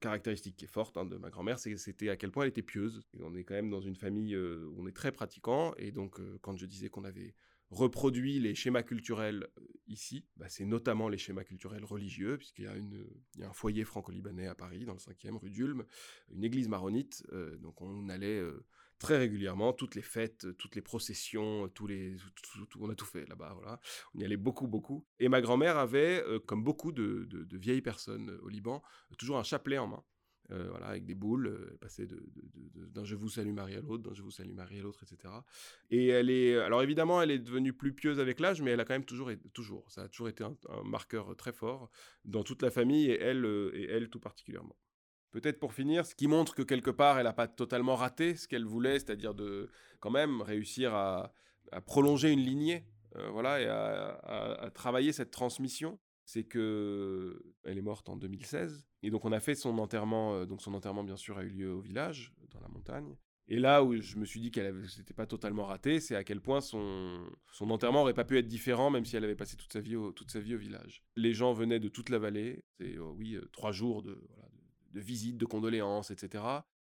caractéristique 0.00 0.56
qui 0.56 0.66
est 0.66 0.68
forte 0.68 0.96
hein, 0.96 1.04
de 1.04 1.16
ma 1.16 1.30
grand-mère, 1.30 1.58
c'était 1.58 2.08
à 2.10 2.16
quel 2.16 2.30
point 2.30 2.44
elle 2.44 2.50
était 2.50 2.62
pieuse. 2.62 3.02
on 3.20 3.34
est 3.34 3.44
quand 3.44 3.54
même 3.54 3.70
dans 3.70 3.80
une 3.80 3.96
famille 3.96 4.36
où 4.36 4.74
on 4.78 4.86
est 4.86 4.96
très 4.96 5.12
pratiquant, 5.12 5.74
et 5.76 5.92
donc 5.92 6.20
quand 6.40 6.56
je 6.56 6.66
disais 6.66 6.88
qu'on 6.88 7.04
avait 7.04 7.34
reproduit 7.70 8.38
les 8.38 8.54
schémas 8.54 8.82
culturels 8.82 9.48
ici, 9.88 10.26
bah, 10.36 10.48
c'est 10.48 10.64
notamment 10.64 11.08
les 11.08 11.18
schémas 11.18 11.44
culturels 11.44 11.84
religieux, 11.84 12.36
puisqu'il 12.36 12.66
y, 12.66 12.68
a 12.68 12.76
y 12.76 13.42
a 13.42 13.48
un 13.48 13.52
foyer 13.52 13.84
franco-libanais 13.84 14.46
à 14.46 14.54
Paris, 14.54 14.84
dans 14.84 14.92
le 14.92 14.98
5e, 14.98 15.36
rue 15.36 15.50
d'Ulm, 15.50 15.84
une 16.30 16.44
église 16.44 16.68
maronite, 16.68 17.24
donc 17.58 17.80
on 17.80 18.08
allait 18.08 18.42
très 18.98 19.18
régulièrement, 19.18 19.72
toutes 19.72 19.94
les 19.94 20.02
fêtes, 20.02 20.56
toutes 20.56 20.76
les 20.76 20.82
processions, 20.82 21.70
les, 21.88 22.16
on 22.80 22.90
a 22.90 22.94
tout 22.94 23.04
fait 23.04 23.26
là-bas. 23.26 23.52
Voilà. 23.54 23.80
On 24.14 24.20
y 24.20 24.24
allait 24.24 24.36
beaucoup, 24.36 24.66
beaucoup. 24.66 25.06
Et 25.18 25.28
ma 25.28 25.40
grand-mère 25.40 25.78
avait, 25.78 26.22
euh, 26.26 26.38
comme 26.38 26.62
beaucoup 26.62 26.92
de, 26.92 27.28
vieilles 27.52 27.82
personnes 27.82 28.30
euh, 28.30 28.40
au 28.42 28.48
Liban, 28.48 28.82
toujours 29.18 29.38
un 29.38 29.42
chapelet 29.42 29.78
en 29.78 29.86
main. 29.86 30.04
Euh, 30.50 30.68
voilà, 30.68 30.88
avec 30.88 31.06
des 31.06 31.14
boules, 31.14 31.68
elle 31.70 31.78
passait 31.78 32.06
d'un 32.06 33.02
je 33.02 33.14
vous 33.14 33.30
salue 33.30 33.52
Marie 33.52 33.76
à 33.76 33.80
l'autre, 33.80 34.02
d'un 34.02 34.14
je 34.14 34.20
vous 34.20 34.30
salue 34.30 34.52
Marie 34.52 34.78
à 34.78 34.82
l'autre, 34.82 35.02
etc. 35.02 35.32
Et 35.90 36.08
elle 36.08 36.28
est, 36.28 36.58
alors 36.58 36.82
évidemment, 36.82 37.22
elle 37.22 37.30
est 37.30 37.38
devenue 37.38 37.72
plus 37.72 37.94
pieuse 37.94 38.20
avec 38.20 38.40
l'âge, 38.40 38.60
mais 38.60 38.72
elle 38.72 38.80
a 38.80 38.84
quand 38.84 38.92
même 38.92 39.06
toujours, 39.06 39.30
toujours, 39.54 39.90
ça 39.90 40.02
a 40.02 40.08
toujours 40.08 40.28
été 40.28 40.44
un, 40.44 40.54
un 40.68 40.82
marqueur 40.82 41.34
très 41.34 41.52
fort 41.54 41.88
dans 42.26 42.44
toute 42.44 42.60
la 42.60 42.70
famille 42.70 43.10
et 43.10 43.18
elle, 43.18 43.46
et 43.72 43.86
elle 43.88 44.10
tout 44.10 44.20
particulièrement. 44.20 44.76
Peut-être 45.34 45.58
pour 45.58 45.74
finir, 45.74 46.06
ce 46.06 46.14
qui 46.14 46.28
montre 46.28 46.54
que 46.54 46.62
quelque 46.62 46.92
part, 46.92 47.18
elle 47.18 47.24
n'a 47.24 47.32
pas 47.32 47.48
totalement 47.48 47.96
raté 47.96 48.36
ce 48.36 48.46
qu'elle 48.46 48.64
voulait, 48.64 49.00
c'est-à-dire 49.00 49.34
de 49.34 49.68
quand 49.98 50.12
même 50.12 50.40
réussir 50.42 50.94
à, 50.94 51.32
prolonger 51.86 52.30
une 52.30 52.38
lignée, 52.38 52.86
euh, 53.16 53.30
voilà, 53.30 53.60
et 53.60 53.66
à, 53.66 54.70
travailler 54.72 55.10
cette 55.10 55.32
transmission. 55.32 55.98
C'est 56.24 56.44
que 56.44 57.42
elle 57.64 57.78
est 57.78 57.82
morte 57.82 58.08
en 58.08 58.16
2016, 58.16 58.86
et 59.02 59.10
donc 59.10 59.24
on 59.24 59.32
a 59.32 59.40
fait 59.40 59.56
son 59.56 59.76
enterrement. 59.78 60.36
Euh, 60.36 60.46
donc 60.46 60.62
son 60.62 60.72
enterrement, 60.72 61.02
bien 61.02 61.16
sûr, 61.16 61.36
a 61.36 61.42
eu 61.42 61.48
lieu 61.48 61.72
au 61.72 61.80
village, 61.80 62.32
dans 62.52 62.60
la 62.60 62.68
montagne. 62.68 63.16
Et 63.48 63.58
là 63.58 63.82
où 63.82 64.00
je 64.00 64.16
me 64.16 64.24
suis 64.24 64.40
dit 64.40 64.52
qu'elle 64.52 64.72
n'était 64.72 65.14
pas 65.14 65.26
totalement 65.26 65.64
raté, 65.64 65.98
c'est 65.98 66.14
à 66.14 66.22
quel 66.22 66.40
point 66.40 66.60
son, 66.60 67.26
enterrement 67.58 68.02
aurait 68.02 68.14
pas 68.14 68.24
pu 68.24 68.38
être 68.38 68.46
différent, 68.46 68.88
même 68.88 69.04
si 69.04 69.16
elle 69.16 69.24
avait 69.24 69.34
passé 69.34 69.56
toute 69.56 69.72
sa 69.72 69.80
vie 69.80 69.96
au, 69.96 70.12
toute 70.12 70.30
sa 70.30 70.38
vie 70.38 70.54
au 70.54 70.58
village. 70.58 71.02
Les 71.16 71.34
gens 71.34 71.52
venaient 71.52 71.80
de 71.80 71.88
toute 71.88 72.08
la 72.08 72.20
vallée. 72.20 72.64
Oh 73.00 73.14
oui, 73.18 73.34
euh, 73.34 73.44
trois 73.52 73.72
jours 73.72 74.02
de, 74.02 74.16
de 74.94 75.00
visites, 75.00 75.36
de 75.36 75.44
condoléances, 75.44 76.10
etc. 76.10 76.42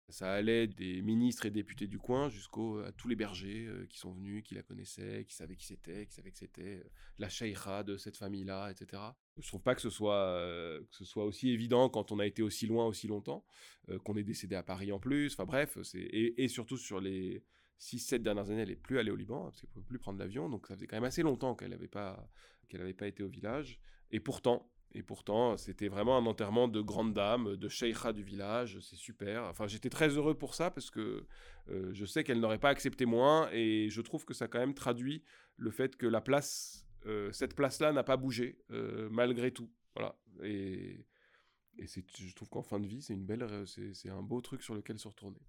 Ça 0.09 0.33
allait 0.33 0.65
des 0.65 1.03
ministres 1.03 1.45
et 1.45 1.51
députés 1.51 1.85
du 1.85 1.99
coin 1.99 2.29
jusqu'à 2.29 2.91
tous 2.97 3.07
les 3.07 3.15
bergers 3.15 3.67
euh, 3.67 3.85
qui 3.85 3.99
sont 3.99 4.11
venus, 4.11 4.43
qui 4.43 4.55
la 4.55 4.63
connaissaient, 4.63 5.23
qui 5.27 5.35
savaient 5.35 5.55
qui 5.55 5.67
c'était, 5.67 6.07
qui 6.07 6.13
savaient 6.13 6.31
que 6.31 6.39
c'était 6.39 6.79
euh, 6.83 6.89
la 7.19 7.29
cheikha 7.29 7.83
de 7.83 7.95
cette 7.95 8.17
famille-là, 8.17 8.71
etc. 8.71 9.03
Je 9.37 9.47
trouve 9.47 9.61
pas 9.61 9.75
que 9.75 9.81
ce 9.81 9.91
soit 9.91 10.15
euh, 10.15 10.79
que 10.79 10.95
ce 10.95 11.05
soit 11.05 11.25
aussi 11.25 11.51
évident 11.51 11.89
quand 11.89 12.11
on 12.11 12.17
a 12.17 12.25
été 12.25 12.41
aussi 12.41 12.65
loin 12.65 12.87
aussi 12.87 13.07
longtemps, 13.07 13.45
qu'on 14.03 14.15
est 14.17 14.23
décédé 14.23 14.55
à 14.55 14.63
Paris 14.63 14.91
en 14.91 14.99
plus. 14.99 15.33
Enfin 15.33 15.45
bref, 15.45 15.77
c'est 15.83 15.99
et, 16.01 16.47
surtout 16.47 16.77
sur 16.77 16.99
les 16.99 17.43
6-7 17.79 18.19
dernières 18.19 18.49
années, 18.49 18.61
elle 18.63 18.69
n'est 18.69 18.75
plus 18.75 18.97
allée 18.97 19.11
au 19.11 19.15
Liban 19.15 19.43
parce 19.43 19.61
qu'elle 19.61 19.69
pouvait 19.69 19.85
plus 19.85 19.99
prendre 19.99 20.17
l'avion, 20.17 20.49
donc 20.49 20.65
ça 20.67 20.75
faisait 20.75 20.87
quand 20.87 20.97
même 20.97 21.03
assez 21.03 21.21
longtemps 21.21 21.55
qu'elle 21.55 21.69
n'avait 21.69 21.87
pas 21.87 22.29
qu'elle 22.67 22.81
n'avait 22.81 22.93
pas 22.93 23.07
été 23.07 23.21
au 23.21 23.29
village. 23.29 23.79
Et 24.11 24.19
pourtant, 24.19 24.71
et 24.93 25.03
pourtant, 25.03 25.55
c'était 25.55 25.87
vraiment 25.87 26.17
un 26.17 26.25
enterrement 26.25 26.67
de 26.67 26.81
grande 26.81 27.13
dame, 27.13 27.55
de 27.55 27.69
sheikha 27.69 28.11
du 28.11 28.23
village, 28.23 28.79
c'est 28.81 28.95
super. 28.95 29.43
Enfin, 29.43 29.67
j'étais 29.67 29.89
très 29.89 30.09
heureux 30.09 30.33
pour 30.33 30.55
ça 30.55 30.71
parce 30.71 30.89
que 30.89 31.27
euh, 31.69 31.91
je 31.93 32.05
sais 32.05 32.23
qu'elle 32.23 32.39
n'aurait 32.39 32.59
pas 32.59 32.69
accepté 32.69 33.05
moins 33.05 33.49
et 33.51 33.89
je 33.89 34.01
trouve 34.01 34.25
que 34.25 34.33
ça 34.33 34.47
quand 34.47 34.59
même 34.59 34.73
traduit 34.73 35.23
le 35.57 35.69
fait 35.69 35.95
que 35.95 36.07
la 36.07 36.21
place, 36.21 36.87
euh, 37.05 37.31
cette 37.31 37.55
place-là 37.55 37.91
n'a 37.93 38.03
pas 38.03 38.17
bougé 38.17 38.57
euh, 38.71 39.09
malgré 39.11 39.51
tout. 39.51 39.69
Voilà. 39.95 40.15
Et, 40.43 41.05
et 41.77 41.85
je 41.87 42.35
trouve 42.35 42.49
qu'en 42.49 42.63
fin 42.63 42.79
de 42.79 42.87
vie, 42.87 43.03
c'est 43.03 43.13
une 43.13 43.25
belle, 43.25 43.47
c'est 43.67 44.09
un 44.09 44.23
beau 44.23 44.41
truc 44.41 44.63
sur 44.63 44.73
lequel 44.73 44.97
se 44.97 45.07
retourner. 45.07 45.39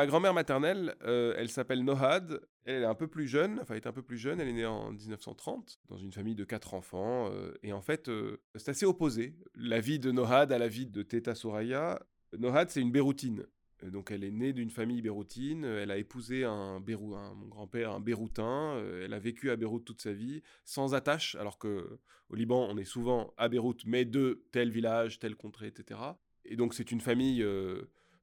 Ma 0.00 0.06
grand-mère 0.06 0.32
maternelle, 0.32 0.94
euh, 1.02 1.34
elle 1.36 1.50
s'appelle 1.50 1.84
Nohad. 1.84 2.40
Elle 2.64 2.82
est 2.82 2.86
un 2.86 2.94
peu 2.94 3.06
plus 3.06 3.28
jeune, 3.28 3.58
enfin, 3.60 3.74
elle 3.74 3.82
est 3.82 3.86
un 3.86 3.92
peu 3.92 4.02
plus 4.02 4.16
jeune. 4.16 4.40
Elle 4.40 4.48
est 4.48 4.54
née 4.54 4.64
en 4.64 4.92
1930 4.92 5.78
dans 5.90 5.98
une 5.98 6.10
famille 6.10 6.34
de 6.34 6.44
quatre 6.44 6.72
enfants. 6.72 7.28
Euh, 7.30 7.52
et 7.62 7.74
en 7.74 7.82
fait, 7.82 8.08
euh, 8.08 8.40
c'est 8.54 8.70
assez 8.70 8.86
opposé. 8.86 9.36
La 9.54 9.80
vie 9.80 9.98
de 9.98 10.10
Nohad 10.10 10.52
à 10.52 10.58
la 10.58 10.68
vie 10.68 10.86
de 10.86 11.02
Teta 11.02 11.34
Soraya. 11.34 12.00
Nohad, 12.38 12.70
c'est 12.70 12.80
une 12.80 12.90
Béroutine. 12.90 13.44
Donc, 13.82 14.10
elle 14.10 14.24
est 14.24 14.30
née 14.30 14.54
d'une 14.54 14.70
famille 14.70 15.02
béroutine. 15.02 15.64
Elle 15.64 15.90
a 15.90 15.96
épousé 15.96 16.44
un, 16.44 16.80
Bérou, 16.80 17.16
mon 17.34 17.48
grand-père, 17.48 17.92
un 17.92 18.00
Béroutin. 18.00 18.78
Elle 19.02 19.14
a 19.14 19.18
vécu 19.18 19.50
à 19.50 19.56
Beyrouth 19.56 19.84
toute 19.84 20.02
sa 20.02 20.12
vie, 20.12 20.42
sans 20.64 20.94
attache, 20.94 21.34
alors 21.36 21.58
que 21.58 21.98
au 22.28 22.34
Liban, 22.34 22.66
on 22.70 22.76
est 22.76 22.84
souvent 22.84 23.32
à 23.38 23.48
Beyrouth, 23.48 23.84
mais 23.86 24.04
de 24.04 24.44
tel 24.52 24.70
village, 24.70 25.18
telle 25.18 25.34
contrée, 25.34 25.68
etc. 25.68 25.98
Et 26.44 26.56
donc, 26.56 26.74
c'est 26.74 26.90
une 26.90 27.00
famille 27.00 27.42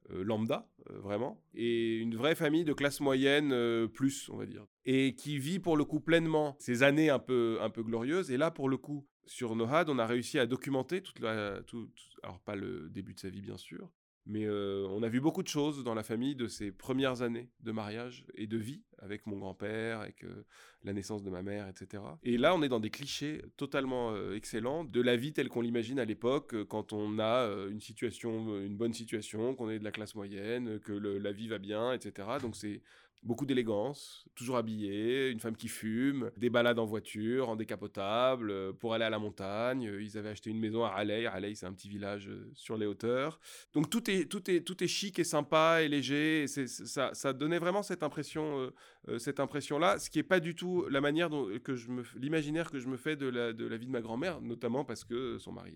lambda, 0.10 0.70
euh, 0.90 1.00
vraiment, 1.00 1.42
et 1.54 1.98
une 1.98 2.16
vraie 2.16 2.36
famille 2.36 2.64
de 2.64 2.74
classe 2.74 3.00
moyenne 3.00 3.52
euh, 3.52 3.88
plus, 3.88 4.30
on 4.30 4.38
va 4.38 4.46
dire, 4.46 4.66
et 4.86 5.16
qui 5.16 5.38
vit 5.38 5.60
pour 5.60 5.78
le 5.78 5.86
coup 5.86 6.00
pleinement 6.00 6.56
ces 6.60 6.84
années 6.84 7.10
un 7.10 7.20
peu, 7.20 7.58
un 7.62 7.70
peu 7.70 7.84
glorieuses. 7.84 8.32
Et 8.32 8.38
là, 8.38 8.52
pour 8.52 8.70
le 8.70 8.78
coup, 8.78 9.06
sur 9.26 9.56
Nohad, 9.56 9.90
on 9.90 10.00
a 10.00 10.06
réussi 10.06 10.40
à 10.40 10.46
documenter 10.46 11.02
toute 11.02 11.20
la, 11.20 11.62
tout, 11.64 11.90
alors 12.24 12.40
pas 12.40 12.56
le 12.56 12.90
début 12.90 13.14
de 13.14 13.20
sa 13.20 13.30
vie 13.30 13.42
bien 13.42 13.58
sûr, 13.58 13.90
mais 14.28 14.46
euh, 14.46 14.86
on 14.90 15.04
a 15.04 15.08
vu 15.08 15.22
beaucoup 15.22 15.42
de 15.42 15.48
choses 15.48 15.84
dans 15.84 15.94
la 15.94 16.04
famille 16.04 16.36
de 16.36 16.48
ces 16.48 16.72
premières 16.72 17.22
années 17.22 17.50
de 17.62 17.72
mariage 17.72 18.26
et 18.36 18.46
de 18.46 18.58
vie 18.58 18.84
avec 19.00 19.26
mon 19.26 19.38
grand-père, 19.38 20.02
avec 20.02 20.24
euh, 20.26 20.44
la 20.84 20.92
naissance 20.92 21.24
de 21.24 21.30
ma 21.30 21.44
mère, 21.44 21.68
etc. 21.70 22.04
Et 22.24 22.38
là, 22.38 22.54
on 22.54 22.62
est 22.62 22.68
dans 22.68 22.82
des 22.82 22.90
clichés 22.90 23.42
totalement 23.56 24.12
euh, 24.12 24.36
excellents 24.36 24.84
de 24.84 25.02
la 25.02 25.16
vie 25.16 25.32
telle 25.32 25.48
qu'on 25.48 25.62
l'imagine 25.62 25.98
à 25.98 26.06
l'époque, 26.06 26.56
quand 26.66 26.92
on 26.92 27.20
a 27.20 27.48
une 27.70 28.76
bonne 28.76 28.94
situation, 28.94 29.56
qu'on 29.56 29.70
est 29.70 29.80
de 29.80 29.84
la 29.84 29.92
classe 29.92 30.16
moyenne, 30.16 30.80
que 30.80 30.92
la 30.92 31.32
vie 31.32 31.48
va 31.48 31.58
bien, 31.58 31.94
etc. 31.94 32.28
Donc 32.42 32.56
c'est 32.56 32.82
beaucoup 33.24 33.46
d'élégance, 33.46 34.26
toujours 34.36 34.58
habillée, 34.58 35.30
une 35.30 35.40
femme 35.40 35.56
qui 35.56 35.68
fume, 35.68 36.32
des 36.38 36.50
balades 36.50 36.80
en 36.80 36.86
voiture, 36.86 37.50
en 37.50 37.56
décapotable, 37.56 38.52
euh, 38.52 38.74
pour 38.74 38.94
aller 38.94 39.06
à 39.06 39.10
la 39.10 39.20
montagne. 39.20 39.88
Euh, 39.88 40.02
ils 40.02 40.18
avaient 40.18 40.30
acheté 40.30 40.50
une 40.50 40.60
maison 40.60 40.84
à 40.84 40.90
Raleigh. 40.90 41.28
Raleigh, 41.28 41.56
c'est 41.56 41.66
un 41.66 41.74
petit 41.74 41.90
village 41.90 42.30
euh, 42.30 42.50
sur 42.54 42.78
les 42.78 42.86
hauteurs. 42.86 43.40
Donc 43.74 43.90
tout 43.90 44.10
est, 44.10 44.26
tout 44.26 44.50
est, 44.50 44.62
tout 44.62 44.84
est 44.84 44.88
chic 44.88 45.20
et 45.20 45.24
sympa 45.24 45.82
et 45.82 45.88
léger. 45.88 46.46
Ça, 46.48 47.14
ça 47.14 47.34
donnait 47.34 47.60
vraiment 47.60 47.84
cette 47.84 48.04
impression, 48.04 48.72
cette 49.18 49.40
impression-là, 49.40 50.00
ce 50.00 50.10
qui 50.10 50.20
n'est 50.20 50.24
pas 50.24 50.40
du 50.40 50.56
tout 50.56 50.86
la 50.90 51.02
manière 51.02 51.30
dont 51.30 51.48
que 51.60 51.76
je 51.76 51.88
l'imaginaire 52.16 52.72
que 52.72 52.80
je 52.80 52.88
me 52.88 52.98
fais 52.98 53.16
de 53.16 53.28
la, 53.28 53.54
de 53.54 53.66
la 53.66 53.78
vie 53.78 53.86
de 53.86 53.92
ma 53.92 54.02
grand-mère, 54.02 54.42
notamment 54.42 54.86
parce 54.86 55.04
que 55.04 55.38
son 55.38 55.52
mari 55.52 55.74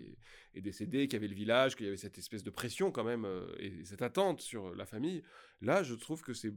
est, 0.54 0.60
est 0.60 0.62
décédé, 0.62 1.08
qu'il 1.08 1.14
y 1.14 1.16
avait 1.18 1.28
le 1.28 1.36
village, 1.36 1.76
qu'il 1.76 1.86
y 1.86 1.90
avait 1.90 1.98
cette 1.98 2.18
espèce 2.18 2.44
de 2.44 2.50
pression 2.50 2.92
quand 2.92 3.04
même 3.04 3.28
et 3.60 3.84
cette 3.84 4.02
attente 4.02 4.42
sur 4.42 4.74
la 4.76 4.86
famille. 4.86 5.24
Là, 5.62 5.84
je 5.84 5.94
trouve 5.94 6.24
que 6.24 6.34
c'est, 6.34 6.52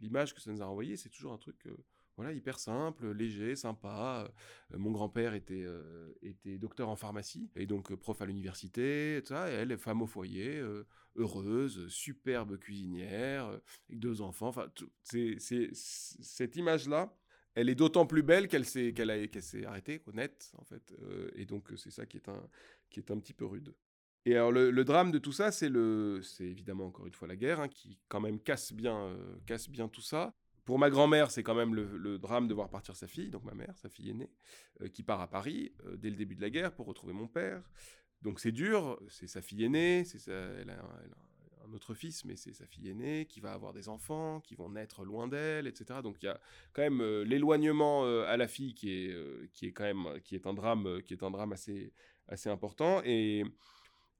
l'image 0.00 0.34
que 0.34 0.40
ça 0.40 0.52
nous 0.52 0.60
a 0.60 0.66
renvoyé, 0.66 0.96
c'est 0.96 1.08
toujours 1.08 1.32
un 1.32 1.38
truc 1.38 1.66
euh, 1.66 1.76
voilà, 2.16 2.32
hyper 2.32 2.58
simple, 2.58 3.10
léger, 3.12 3.56
sympa. 3.56 4.28
Euh, 4.74 4.78
mon 4.78 4.90
grand-père 4.90 5.32
était, 5.32 5.62
euh, 5.64 6.12
était 6.20 6.58
docteur 6.58 6.90
en 6.90 6.96
pharmacie 6.96 7.50
et 7.56 7.66
donc 7.66 7.94
prof 7.94 8.20
à 8.20 8.26
l'université, 8.26 9.22
ça, 9.24 9.50
et 9.50 9.54
elle, 9.54 9.78
femme 9.78 10.02
au 10.02 10.06
foyer, 10.06 10.62
heureuse, 11.16 11.88
superbe 11.88 12.58
cuisinière, 12.58 13.46
avec 13.46 13.98
deux 13.98 14.20
enfants. 14.20 14.48
Enfin, 14.48 14.70
cette 15.72 16.56
image-là, 16.56 17.16
elle 17.54 17.70
est 17.70 17.74
d'autant 17.74 18.06
plus 18.06 18.22
belle 18.22 18.46
qu'elle 18.48 18.66
s'est, 18.66 18.92
qu'elle 18.92 19.30
qu'elle 19.30 19.42
s'est 19.42 19.64
arrêtée, 19.64 20.02
honnête, 20.06 20.52
en 20.58 20.64
fait. 20.64 20.94
et 21.34 21.46
donc, 21.46 21.72
c'est 21.76 21.90
ça 21.90 22.04
qui 22.04 22.18
est, 22.18 22.28
un, 22.28 22.46
qui 22.90 23.00
est 23.00 23.10
un 23.10 23.18
petit 23.18 23.32
peu 23.32 23.46
rude. 23.46 23.74
Et 24.28 24.34
alors 24.34 24.52
le, 24.52 24.84
drame 24.84 25.10
de 25.10 25.18
tout 25.18 25.32
ça, 25.32 25.50
c'est 25.50 25.70
le, 25.70 26.20
c'est 26.22 26.44
évidemment 26.44 26.88
encore 26.88 27.06
une 27.06 27.14
fois 27.14 27.26
la 27.26 27.34
guerre 27.34 27.60
hein, 27.60 27.68
qui 27.68 27.98
quand 28.08 28.20
même 28.20 28.38
casse 28.38 28.74
bien, 28.74 28.94
euh, 28.94 29.36
casse 29.46 29.70
bien 29.70 29.88
tout 29.88 30.02
ça. 30.02 30.34
Pour 30.66 30.78
ma 30.78 30.90
grand-mère, 30.90 31.30
c'est 31.30 31.42
quand 31.42 31.54
même 31.54 31.74
le, 31.74 32.18
drame 32.18 32.46
de 32.46 32.52
voir 32.52 32.68
partir 32.68 32.94
sa 32.94 33.06
fille, 33.06 33.30
donc 33.30 33.42
ma 33.44 33.54
mère, 33.54 33.72
sa 33.78 33.88
fille 33.88 34.10
aînée, 34.10 34.30
euh, 34.82 34.88
qui 34.88 35.02
part 35.02 35.22
à 35.22 35.28
Paris 35.28 35.72
euh, 35.86 35.96
dès 35.96 36.10
le 36.10 36.16
début 36.16 36.34
de 36.34 36.42
la 36.42 36.50
guerre 36.50 36.74
pour 36.74 36.84
retrouver 36.84 37.14
mon 37.14 37.26
père. 37.26 37.62
Donc 38.20 38.38
c'est 38.38 38.52
dur, 38.52 39.00
c'est 39.08 39.28
sa 39.28 39.40
fille 39.40 39.64
aînée, 39.64 40.04
c'est 40.04 40.30
elle, 40.30 40.68
a, 40.68 40.84
un 41.66 41.72
autre 41.72 41.94
fils, 41.94 42.26
mais 42.26 42.36
c'est 42.36 42.52
sa 42.52 42.66
fille 42.66 42.90
aînée 42.90 43.24
qui 43.24 43.40
va 43.40 43.54
avoir 43.54 43.72
des 43.72 43.88
enfants, 43.88 44.40
qui 44.40 44.56
vont 44.56 44.68
naître 44.68 45.06
loin 45.06 45.26
d'elle, 45.26 45.66
etc. 45.66 46.00
Donc 46.02 46.16
il 46.20 46.26
y 46.26 46.28
a 46.28 46.38
quand 46.74 46.82
même 46.82 47.00
l'éloignement 47.22 48.04
à 48.04 48.36
la 48.36 48.46
fille 48.46 48.74
qui 48.74 48.90
est, 48.90 49.50
qui 49.54 49.66
est 49.66 49.72
quand 49.72 49.84
même, 49.84 50.20
qui 50.22 50.34
est 50.34 50.46
un 50.46 50.52
drame, 50.52 51.00
qui 51.02 51.14
est 51.14 51.22
un 51.22 51.30
drame 51.30 51.52
assez, 51.52 51.94
assez 52.28 52.50
important 52.50 53.00
et 53.04 53.44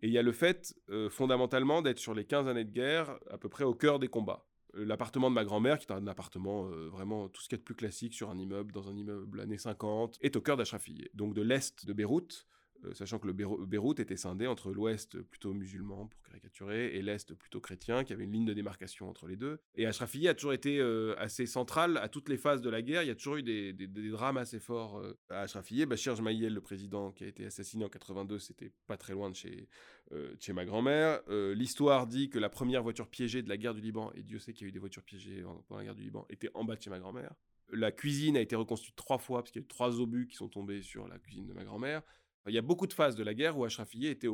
et 0.00 0.06
il 0.06 0.12
y 0.12 0.18
a 0.18 0.22
le 0.22 0.32
fait, 0.32 0.74
euh, 0.90 1.10
fondamentalement, 1.10 1.82
d'être 1.82 1.98
sur 1.98 2.14
les 2.14 2.24
15 2.24 2.48
années 2.48 2.64
de 2.64 2.70
guerre, 2.70 3.18
à 3.30 3.38
peu 3.38 3.48
près 3.48 3.64
au 3.64 3.74
cœur 3.74 3.98
des 3.98 4.08
combats. 4.08 4.44
Euh, 4.76 4.84
l'appartement 4.84 5.28
de 5.28 5.34
ma 5.34 5.44
grand-mère, 5.44 5.78
qui 5.78 5.86
est 5.86 5.92
un 5.92 6.06
appartement 6.06 6.68
euh, 6.68 6.88
vraiment 6.88 7.28
tout 7.28 7.42
ce 7.42 7.48
qu'il 7.48 7.56
y 7.56 7.58
a 7.58 7.62
de 7.62 7.64
plus 7.64 7.74
classique 7.74 8.14
sur 8.14 8.30
un 8.30 8.38
immeuble, 8.38 8.72
dans 8.72 8.88
un 8.88 8.96
immeuble 8.96 9.40
années 9.40 9.58
50, 9.58 10.18
est 10.20 10.36
au 10.36 10.40
cœur 10.40 10.56
d'Ashrafie, 10.56 11.08
donc 11.14 11.34
de 11.34 11.42
l'est 11.42 11.84
de 11.84 11.92
Beyrouth, 11.92 12.46
sachant 12.92 13.18
que 13.18 13.26
le 13.26 13.32
Beyrouth 13.32 14.00
était 14.00 14.16
scindé 14.16 14.46
entre 14.46 14.72
l'ouest 14.72 15.20
plutôt 15.22 15.52
musulman, 15.52 16.06
pour 16.06 16.22
caricaturer, 16.22 16.96
et 16.96 17.02
l'est 17.02 17.34
plutôt 17.34 17.60
chrétien, 17.60 18.04
qui 18.04 18.12
avait 18.12 18.24
une 18.24 18.32
ligne 18.32 18.44
de 18.44 18.54
démarcation 18.54 19.08
entre 19.08 19.26
les 19.26 19.36
deux. 19.36 19.60
Et 19.74 19.86
Ashrafie 19.86 20.28
a 20.28 20.34
toujours 20.34 20.52
été 20.52 20.78
euh, 20.78 21.14
assez 21.18 21.46
central 21.46 21.96
à 21.98 22.08
toutes 22.08 22.28
les 22.28 22.36
phases 22.36 22.62
de 22.62 22.70
la 22.70 22.82
guerre. 22.82 23.02
Il 23.02 23.08
y 23.08 23.10
a 23.10 23.14
toujours 23.14 23.36
eu 23.36 23.42
des, 23.42 23.72
drames 23.72 24.36
assez 24.36 24.60
forts 24.60 24.98
euh, 24.98 25.18
à 25.30 25.42
Ashrafie. 25.42 25.86
Bachir 25.86 26.16
Jmaïel, 26.16 26.54
le 26.54 26.60
président 26.60 27.12
qui 27.12 27.24
a 27.24 27.26
été 27.26 27.46
assassiné 27.46 27.84
en 27.84 27.88
82, 27.88 28.38
c'était 28.38 28.72
pas 28.86 28.96
très 28.96 29.12
loin 29.12 29.30
de 29.30 29.36
chez 29.36 30.52
ma 30.52 30.64
grand-mère. 30.64 31.20
L'histoire 31.28 32.06
dit 32.06 32.30
que 32.30 32.38
la 32.38 32.48
première 32.48 32.82
voiture 32.82 33.08
piégée 33.08 33.42
de 33.42 33.48
la 33.48 33.56
guerre 33.56 33.74
du 33.74 33.80
Liban, 33.80 34.12
et 34.14 34.22
Dieu 34.22 34.38
sait 34.38 34.52
qu'il 34.52 34.66
y 34.66 34.66
a 34.66 34.68
eu 34.68 34.72
des 34.72 34.78
voitures 34.78 35.02
piégées 35.02 35.42
pendant 35.68 35.78
la 35.78 35.84
guerre 35.84 35.94
du 35.94 36.02
Liban, 36.02 36.26
était 36.30 36.50
en 36.54 36.64
bas 36.64 36.76
de 36.76 36.82
chez 36.82 36.90
ma 36.90 36.98
grand-mère. 36.98 37.34
La 37.70 37.92
cuisine 37.92 38.36
a 38.36 38.40
été 38.40 38.56
reconstruite 38.56 38.96
trois 38.96 39.18
fois, 39.18 39.42
parce 39.42 39.50
qu'il 39.50 39.60
y 39.60 39.64
a 39.64 39.66
eu 39.66 39.68
trois 39.68 40.00
obus 40.00 40.26
qui 40.26 40.36
sont 40.36 40.48
tombés 40.48 40.82
sur 40.82 41.06
la 41.06 41.18
cuisine 41.18 41.46
de 41.46 41.52
ma 41.52 41.64
grand-mère. 41.64 42.02
Il 42.48 42.54
y 42.54 42.58
a 42.58 42.62
beaucoup 42.62 42.86
de 42.86 42.92
phases 42.92 43.16
de 43.16 43.22
la 43.22 43.34
guerre 43.34 43.58
où 43.58 43.64
Ashrafieh 43.64 44.10
était, 44.10 44.28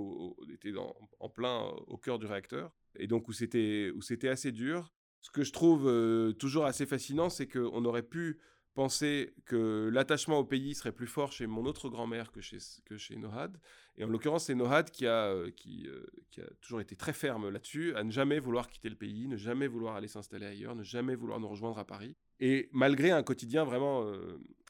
était 0.52 0.72
en 1.20 1.28
plein 1.28 1.60
au 1.86 1.96
cœur 1.96 2.18
du 2.18 2.26
réacteur, 2.26 2.74
et 2.96 3.06
donc 3.06 3.28
où 3.28 3.32
c'était, 3.32 3.90
où 3.94 4.02
c'était 4.02 4.28
assez 4.28 4.52
dur. 4.52 4.92
Ce 5.20 5.30
que 5.30 5.42
je 5.42 5.52
trouve 5.52 5.88
euh, 5.88 6.32
toujours 6.32 6.66
assez 6.66 6.84
fascinant, 6.84 7.30
c'est 7.30 7.48
qu'on 7.48 7.84
aurait 7.84 8.02
pu 8.02 8.40
penser 8.74 9.34
que 9.46 9.88
l'attachement 9.92 10.38
au 10.38 10.44
pays 10.44 10.74
serait 10.74 10.92
plus 10.92 11.06
fort 11.06 11.32
chez 11.32 11.46
mon 11.46 11.64
autre 11.64 11.88
grand-mère 11.88 12.32
que 12.32 12.40
chez, 12.40 12.58
que 12.84 12.96
chez 12.96 13.16
Nohad. 13.16 13.58
Et 13.96 14.04
en 14.04 14.08
l'occurrence, 14.08 14.46
c'est 14.46 14.54
Nohad 14.54 14.90
qui 14.90 15.06
a, 15.06 15.26
euh, 15.26 15.50
qui, 15.50 15.86
euh, 15.86 16.04
qui, 16.30 16.40
a 16.40 16.46
toujours 16.60 16.80
été 16.80 16.96
très 16.96 17.12
ferme 17.12 17.48
là-dessus, 17.48 17.94
à 17.94 18.02
ne 18.02 18.10
jamais 18.10 18.40
vouloir 18.40 18.68
quitter 18.68 18.88
le 18.88 18.96
pays, 18.96 19.28
ne 19.28 19.36
jamais 19.36 19.68
vouloir 19.68 19.94
aller 19.94 20.08
s'installer 20.08 20.46
ailleurs, 20.46 20.74
ne 20.74 20.82
jamais 20.82 21.14
vouloir 21.14 21.38
nous 21.38 21.48
rejoindre 21.48 21.78
à 21.78 21.84
Paris. 21.84 22.16
Et 22.40 22.68
malgré 22.72 23.12
un 23.12 23.22
quotidien 23.22 23.64
vraiment, 23.64 24.12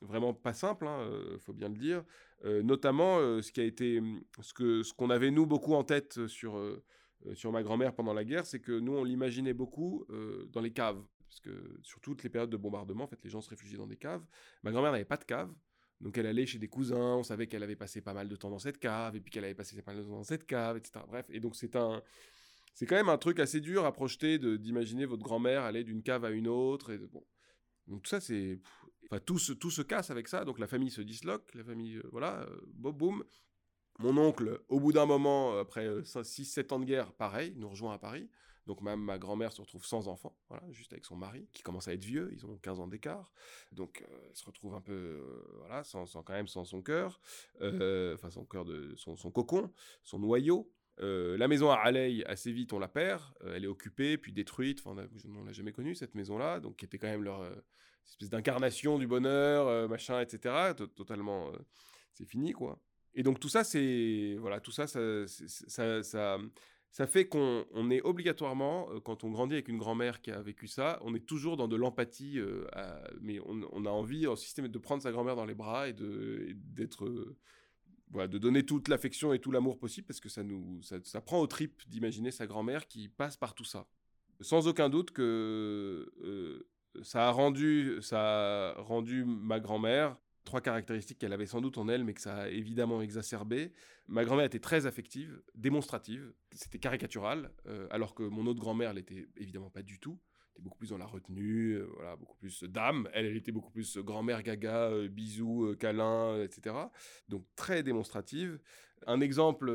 vraiment 0.02 0.34
pas 0.34 0.52
simple, 0.52 0.86
il 1.32 1.38
faut 1.38 1.54
bien 1.54 1.70
le 1.70 1.76
dire, 1.76 2.04
euh, 2.44 2.62
notamment 2.62 3.18
euh, 3.18 3.40
ce 3.40 3.52
qui 3.52 3.60
a 3.60 3.64
été 3.64 4.02
ce 4.40 4.52
que 4.52 4.82
ce 4.82 4.92
qu'on 4.92 5.08
avait 5.08 5.30
nous 5.30 5.46
beaucoup 5.46 5.74
en 5.74 5.82
tête 5.82 6.26
sur 6.26 6.58
euh, 6.58 6.82
sur 7.32 7.52
ma 7.52 7.62
grand-mère 7.62 7.94
pendant 7.94 8.12
la 8.12 8.24
guerre, 8.24 8.44
c'est 8.44 8.60
que 8.60 8.72
nous 8.78 8.92
on 8.92 9.02
l'imaginait 9.02 9.54
beaucoup 9.54 10.04
dans 10.52 10.60
les 10.60 10.72
caves, 10.72 11.02
parce 11.34 11.40
que 11.40 11.80
sur 11.82 12.00
toutes 12.00 12.22
les 12.22 12.30
périodes 12.30 12.50
de 12.50 12.56
bombardement, 12.56 13.04
en 13.04 13.06
fait, 13.06 13.18
les 13.24 13.30
gens 13.30 13.40
se 13.40 13.50
réfugiaient 13.50 13.76
dans 13.76 13.86
des 13.86 13.96
caves. 13.96 14.24
Ma 14.62 14.70
grand-mère 14.70 14.92
n'avait 14.92 15.04
pas 15.04 15.16
de 15.16 15.24
cave, 15.24 15.52
donc 16.00 16.16
elle 16.16 16.26
allait 16.26 16.46
chez 16.46 16.58
des 16.58 16.68
cousins, 16.68 17.16
on 17.16 17.22
savait 17.22 17.46
qu'elle 17.46 17.62
avait 17.62 17.76
passé 17.76 18.00
pas 18.00 18.14
mal 18.14 18.28
de 18.28 18.36
temps 18.36 18.50
dans 18.50 18.58
cette 18.58 18.78
cave, 18.78 19.16
et 19.16 19.20
puis 19.20 19.32
qu'elle 19.32 19.44
avait 19.44 19.54
passé 19.54 19.80
pas 19.82 19.92
mal 19.92 20.02
de 20.02 20.08
temps 20.08 20.16
dans 20.16 20.24
cette 20.24 20.46
cave, 20.46 20.76
etc. 20.76 21.04
Bref, 21.08 21.26
et 21.30 21.40
donc 21.40 21.56
c'est 21.56 21.76
un, 21.76 22.02
c'est 22.74 22.86
quand 22.86 22.96
même 22.96 23.08
un 23.08 23.18
truc 23.18 23.40
assez 23.40 23.60
dur 23.60 23.84
à 23.84 23.92
projeter 23.92 24.38
d'imaginer 24.38 25.06
votre 25.06 25.22
grand-mère 25.22 25.62
aller 25.62 25.84
d'une 25.84 26.02
cave 26.02 26.24
à 26.24 26.30
une 26.30 26.48
autre. 26.48 26.92
Et 26.92 26.98
bon. 26.98 27.24
Donc 27.86 28.02
tout 28.02 28.10
ça, 28.10 28.20
c'est 28.20 28.60
Enfin, 29.10 29.20
tout 29.20 29.38
se, 29.38 29.52
tout 29.52 29.70
se 29.70 29.82
casse 29.82 30.10
avec 30.10 30.28
ça, 30.28 30.44
donc 30.44 30.58
la 30.58 30.66
famille 30.66 30.90
se 30.90 31.02
disloque, 31.02 31.54
la 31.54 31.64
famille, 31.64 31.96
euh, 31.96 32.08
voilà, 32.10 32.40
euh, 32.42 32.60
boum, 32.72 32.96
boum. 32.96 33.24
Mon 34.00 34.16
oncle, 34.16 34.60
au 34.68 34.80
bout 34.80 34.92
d'un 34.92 35.06
moment, 35.06 35.58
après 35.58 35.86
6-7 35.86 36.58
euh, 36.58 36.74
ans 36.74 36.80
de 36.80 36.84
guerre, 36.84 37.12
pareil, 37.12 37.52
nous 37.56 37.68
rejoint 37.68 37.94
à 37.94 37.98
Paris. 37.98 38.28
Donc 38.66 38.80
même 38.80 39.00
ma 39.00 39.18
grand-mère 39.18 39.52
se 39.52 39.60
retrouve 39.60 39.84
sans 39.84 40.08
enfant, 40.08 40.36
voilà, 40.48 40.64
juste 40.70 40.92
avec 40.92 41.04
son 41.04 41.16
mari, 41.16 41.48
qui 41.52 41.62
commence 41.62 41.88
à 41.88 41.92
être 41.92 42.04
vieux, 42.04 42.30
ils 42.32 42.46
ont 42.46 42.56
15 42.56 42.80
ans 42.80 42.86
d'écart. 42.86 43.32
Donc 43.72 44.04
elle 44.08 44.36
se 44.36 44.44
retrouve 44.44 44.74
un 44.74 44.80
peu, 44.80 45.22
voilà, 45.58 45.84
sans, 45.84 46.06
sans, 46.06 46.22
quand 46.22 46.32
même 46.32 46.48
sans 46.48 46.64
son 46.64 46.82
cœur, 46.82 47.20
enfin 47.60 48.30
son 48.30 48.44
cœur 48.44 48.64
de 48.64 48.94
son, 48.96 49.16
son, 49.16 49.30
cocon, 49.30 49.70
son 50.02 50.18
noyau. 50.18 50.70
la 50.98 51.48
maison 51.48 51.70
à 51.70 51.76
Raleigh, 51.76 52.24
assez 52.24 52.52
vite, 52.52 52.72
on 52.72 52.78
la 52.78 52.88
perd. 52.88 53.22
elle 53.44 53.64
est 53.64 53.68
occupée, 53.68 54.16
puis 54.18 54.32
détruite. 54.32 54.80
Enfin, 54.84 55.06
on 55.26 55.40
ne 55.42 55.46
l'a 55.46 55.52
jamais 55.52 55.72
connue, 55.72 55.94
cette 55.94 56.14
maison-là, 56.14 56.60
donc 56.60 56.76
qui 56.76 56.84
était 56.84 56.98
quand 56.98 57.08
même 57.08 57.24
leur, 57.24 57.42
espèce 58.08 58.30
d'incarnation 58.30 58.98
du 58.98 59.06
bonheur, 59.06 59.66
euh, 59.68 59.88
machin, 59.88 60.20
etc. 60.20 60.72
Totalement, 60.94 61.48
euh, 61.48 61.58
c'est 62.12 62.26
fini, 62.26 62.52
quoi. 62.52 62.78
Et 63.14 63.22
donc 63.22 63.38
tout 63.38 63.48
ça, 63.48 63.62
c'est 63.64 64.36
voilà, 64.40 64.60
tout 64.60 64.72
ça, 64.72 64.86
ça, 64.86 66.38
ça 66.94 67.08
fait 67.08 67.26
qu'on 67.26 67.66
on 67.72 67.90
est 67.90 68.00
obligatoirement, 68.02 68.88
euh, 68.92 69.00
quand 69.00 69.24
on 69.24 69.30
grandit 69.30 69.54
avec 69.54 69.66
une 69.66 69.78
grand-mère 69.78 70.22
qui 70.22 70.30
a 70.30 70.40
vécu 70.40 70.68
ça, 70.68 71.00
on 71.02 71.12
est 71.16 71.26
toujours 71.26 71.56
dans 71.56 71.66
de 71.66 71.74
l'empathie, 71.74 72.38
mais 73.20 73.40
on, 73.44 73.84
a 73.84 73.90
envie, 73.90 74.28
en 74.28 74.36
système, 74.36 74.68
de 74.68 74.78
prendre 74.78 75.02
sa 75.02 75.10
grand-mère 75.10 75.34
dans 75.34 75.44
les 75.44 75.56
bras 75.56 75.88
et 75.88 75.92
de 75.92 76.54
d'être 76.54 77.34
voilà, 78.12 78.28
de 78.28 78.38
donner 78.38 78.64
toute 78.64 78.86
l'affection 78.86 79.32
et 79.32 79.40
tout 79.40 79.50
l'amour 79.50 79.76
possible 79.76 80.06
parce 80.06 80.20
que 80.20 80.28
ça 80.28 80.44
nous 80.44 80.80
ça, 80.82 81.20
prend 81.20 81.40
au 81.40 81.48
trip 81.48 81.82
d'imaginer 81.88 82.30
sa 82.30 82.46
grand-mère 82.46 82.86
qui 82.86 83.08
passe 83.08 83.36
par 83.36 83.54
tout 83.54 83.64
ça. 83.64 83.88
Sans 84.40 84.68
aucun 84.68 84.88
doute 84.88 85.10
que 85.10 86.64
ça 87.02 87.26
a 87.26 87.32
rendu, 87.32 87.98
ça 88.02 88.70
a 88.70 88.80
rendu 88.82 89.24
ma 89.24 89.58
grand-mère 89.58 90.16
trois 90.44 90.60
caractéristiques 90.60 91.18
qu'elle 91.18 91.32
avait 91.32 91.46
sans 91.46 91.60
doute 91.60 91.78
en 91.78 91.88
elle, 91.88 92.04
mais 92.04 92.14
que 92.14 92.20
ça 92.20 92.36
a 92.36 92.48
évidemment 92.48 93.02
exacerbé. 93.02 93.72
Ma 94.08 94.24
grand-mère 94.24 94.44
était 94.44 94.60
très 94.60 94.86
affective, 94.86 95.42
démonstrative, 95.54 96.32
c'était 96.52 96.78
caricatural, 96.78 97.50
euh, 97.66 97.86
alors 97.90 98.14
que 98.14 98.22
mon 98.22 98.46
autre 98.46 98.60
grand-mère 98.60 98.92
l'était 98.92 99.26
évidemment 99.36 99.70
pas 99.70 99.82
du 99.82 99.98
tout. 99.98 100.18
Elle 100.20 100.60
était 100.60 100.62
beaucoup 100.62 100.78
plus 100.78 100.90
dans 100.90 100.98
la 100.98 101.06
retenue, 101.06 101.72
euh, 101.72 101.88
voilà, 101.94 102.16
beaucoup 102.16 102.36
plus 102.36 102.62
dame. 102.64 103.08
Elle, 103.12 103.26
elle 103.26 103.36
était 103.36 103.52
beaucoup 103.52 103.70
plus 103.70 103.98
grand-mère 103.98 104.42
gaga, 104.42 104.90
euh, 104.90 105.08
bisous, 105.08 105.74
câlins, 105.80 106.40
etc. 106.42 106.76
Donc 107.28 107.44
très 107.56 107.82
démonstrative. 107.82 108.60
Un 109.06 109.20
exemple 109.20 109.70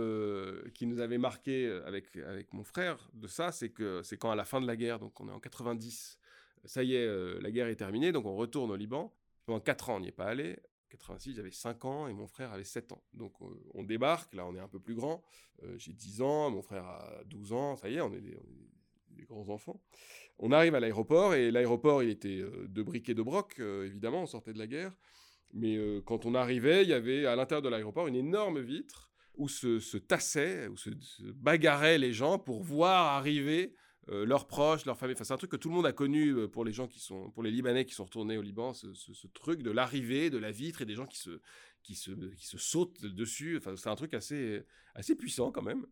qui 0.74 0.88
nous 0.88 1.01
avait 1.01 1.20
marqué 1.20 1.70
avec, 1.86 2.15
avec 2.15 2.51
mon 2.51 2.63
frère 2.63 3.11
de 3.13 3.28
ça, 3.28 3.51
c'est 3.51 3.70
que 3.70 4.01
c'est 4.01 4.17
quand 4.17 4.32
à 4.32 4.36
la 4.36 4.45
fin 4.45 4.59
de 4.59 4.65
la 4.65 4.76
guerre, 4.76 4.97
donc 4.97 5.20
on 5.22 5.28
est 5.28 5.32
en 5.32 5.39
90, 5.39 6.17
ça 6.65 6.84
y 6.84 6.95
est, 6.95 7.05
euh, 7.05 7.39
la 7.41 7.51
guerre 7.51 7.67
est 7.67 7.76
terminée, 7.76 8.11
donc 8.11 8.26
on 8.26 8.36
retourne 8.36 8.72
au 8.72 8.76
Liban. 8.76 9.13
Pendant 9.49 9.61
4 9.61 9.89
ans, 9.89 9.95
on 9.95 9.99
n'y 10.01 10.09
est 10.09 10.11
pas 10.11 10.27
allé. 10.27 10.59
86, 10.91 11.33
j'avais 11.33 11.49
5 11.49 11.83
ans 11.83 12.07
et 12.07 12.13
mon 12.13 12.27
frère 12.27 12.53
avait 12.53 12.63
7 12.63 12.91
ans. 12.91 13.03
Donc 13.15 13.33
euh, 13.41 13.45
on 13.73 13.81
débarque, 13.81 14.35
là 14.35 14.45
on 14.45 14.55
est 14.55 14.59
un 14.59 14.67
peu 14.67 14.79
plus 14.79 14.93
grand. 14.93 15.23
Euh, 15.63 15.73
j'ai 15.79 15.91
10 15.91 16.21
ans, 16.21 16.51
mon 16.51 16.61
frère 16.61 16.85
a 16.85 17.23
12 17.25 17.53
ans, 17.53 17.75
ça 17.75 17.89
y 17.89 17.95
est, 17.95 18.01
on 18.01 18.13
est 18.13 18.21
des, 18.21 19.25
grands 19.25 19.49
enfants. 19.49 19.81
On 20.37 20.51
arrive 20.51 20.75
à 20.75 20.79
l'aéroport 20.79 21.33
et 21.33 21.49
l'aéroport 21.49 22.03
il 22.03 22.09
était 22.09 22.43
de 22.43 22.83
briques 22.83 23.09
et 23.09 23.15
de 23.15 23.23
broc, 23.23 23.59
évidemment, 23.59 24.21
on 24.21 24.27
sortait 24.27 24.53
de 24.53 24.59
la 24.59 24.67
guerre. 24.67 24.95
Mais 25.51 25.79
quand 26.05 26.27
on 26.27 26.35
arrivait, 26.35 26.83
il 26.83 26.89
y 26.89 26.93
avait 26.93 27.25
à 27.25 27.35
l'intérieur 27.35 27.63
de 27.63 27.69
l'aéroport 27.69 28.07
une 28.07 28.15
énorme 28.15 28.59
vitre 28.59 29.09
où 29.35 29.49
se, 29.49 29.97
tassaient, 29.97 30.67
où 30.67 30.77
se, 30.77 30.91
se, 30.99 31.23
bagarraient 31.23 31.97
les 31.97 32.13
gens 32.13 32.37
pour 32.37 32.61
voir 32.61 33.15
arriver 33.15 33.73
euh, 34.12 34.26
leurs 34.26 34.47
proches, 34.47 34.86
leur 34.86 34.97
famille. 34.97 35.14
Enfin, 35.14 35.24
c'est 35.24 35.34
un 35.34 35.38
truc 35.38 35.51
que 35.51 35.57
tout 35.57 35.70
le 35.70 35.76
monde 35.76 35.86
a 35.86 35.93
connu 35.93 36.30
euh, 36.30 36.47
pour 36.47 36.66
les 36.66 36.72
gens 36.72 36.88
qui 36.88 36.99
sont, 36.99 37.30
pour 37.32 37.43
les 37.43 37.51
Libanais 37.51 37.86
qui 37.86 37.93
sont 37.93 38.05
retournés 38.05 38.38
au 38.38 38.41
Liban, 38.41 38.74
ce, 38.74 38.88
truc 39.34 39.62
de 39.62 39.72
l'arrivée 39.72 40.30
de 40.30 40.38
la 40.38 40.51
vitre 40.51 40.82
et 40.82 40.86
des 40.86 40.95
gens 40.95 41.05
qui 41.05 41.20
se, 41.20 41.39
qui 41.84 41.95
se, 41.95 42.12
qui 42.12 42.45
se 42.45 42.57
sautent 42.57 43.05
dessus. 43.05 43.57
Enfin, 43.57 43.76
c'est 43.76 43.89
un 43.89 43.95
truc 43.95 44.14
assez, 44.14 44.64
assez 44.95 45.16
puissant 45.16 45.51
quand 45.51 45.62
même. 45.62 45.86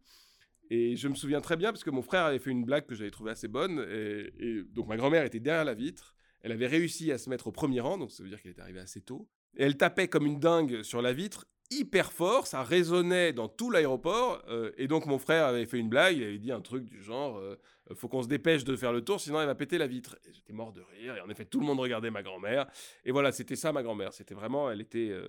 Et 0.69 0.95
je 0.95 1.07
me 1.07 1.15
souviens 1.15 1.41
très 1.41 1.57
bien 1.57 1.71
parce 1.71 1.83
que 1.83 1.91
mon 1.91 2.01
frère 2.01 2.25
avait 2.25 2.39
fait 2.39 2.51
une 2.51 2.65
blague 2.65 2.85
que 2.85 2.95
j'avais 2.95 3.11
trouvée 3.11 3.31
assez 3.31 3.47
bonne. 3.47 3.85
Et, 3.89 4.63
donc 4.63 4.87
ma 4.87 4.97
grand-mère 4.97 5.23
était 5.23 5.39
derrière 5.39 5.65
la 5.65 5.75
vitre. 5.75 6.15
Elle 6.41 6.51
avait 6.51 6.67
réussi 6.67 7.11
à 7.11 7.17
se 7.17 7.29
mettre 7.29 7.47
au 7.47 7.51
premier 7.51 7.81
rang, 7.81 7.97
donc 7.97 8.11
ça 8.11 8.23
veut 8.23 8.29
dire 8.29 8.41
qu'elle 8.41 8.51
était 8.51 8.61
arrivée 8.61 8.79
assez 8.79 9.01
tôt. 9.01 9.29
Et 9.55 9.63
elle 9.63 9.77
tapait 9.77 10.07
comme 10.07 10.25
une 10.25 10.39
dingue 10.39 10.83
sur 10.83 11.01
la 11.01 11.13
vitre 11.13 11.45
hyper 11.69 12.11
fort, 12.11 12.47
ça 12.47 12.63
résonnait 12.63 13.33
dans 13.33 13.47
tout 13.47 13.69
l'aéroport. 13.69 14.41
Euh, 14.47 14.71
et 14.77 14.87
donc 14.87 15.05
mon 15.05 15.17
frère 15.17 15.45
avait 15.45 15.65
fait 15.65 15.79
une 15.79 15.89
blague, 15.89 16.17
il 16.17 16.23
avait 16.23 16.37
dit 16.37 16.51
un 16.51 16.61
truc 16.61 16.85
du 16.85 17.01
genre 17.01 17.37
euh, 17.37 17.55
faut 17.95 18.07
qu'on 18.07 18.23
se 18.23 18.27
dépêche 18.27 18.63
de 18.63 18.75
faire 18.75 18.93
le 18.93 19.01
tour, 19.03 19.19
sinon 19.19 19.39
elle 19.39 19.47
va 19.47 19.55
péter 19.55 19.77
la 19.77 19.87
vitre. 19.87 20.17
J'étais 20.31 20.53
mort 20.53 20.73
de 20.73 20.81
rire, 20.81 21.15
et 21.15 21.21
en 21.21 21.29
effet 21.29 21.45
tout 21.45 21.59
le 21.59 21.65
monde 21.65 21.79
regardait 21.79 22.11
ma 22.11 22.23
grand-mère. 22.23 22.67
Et 23.05 23.11
voilà, 23.11 23.31
c'était 23.31 23.55
ça 23.55 23.71
ma 23.71 23.83
grand-mère. 23.83 24.13
C'était 24.13 24.35
vraiment, 24.35 24.71
elle 24.71 24.81
était 24.81 25.09
euh, 25.09 25.27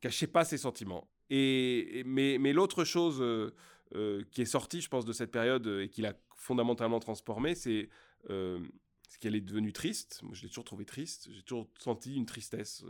cachait 0.00 0.26
pas 0.26 0.44
ses 0.44 0.58
sentiments. 0.58 1.08
Et, 1.30 2.02
mais, 2.04 2.36
mais 2.38 2.52
l'autre 2.52 2.84
chose 2.84 3.24
qui 4.30 4.42
est 4.42 4.46
sortie, 4.46 4.80
je 4.80 4.88
pense, 4.88 5.04
de 5.04 5.12
cette 5.12 5.30
période 5.30 5.66
et 5.66 5.88
qui 5.88 6.02
l'a 6.02 6.14
fondamentalement 6.36 6.98
transformée, 6.98 7.54
c'est 7.54 7.88
qu'elle 8.28 9.34
est 9.34 9.40
devenue 9.40 9.72
triste. 9.72 10.20
Moi, 10.22 10.34
je 10.34 10.42
l'ai 10.42 10.48
toujours 10.48 10.64
trouvée 10.64 10.84
triste. 10.84 11.28
J'ai 11.32 11.42
toujours 11.42 11.68
senti 11.78 12.16
une 12.16 12.26
tristesse 12.26 12.84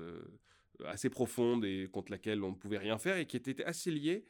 assez 0.87 1.11
profonde 1.11 1.65
et 1.65 1.89
contre 1.93 2.11
laquelle 2.11 2.43
on 2.43 2.51
ne 2.51 2.57
pouvait 2.57 2.79
rien 2.79 2.99
faire 2.99 3.17
et 3.17 3.27
qui 3.27 3.37
était 3.37 3.65
assez 3.65 3.91
liée 3.91 4.25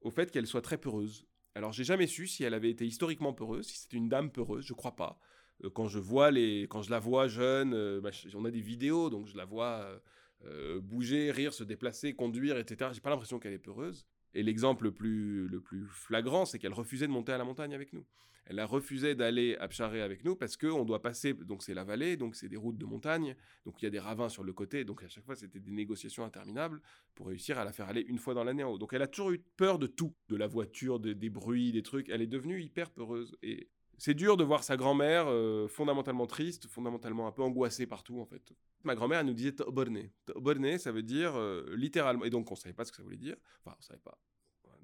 au 0.00 0.10
fait 0.10 0.30
qu'elle 0.30 0.46
soit 0.46 0.62
très 0.62 0.78
peureuse. 0.78 1.26
Alors 1.54 1.72
j'ai 1.72 1.84
jamais 1.84 2.06
su 2.06 2.26
si 2.26 2.44
elle 2.44 2.54
avait 2.54 2.70
été 2.70 2.86
historiquement 2.86 3.32
peureuse, 3.32 3.66
si 3.66 3.78
c'était 3.78 3.96
une 3.96 4.08
dame 4.08 4.30
peureuse, 4.30 4.64
je 4.64 4.74
crois 4.74 4.96
pas. 4.96 5.18
Euh, 5.64 5.70
quand 5.70 5.88
je 5.88 5.98
vois 5.98 6.30
les, 6.30 6.62
quand 6.68 6.82
je 6.82 6.90
la 6.90 6.98
vois 6.98 7.26
jeune, 7.28 7.74
euh, 7.74 8.00
bah, 8.00 8.10
on 8.34 8.44
a 8.44 8.50
des 8.50 8.60
vidéos, 8.60 9.10
donc 9.10 9.26
je 9.26 9.36
la 9.36 9.44
vois 9.44 10.00
euh, 10.44 10.80
bouger, 10.80 11.30
rire, 11.32 11.52
se 11.52 11.64
déplacer, 11.64 12.14
conduire, 12.14 12.56
etc. 12.58 12.90
J'ai 12.92 13.00
pas 13.00 13.10
l'impression 13.10 13.38
qu'elle 13.38 13.54
est 13.54 13.58
peureuse. 13.58 14.06
Et 14.38 14.44
l'exemple 14.44 14.84
le 14.84 14.92
plus, 14.92 15.48
le 15.48 15.60
plus 15.60 15.84
flagrant, 15.88 16.44
c'est 16.44 16.60
qu'elle 16.60 16.72
refusait 16.72 17.08
de 17.08 17.12
monter 17.12 17.32
à 17.32 17.38
la 17.38 17.44
montagne 17.44 17.74
avec 17.74 17.92
nous. 17.92 18.06
Elle 18.46 18.60
a 18.60 18.66
refusé 18.66 19.16
d'aller 19.16 19.56
à 19.56 19.66
Pcharé 19.66 20.00
avec 20.00 20.24
nous 20.24 20.36
parce 20.36 20.56
qu'on 20.56 20.84
doit 20.84 21.02
passer, 21.02 21.34
donc 21.34 21.64
c'est 21.64 21.74
la 21.74 21.82
vallée, 21.82 22.16
donc 22.16 22.36
c'est 22.36 22.48
des 22.48 22.56
routes 22.56 22.78
de 22.78 22.84
montagne, 22.84 23.34
donc 23.66 23.82
il 23.82 23.86
y 23.86 23.88
a 23.88 23.90
des 23.90 23.98
ravins 23.98 24.28
sur 24.28 24.44
le 24.44 24.52
côté, 24.52 24.84
donc 24.84 25.02
à 25.02 25.08
chaque 25.08 25.24
fois 25.24 25.34
c'était 25.34 25.58
des 25.58 25.72
négociations 25.72 26.24
interminables 26.24 26.80
pour 27.16 27.26
réussir 27.26 27.58
à 27.58 27.64
la 27.64 27.72
faire 27.72 27.88
aller 27.88 28.02
une 28.02 28.18
fois 28.18 28.32
dans 28.32 28.44
l'année 28.44 28.62
en 28.62 28.70
haut. 28.70 28.78
Donc 28.78 28.92
elle 28.92 29.02
a 29.02 29.08
toujours 29.08 29.32
eu 29.32 29.40
peur 29.56 29.80
de 29.80 29.88
tout, 29.88 30.14
de 30.28 30.36
la 30.36 30.46
voiture, 30.46 31.00
des 31.00 31.30
bruits, 31.30 31.72
des 31.72 31.82
trucs. 31.82 32.08
Elle 32.08 32.22
est 32.22 32.28
devenue 32.28 32.62
hyper 32.62 32.92
peureuse. 32.92 33.36
Et 33.42 33.68
c'est 33.98 34.14
dur 34.14 34.36
de 34.36 34.44
voir 34.44 34.62
sa 34.62 34.76
grand-mère 34.76 35.26
euh, 35.28 35.66
fondamentalement 35.66 36.26
triste, 36.26 36.68
fondamentalement 36.68 37.26
un 37.26 37.32
peu 37.32 37.42
angoissée 37.42 37.86
partout 37.86 38.20
en 38.20 38.26
fait. 38.26 38.52
Ma 38.84 38.94
grand-mère 38.94 39.24
nous 39.24 39.34
disait 39.34 39.52
Toborné. 39.52 40.12
Toborné, 40.24 40.78
ça 40.78 40.92
veut 40.92 41.02
dire 41.02 41.32
euh, 41.34 41.74
littéralement, 41.76 42.24
et 42.24 42.30
donc 42.30 42.50
on 42.50 42.54
savait 42.54 42.72
pas 42.72 42.84
ce 42.84 42.92
que 42.92 42.96
ça 42.96 43.02
voulait 43.02 43.16
dire. 43.16 43.36
Enfin, 43.64 43.76
on 43.78 43.82
savait 43.82 44.00
pas. 44.00 44.18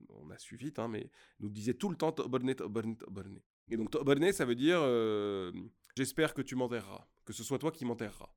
On 0.09 0.31
a 0.31 0.39
su 0.39 0.57
vite, 0.57 0.79
hein, 0.79 0.89
mais 0.89 1.11
nous 1.41 1.49
disait 1.49 1.75
tout 1.75 1.89
le 1.89 1.97
temps 1.97 2.13
Toborné, 2.13 2.55
Toborné, 2.55 2.97
Toborné. 2.97 3.43
Et 3.71 3.77
donc, 3.77 3.91
Toborné, 3.91 4.33
ça 4.33 4.45
veut 4.45 4.55
dire 4.55 4.79
euh, 4.81 5.53
j'espère 5.97 6.35
que 6.35 6.43
tu 6.43 6.57
m'enterreras, 6.57 7.07
que 7.25 7.33
ce 7.33 7.43
soit 7.43 7.59
toi 7.59 7.71
qui 7.71 7.85
m'enterreras. 7.85 8.31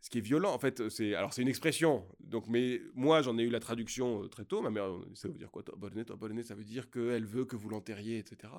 Ce 0.00 0.10
qui 0.10 0.18
est 0.18 0.22
violent, 0.22 0.52
en 0.52 0.58
fait, 0.58 0.88
c'est 0.88 1.14
alors 1.14 1.32
c'est 1.32 1.42
une 1.42 1.48
expression. 1.48 2.06
Donc, 2.18 2.48
mais 2.48 2.80
moi, 2.94 3.22
j'en 3.22 3.38
ai 3.38 3.42
eu 3.42 3.50
la 3.50 3.60
traduction 3.60 4.26
très 4.28 4.44
tôt. 4.44 4.60
Ma 4.60 4.70
mère, 4.70 4.90
ça 5.14 5.28
veut 5.28 5.34
dire 5.34 5.50
quoi? 5.50 5.62
Toborné, 5.62 6.04
Toborné, 6.04 6.42
ça 6.42 6.54
veut 6.54 6.64
dire 6.64 6.90
qu'elle 6.90 7.24
veut 7.24 7.44
que 7.44 7.56
vous 7.56 7.68
l'enterriez, 7.68 8.18
etc. 8.18 8.52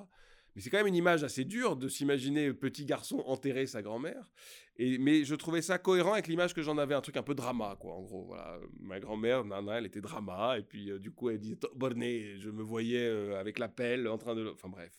Mais 0.54 0.62
c'est 0.62 0.70
quand 0.70 0.78
même 0.78 0.86
une 0.86 0.94
image 0.94 1.24
assez 1.24 1.44
dure 1.44 1.76
de 1.76 1.88
s'imaginer 1.88 2.52
petit 2.52 2.84
garçon 2.84 3.22
enterrer 3.26 3.66
sa 3.66 3.82
grand-mère. 3.82 4.30
Et 4.76 4.98
mais 4.98 5.24
je 5.24 5.34
trouvais 5.34 5.62
ça 5.62 5.78
cohérent 5.78 6.12
avec 6.12 6.26
l'image 6.28 6.54
que 6.54 6.62
j'en 6.62 6.78
avais, 6.78 6.94
un 6.94 7.00
truc 7.00 7.16
un 7.16 7.22
peu 7.22 7.34
drama, 7.34 7.76
quoi. 7.80 7.94
En 7.94 8.02
gros, 8.02 8.24
voilà, 8.24 8.58
ma 8.80 9.00
grand-mère, 9.00 9.44
Nana, 9.44 9.78
elle 9.78 9.86
était 9.86 10.00
drama, 10.00 10.58
et 10.58 10.62
puis 10.62 10.90
euh, 10.90 10.98
du 10.98 11.10
coup, 11.10 11.30
elle 11.30 11.38
disait 11.38 11.58
Borné. 11.74 12.38
Je 12.38 12.50
me 12.50 12.62
voyais 12.62 13.06
avec 13.34 13.58
la 13.58 13.68
pelle 13.68 14.08
en 14.08 14.18
train 14.18 14.34
de, 14.34 14.48
enfin 14.48 14.68
bref. 14.68 14.92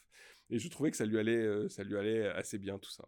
Et 0.50 0.60
je 0.60 0.70
trouvais 0.70 0.92
que 0.92 0.98
ça 0.98 1.06
lui 1.06 1.18
allait, 1.18 1.36
euh, 1.36 1.70
ça 1.70 1.84
lui 1.84 1.98
allait 1.98 2.28
assez 2.28 2.58
bien 2.58 2.78
tout 2.78 2.92
ça. 2.92 3.08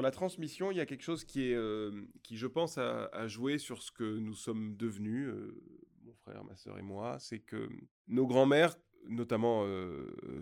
Sur 0.00 0.06
la 0.06 0.12
transmission, 0.12 0.70
il 0.70 0.78
y 0.78 0.80
a 0.80 0.86
quelque 0.86 1.02
chose 1.02 1.24
qui 1.24 1.50
est, 1.50 1.54
euh, 1.54 1.90
qui 2.22 2.38
je 2.38 2.46
pense 2.46 2.78
a, 2.78 3.28
joué 3.28 3.58
sur 3.58 3.82
ce 3.82 3.92
que 3.92 4.16
nous 4.18 4.32
sommes 4.32 4.74
devenus, 4.74 5.28
euh, 5.28 5.62
mon 6.02 6.14
frère, 6.14 6.42
ma 6.42 6.56
sœur 6.56 6.78
et 6.78 6.82
moi, 6.82 7.18
c'est 7.18 7.40
que 7.40 7.68
nos 8.08 8.26
grands-mères, 8.26 8.76
notamment 9.10 9.66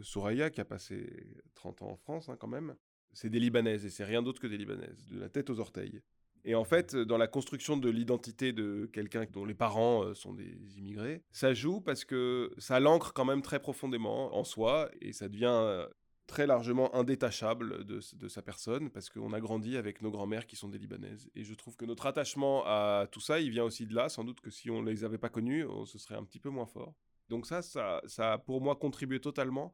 Souraya 0.01 0.51
qui 0.51 0.61
a 0.61 0.65
passé 0.65 1.11
30 1.57 1.83
ans 1.83 1.91
en 1.91 1.97
France 1.97 2.29
hein, 2.29 2.37
quand 2.39 2.47
même, 2.47 2.77
c'est 3.13 3.31
des 3.31 3.41
Libanaises 3.41 3.85
et 3.85 3.91
c'est 3.91 4.05
rien 4.05 4.23
d'autre 4.23 4.41
que 4.41 4.47
des 4.47 4.59
Libanaises, 4.59 5.05
de 5.07 5.19
la 5.19 5.29
tête 5.29 5.51
aux 5.51 5.59
orteils. 5.59 6.03
Et 6.45 6.55
en 6.55 6.65
fait, 6.65 6.97
dans 6.97 7.19
la 7.19 7.27
construction 7.27 7.77
de 7.77 7.91
l'identité 7.91 8.53
de 8.53 8.89
quelqu'un 8.93 9.27
dont 9.33 9.45
les 9.45 9.55
parents 9.55 10.05
euh, 10.05 10.15
sont 10.15 10.33
des 10.33 10.79
immigrés, 10.79 11.23
ça 11.31 11.53
joue 11.53 11.81
parce 11.81 12.05
que 12.05 12.53
ça 12.59 12.81
l'ancre 12.81 13.13
quand 13.13 13.25
même 13.25 13.43
très 13.43 13.61
profondément 13.61 14.37
en 14.37 14.45
soi 14.45 14.89
et 15.01 15.13
ça 15.13 15.29
devient 15.29 15.47
euh, 15.51 15.87
très 16.29 16.47
largement 16.47 16.95
indétachable 16.95 17.85
de, 17.85 18.01
sa 18.29 18.43
personne 18.43 18.91
parce 18.91 19.11
qu'on 19.11 19.33
a 19.33 19.41
grandi 19.41 19.77
avec 19.77 20.03
nos 20.03 20.11
grands-mères 20.13 20.47
qui 20.47 20.55
sont 20.55 20.69
des 20.69 20.79
Libanaises. 20.79 21.29
Et 21.35 21.43
je 21.43 21.55
trouve 21.55 21.77
que 21.77 21.85
notre 21.85 22.07
attachement 22.07 22.63
à 22.67 23.09
tout 23.11 23.21
ça, 23.21 23.41
il 23.41 23.51
vient 23.51 23.65
aussi 23.65 23.87
de 23.87 23.95
là. 23.95 24.09
Sans 24.09 24.23
doute 24.23 24.41
que 24.41 24.51
si 24.51 24.71
on 24.71 24.83
ne 24.83 24.91
les 24.91 25.05
avait 25.05 25.19
pas 25.19 25.31
connus, 25.31 25.65
ce 25.87 25.99
serait 25.99 26.15
un 26.15 26.25
petit 26.25 26.39
peu 26.39 26.51
moins 26.51 26.67
fort. 26.67 26.95
Donc 27.29 27.47
ça, 27.47 27.63
ça, 27.63 28.01
ça 28.07 28.35
a 28.35 28.39
pour 28.39 28.61
moi 28.61 28.77
contribué 28.77 29.21
totalement 29.21 29.73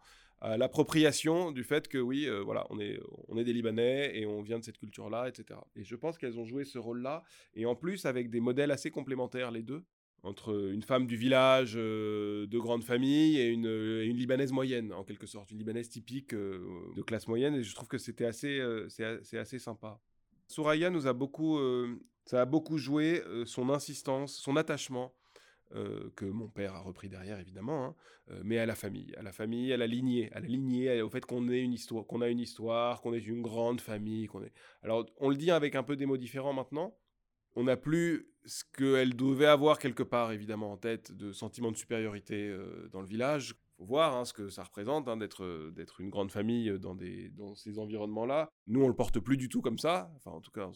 l'appropriation 0.57 1.53
du 1.53 1.65
fait 1.65 1.89
que 1.89 1.99
oui, 1.99 2.27
euh, 2.27 2.43
voilà, 2.43 2.67
on 2.71 2.79
est, 2.79 3.01
on 3.29 3.39
est 3.39 3.45
des 3.45 3.53
Libanais 3.53 4.17
et 4.17 4.27
on 4.27 4.43
vient 4.43 4.59
de 4.59 4.65
cette 4.65 4.79
culture-là, 4.79 5.29
etc. 5.29 5.59
Et 5.75 5.85
je 5.85 5.97
pense 5.97 6.19
qu'elles 6.19 6.39
ont 6.39 6.45
joué 6.45 6.65
ce 6.65 6.79
rôle-là, 6.79 7.23
et 7.55 7.67
en 7.67 7.75
plus 7.75 8.05
avec 8.05 8.31
des 8.31 8.41
modèles 8.41 8.71
assez 8.71 8.91
complémentaires 8.91 9.51
les 9.51 9.63
deux, 9.63 9.85
entre 10.25 10.71
une 10.73 10.83
femme 10.83 11.07
du 11.07 11.17
village 11.17 11.75
euh, 11.77 12.47
de 12.47 12.59
grande 12.59 12.83
famille 12.83 13.39
et 13.39 13.49
une, 13.49 13.69
Libanaise 14.01 14.53
moyenne, 14.53 14.93
en 14.93 15.05
quelque 15.05 15.27
sorte, 15.27 15.51
une 15.51 15.59
Libanaise 15.59 15.89
typique 15.89 16.35
euh, 16.35 16.93
de 16.97 17.03
classe 17.03 17.29
moyenne, 17.29 17.55
et 17.55 17.63
je 17.63 17.75
trouve 17.75 17.89
que 17.89 17.99
c'était 17.99 18.27
assez, 18.27 18.61
c'est 18.89 19.39
assez 19.39 19.59
sympa. 19.59 20.01
Souraya 20.47 20.91
nous 20.91 21.07
a 21.07 21.13
beaucoup, 21.13 21.59
ça 22.27 22.43
a 22.43 22.45
beaucoup 22.45 22.79
joué 22.79 23.23
son 23.47 23.71
insistance, 23.71 24.35
son 24.37 24.57
attachement 24.57 25.15
euh, 25.75 26.11
que 26.15 26.25
mon 26.25 26.47
père 26.47 26.75
a 26.75 26.81
repris 26.81 27.09
derrière 27.09 27.41
évidemment, 27.41 27.87
hein, 27.87 27.95
euh, 28.31 28.41
mais 28.45 28.59
à 28.59 28.67
la 28.67 28.77
famille, 28.77 29.13
à 29.17 29.23
la 29.23 29.33
famille, 29.33 29.73
à 29.73 29.77
la 29.77 29.89
lignée, 29.89 30.31
à 30.33 30.39
la 30.39 30.47
lignée, 30.47 31.03
au 31.03 31.09
fait 31.09 31.25
qu'on 31.25 31.49
ait 31.49 31.63
une 31.63 31.73
histoire, 31.73 32.07
qu'on 32.07 32.21
a 32.21 32.29
une 32.29 32.39
histoire, 32.39 33.01
qu'on 33.01 33.13
est 33.13 33.27
une 33.27 33.43
grande 33.43 33.81
famille, 33.81 34.27
qu'on 34.27 34.45
est. 34.45 34.53
Alors 34.83 35.07
on 35.19 35.31
le 35.31 35.37
dit 35.37 35.51
avec 35.51 35.75
un 35.75 35.83
peu 35.83 35.97
des 35.97 36.07
mots 36.07 36.17
différents 36.17 36.53
maintenant. 36.53 36.97
On 37.57 37.65
n'a 37.65 37.77
plus 37.77 38.29
ce 38.47 38.65
qu'elle 38.77 39.17
devait 39.17 39.47
avoir 39.47 39.79
quelque 39.79 40.03
part 40.03 40.33
évidemment 40.33 40.73
en 40.73 40.77
tête 40.77 41.13
de 41.13 41.33
sentiment 41.33 41.71
de 41.71 41.77
supériorité 41.77 42.49
euh, 42.49 42.89
dans 42.93 43.01
le 43.01 43.07
village. 43.07 43.55
Faut 43.77 43.85
voir 43.85 44.15
hein, 44.15 44.25
ce 44.25 44.33
que 44.33 44.51
ça 44.51 44.63
représente 44.63 45.09
hein, 45.09 45.17
d'être 45.17 45.45
euh, 45.45 45.73
d'être 45.73 46.01
une 46.01 46.11
grande 46.11 46.31
famille 46.31 46.69
euh, 46.71 46.79
dans 46.79 47.55
ces 47.55 47.79
environnements 47.79 48.27
là 48.27 48.49
nous 48.67 48.83
on 48.83 48.89
le 48.89 48.95
porte 48.95 49.19
plus 49.19 49.37
du 49.37 49.49
tout 49.49 49.63
comme 49.63 49.79
ça. 49.79 50.11
Enfin 50.17 50.31
en 50.31 50.41
tout 50.41 50.53
cas 50.53 50.67
mon 50.67 50.73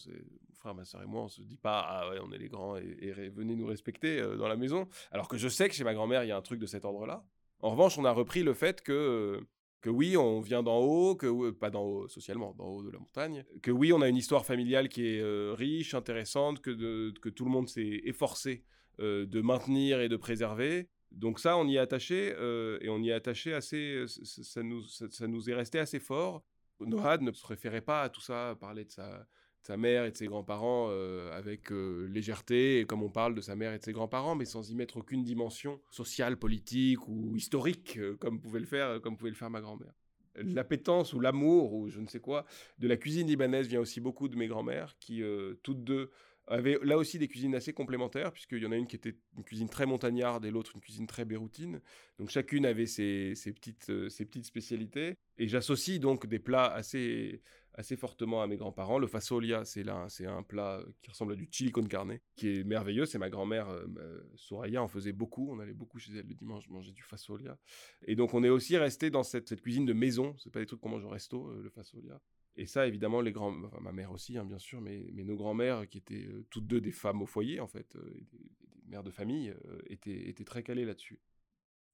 frère 0.54 0.74
ma 0.74 0.84
soeur 0.84 1.02
et 1.02 1.06
moi 1.06 1.22
on 1.22 1.28
se 1.28 1.42
dit 1.42 1.58
pas 1.58 1.80
ah 1.80 2.10
ouais 2.10 2.18
on 2.22 2.32
est 2.32 2.38
les 2.38 2.48
grands 2.48 2.76
et, 2.76 3.30
venez 3.30 3.54
nous 3.54 3.66
respecter 3.66 4.20
dans 4.36 4.48
la 4.48 4.56
maison 4.56 4.88
alors 5.12 5.28
que 5.28 5.36
je 5.36 5.48
sais 5.48 5.68
que 5.68 5.74
chez 5.74 5.84
ma 5.84 5.94
grand-mère 5.94 6.24
il 6.24 6.28
y 6.28 6.32
a 6.32 6.36
un 6.36 6.42
truc 6.42 6.58
de 6.58 6.66
cet 6.66 6.84
ordre 6.84 7.06
là 7.06 7.24
en 7.60 7.70
revanche 7.70 7.98
on 7.98 8.04
a 8.04 8.10
repris 8.10 8.42
le 8.42 8.54
fait 8.54 8.82
que 8.82 9.46
que 9.80 9.90
oui, 9.90 10.16
on 10.16 10.40
vient 10.40 10.62
d'en 10.62 10.78
haut, 10.78 11.14
que 11.14 11.50
pas 11.50 11.70
d'en 11.70 11.82
haut 11.82 12.08
socialement, 12.08 12.54
d'en 12.54 12.66
haut 12.66 12.82
de 12.82 12.90
la 12.90 12.98
montagne, 12.98 13.44
que 13.62 13.70
oui, 13.70 13.92
on 13.92 14.00
a 14.00 14.08
une 14.08 14.16
histoire 14.16 14.44
familiale 14.44 14.88
qui 14.88 15.06
est 15.06 15.52
riche, 15.54 15.94
intéressante, 15.94 16.60
que, 16.60 17.10
tout 17.30 17.44
le 17.44 17.50
monde 17.50 17.68
s'est 17.68 18.00
efforcé 18.04 18.64
de 18.98 19.40
maintenir 19.40 20.00
et 20.00 20.08
de 20.08 20.16
préserver, 20.16 20.88
donc 21.12 21.38
ça, 21.38 21.56
on 21.56 21.66
y 21.66 21.76
est 21.76 21.78
attaché, 21.78 22.34
et 22.80 22.88
on 22.88 23.00
y 23.00 23.10
est 23.10 23.12
attaché 23.12 23.54
assez, 23.54 24.04
ça 24.08 24.62
nous, 24.62 24.82
ça, 24.82 25.26
nous 25.26 25.48
est 25.48 25.54
resté 25.54 25.78
assez 25.78 26.00
fort. 26.00 26.42
Nohad 26.80 27.22
ne 27.22 27.32
se 27.32 27.46
référait 27.46 27.80
pas 27.80 28.02
à 28.02 28.08
tout 28.08 28.20
ça, 28.20 28.56
parler 28.60 28.84
de 28.84 28.90
sa, 28.90 29.26
sa 29.68 29.76
mère 29.76 30.06
et 30.06 30.10
de 30.10 30.16
ses 30.16 30.28
grands-parents 30.28 30.88
euh, 30.88 31.30
avec 31.36 31.70
euh, 31.72 32.06
légèreté, 32.06 32.86
comme 32.88 33.02
on 33.02 33.10
parle 33.10 33.34
de 33.34 33.42
sa 33.42 33.54
mère 33.54 33.74
et 33.74 33.78
de 33.78 33.84
ses 33.84 33.92
grands-parents, 33.92 34.34
mais 34.34 34.46
sans 34.46 34.70
y 34.70 34.74
mettre 34.74 34.96
aucune 34.96 35.22
dimension 35.22 35.78
sociale, 35.90 36.38
politique 36.38 37.06
ou 37.06 37.36
historique, 37.36 37.98
comme 38.18 38.40
pouvait 38.40 38.60
le 38.60 38.66
faire, 38.66 38.98
comme 39.02 39.18
pouvait 39.18 39.30
le 39.30 39.36
faire 39.36 39.50
ma 39.50 39.60
grand-mère. 39.60 39.92
L'appétence 40.36 41.12
ou 41.12 41.20
l'amour 41.20 41.74
ou 41.74 41.88
je 41.90 42.00
ne 42.00 42.06
sais 42.06 42.20
quoi 42.20 42.46
de 42.78 42.88
la 42.88 42.96
cuisine 42.96 43.26
libanaise 43.26 43.66
vient 43.66 43.80
aussi 43.80 44.00
beaucoup 44.00 44.28
de 44.28 44.36
mes 44.36 44.46
grands-mères 44.46 44.96
qui 45.00 45.20
toutes 45.62 45.82
deux 45.82 46.10
avait 46.50 46.78
là 46.82 46.96
aussi 46.96 47.18
des 47.18 47.28
cuisines 47.28 47.54
assez 47.54 47.72
complémentaires, 47.72 48.32
puisqu'il 48.32 48.62
y 48.62 48.66
en 48.66 48.72
a 48.72 48.76
une 48.76 48.86
qui 48.86 48.96
était 48.96 49.16
une 49.36 49.44
cuisine 49.44 49.68
très 49.68 49.86
montagnarde 49.86 50.44
et 50.44 50.50
l'autre 50.50 50.72
une 50.74 50.80
cuisine 50.80 51.06
très 51.06 51.24
béroutine. 51.24 51.80
Donc 52.18 52.30
chacune 52.30 52.66
avait 52.66 52.86
ses, 52.86 53.34
petites, 53.52 53.90
euh, 53.90 54.08
ses 54.08 54.24
petites 54.24 54.46
spécialités. 54.46 55.14
Et 55.36 55.48
j'associe 55.48 56.00
donc 56.00 56.26
des 56.26 56.38
plats 56.38 56.66
assez, 56.66 57.42
assez 57.78 57.96
fortement 57.96 58.42
à 58.42 58.48
mes 58.48 58.56
grands-parents. 58.56 58.98
Le 58.98 59.06
fasolia, 59.06 59.64
c'est 59.64 59.84
c'est 60.08 60.26
un 60.26 60.42
plat 60.42 60.82
qui 61.00 61.10
ressemble 61.10 61.32
à 61.32 61.36
du 61.36 61.48
chili 61.50 61.70
con 61.70 61.84
carne, 61.84 62.18
qui 62.34 62.48
est 62.48 62.64
merveilleux. 62.64 63.06
C'est 63.06 63.18
ma 63.18 63.30
grand-mère 63.30 63.68
euh, 63.68 64.20
Soraya 64.34 64.82
en 64.82 64.88
faisait 64.88 65.12
beaucoup. 65.12 65.48
On 65.52 65.60
allait 65.60 65.74
beaucoup 65.74 66.00
chez 66.00 66.12
elle 66.12 66.26
le 66.26 66.34
dimanche 66.34 66.68
manger 66.68 66.90
du 66.90 67.02
fasolia. 67.02 67.56
Et 68.02 68.16
donc 68.16 68.34
on 68.34 68.42
est 68.42 68.48
aussi 68.48 68.76
resté 68.76 69.10
dans 69.10 69.22
cette, 69.22 69.60
cuisine 69.60 69.86
de 69.86 69.92
maison. 69.92 70.34
C'est 70.38 70.52
pas 70.52 70.58
des 70.58 70.66
trucs 70.66 70.80
qu'on 70.80 70.88
mange 70.88 71.04
au 71.04 71.08
resto, 71.08 71.48
euh, 71.50 71.62
le 71.62 71.70
fasolia. 71.70 72.20
Et 72.56 72.66
ça, 72.66 72.88
évidemment, 72.88 73.20
les 73.20 73.30
grands, 73.30 73.52
ma 73.52 73.92
mère 73.92 74.10
aussi, 74.10 74.36
hein, 74.36 74.44
bien 74.44 74.58
sûr, 74.58 74.80
mais, 74.80 74.98
nos 75.12 75.36
grands-mères, 75.36 75.88
qui 75.88 75.98
étaient 75.98 76.26
euh, 76.26 76.44
toutes 76.50 76.66
deux 76.66 76.80
des 76.80 76.90
femmes 76.90 77.22
au 77.22 77.26
foyer, 77.26 77.60
en 77.60 77.68
fait, 77.68 77.96
des, 77.96 78.50
mères 78.88 79.04
de 79.04 79.12
famille, 79.12 79.54
étaient 79.86 80.44
très 80.44 80.64
calées 80.64 80.84
là-dessus. 80.84 81.20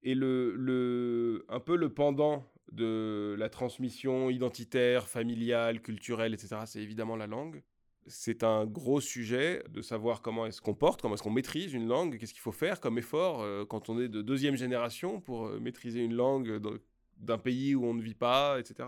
Et 0.05 0.15
le, 0.15 0.55
le, 0.55 1.45
un 1.49 1.61
peu 1.61 1.77
le 1.77 1.89
pendant 1.89 2.45
de 2.73 3.35
la 3.39 3.49
transmission 3.49 4.31
identitaire, 4.31 5.09
familiale, 5.09 5.81
culturelle, 5.81 6.35
etc., 6.35 6.57
c'est 6.67 6.83
évidemment 6.83 7.17
la 7.17 7.27
langue. 7.27 7.63
C'est 8.07 8.45
un 8.45 8.67
gros 8.67 9.01
sujet 9.01 9.63
de 9.71 9.81
savoir 9.81 10.21
comment 10.21 10.45
est-ce 10.45 10.61
qu'on 10.61 10.75
porte, 10.75 11.01
comment 11.01 11.15
est-ce 11.15 11.23
qu'on 11.23 11.31
maîtrise 11.31 11.73
une 11.73 11.89
langue, 11.89 12.19
qu'est-ce 12.19 12.35
qu'il 12.35 12.43
faut 12.43 12.53
faire 12.53 12.81
comme 12.81 12.99
effort 12.99 13.41
euh, 13.41 13.65
quand 13.65 13.89
on 13.89 13.99
est 13.99 14.09
de 14.09 14.21
deuxième 14.21 14.57
génération 14.57 15.23
pour 15.23 15.47
euh, 15.47 15.59
maîtriser 15.59 16.01
une 16.01 16.15
langue 16.15 16.61
d'un 17.17 17.39
pays 17.39 17.75
où 17.75 17.87
on 17.87 17.95
ne 17.95 18.03
vit 18.03 18.15
pas, 18.15 18.61
etc. 18.61 18.87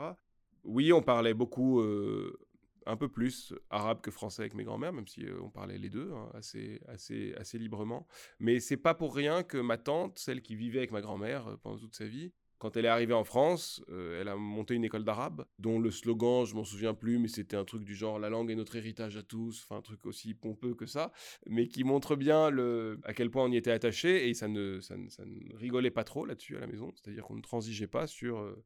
Oui, 0.65 0.93
on 0.93 1.01
parlait 1.01 1.33
beaucoup 1.33 1.81
euh, 1.81 2.39
un 2.87 2.97
peu 2.97 3.09
plus 3.09 3.53
arabe 3.71 4.01
que 4.01 4.11
français 4.11 4.43
avec 4.43 4.55
mes 4.55 4.65
grands-mères, 4.65 4.93
même 4.93 5.09
si 5.09 5.25
euh, 5.27 5.39
on 5.43 5.51
parlait 5.51 5.79
les 5.79 5.91
deux 5.91 6.13
hein, 6.13 6.31
assez, 6.35 6.81
assez, 6.89 7.35
assez 7.35 7.59
librement. 7.59 8.07
Mais 8.39 8.61
c'est 8.61 8.77
pas 8.77 8.95
pour 8.95 9.15
rien 9.15 9.43
que 9.43 9.59
ma 9.59 9.77
tante, 9.77 10.19
celle 10.19 10.41
qui 10.41 10.55
vivait 10.55 10.79
avec 10.79 10.93
ma 10.93 11.01
grand-mère 11.01 11.49
euh, 11.49 11.57
pendant 11.57 11.79
toute 11.79 11.95
sa 11.95 12.07
vie, 12.07 12.33
quand 12.59 12.77
elle 12.77 12.87
est 12.87 12.89
arrivée 12.89 13.13
en 13.13 13.25
France, 13.25 13.83
euh, 13.91 14.19
elle 14.19 14.29
a 14.29 14.37
monté 14.37 14.75
une 14.75 14.85
école 14.85 15.05
d'arabe, 15.05 15.45
dont 15.59 15.79
le 15.79 15.91
slogan, 15.91 16.47
je 16.47 16.55
m'en 16.55 16.65
souviens 16.65 16.95
plus, 16.95 17.19
mais 17.19 17.29
c'était 17.29 17.57
un 17.57 17.67
truc 17.67 17.85
du 17.85 17.95
genre 17.95 18.19
la 18.19 18.31
langue 18.31 18.51
est 18.51 18.55
notre 18.55 18.77
héritage 18.77 19.19
à 19.19 19.23
tous, 19.23 19.63
enfin 19.65 19.77
un 19.77 19.83
truc 19.83 20.07
aussi 20.07 20.33
pompeux 20.33 20.75
que 20.75 20.87
ça, 20.87 21.13
mais 21.47 21.69
qui 21.69 21.85
montre 21.85 22.17
bien 22.17 22.49
le, 22.49 22.99
à 23.05 23.13
quel 23.13 23.31
point 23.31 23.45
on 23.45 23.53
y 23.53 23.57
était 23.59 23.73
attaché 23.73 24.31
et 24.31 24.33
ça 24.35 24.49
ne, 24.49 24.81
ça 24.81 24.97
ne, 24.97 25.11
ça 25.11 25.25
ne 25.27 25.55
rigolait 25.55 25.91
pas 25.91 26.05
trop 26.05 26.25
là-dessus 26.25 26.57
à 26.57 26.61
la 26.61 26.67
maison, 26.67 26.93
c'est-à-dire 26.95 27.25
qu'on 27.25 27.37
ne 27.37 27.43
transigeait 27.43 27.89
pas 27.89 28.07
sur 28.07 28.57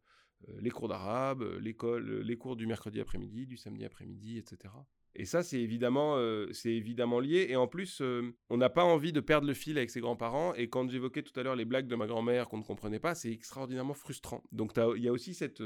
les 0.61 0.71
cours 0.71 0.89
d'arabe, 0.89 1.43
euh, 1.43 1.59
l'école, 1.61 2.09
euh, 2.11 2.23
les 2.23 2.37
cours 2.37 2.57
du 2.57 2.67
mercredi 2.67 3.01
après-midi, 3.01 3.47
du 3.47 3.57
samedi 3.57 3.85
après-midi, 3.85 4.39
etc. 4.39 4.73
Et 5.17 5.25
ça, 5.25 5.43
c'est 5.43 5.61
évidemment, 5.61 6.17
évidemment 6.65 7.19
lié. 7.19 7.49
Et 7.51 7.57
en 7.57 7.67
plus, 7.67 8.01
on 8.49 8.57
n'a 8.57 8.71
pas 8.71 8.85
envie 8.85 9.13
de 9.13 9.19
perdre 9.19 9.45
le 9.45 9.55
fil 9.55 9.77
avec 9.77 9.91
ses 9.91 10.01
grands-parents. 10.01 10.55
Et 10.55 10.69
quand 10.69 10.89
j'évoquais 10.89 11.25
tout 11.25 11.39
à 11.39 11.43
l'heure 11.43 11.57
les 11.57 11.65
blagues 11.65 11.89
de 11.89 11.97
ma 11.97 12.07
grand-mère 12.07 12.49
qu'on 12.49 12.59
ne 12.59 12.63
comprenait 12.63 13.01
pas, 13.01 13.17
c'est 13.17 13.33
extraordinairement 13.33 13.93
frustrant. 13.93 14.45
Donc 14.53 14.71
il 14.97 15.03
y 15.03 15.09
a 15.09 15.13
aussi 15.13 15.35
cette, 15.35 15.65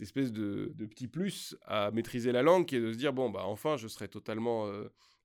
espèce 0.00 0.32
de, 0.32 0.72
de, 0.74 0.86
petit 0.86 1.08
plus 1.08 1.58
à 1.66 1.90
maîtriser 1.90 2.32
la 2.32 2.40
langue 2.40 2.64
qui 2.64 2.76
est 2.76 2.80
de 2.80 2.90
se 2.90 2.96
dire, 2.96 3.12
bon, 3.12 3.28
bah 3.28 3.42
enfin, 3.44 3.76
je 3.76 3.86
serai 3.86 4.08
totalement 4.08 4.66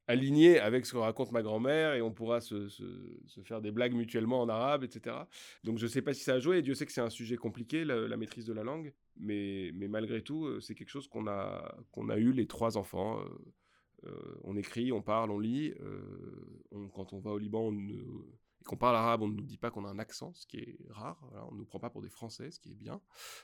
aligné 0.07 0.59
avec 0.59 0.85
ce 0.85 0.93
que 0.93 0.97
raconte 0.97 1.31
ma 1.31 1.41
grand-mère 1.41 1.93
et 1.93 2.01
on 2.01 2.11
pourra 2.11 2.41
se, 2.41 2.67
faire 3.43 3.61
des 3.61 3.71
blagues 3.71 3.93
mutuellement 3.93 4.41
en 4.41 4.49
arabe, 4.49 4.83
etc. 4.83 5.15
Donc 5.63 5.77
je 5.77 5.85
ne 5.85 5.89
sais 5.89 6.01
pas 6.01 6.13
si 6.13 6.23
ça 6.23 6.35
a 6.35 6.39
joué, 6.39 6.59
et 6.59 6.61
Dieu 6.61 6.75
sait 6.75 6.85
que 6.85 6.91
c'est 6.91 7.01
un 7.01 7.09
sujet 7.09 7.37
compliqué, 7.37 7.83
la, 7.85 8.17
maîtrise 8.17 8.45
de 8.45 8.53
la 8.53 8.63
langue, 8.63 8.93
mais, 9.17 9.71
malgré 9.73 10.21
tout, 10.21 10.45
euh, 10.45 10.59
c'est 10.59 10.75
quelque 10.75 10.89
chose 10.89 11.07
qu'on 11.07 11.27
a, 11.27 11.75
qu'on 11.91 12.09
a 12.09 12.17
eu 12.17 12.31
les 12.31 12.47
trois 12.47 12.77
enfants. 12.77 13.19
Euh, 13.19 14.07
euh, 14.07 14.35
on 14.43 14.55
écrit, 14.55 14.91
on 14.91 15.01
parle, 15.01 15.31
on 15.31 15.39
lit. 15.39 15.73
quand 16.93 17.13
on 17.13 17.19
va 17.19 17.31
au 17.31 17.37
Liban, 17.37 17.63
on, 17.63 17.75
qu'on 18.65 18.77
parle 18.77 18.95
arabe, 18.95 19.21
on 19.21 19.27
ne 19.27 19.35
nous 19.35 19.45
dit 19.45 19.57
pas 19.57 19.69
qu'on 19.69 19.85
a 19.85 19.89
un 19.89 19.99
accent, 19.99 20.33
ce 20.33 20.45
qui 20.47 20.57
est 20.57 20.77
rare. 20.89 21.19
on 21.49 21.53
ne 21.53 21.59
nous 21.59 21.65
prend 21.65 21.79
pas 21.79 21.89
pour 21.89 22.01
des 22.01 22.09
Français, 22.09 22.51
ce 22.51 22.59
qui 22.59 22.71
est 22.71 22.75
bien, 22.75 22.99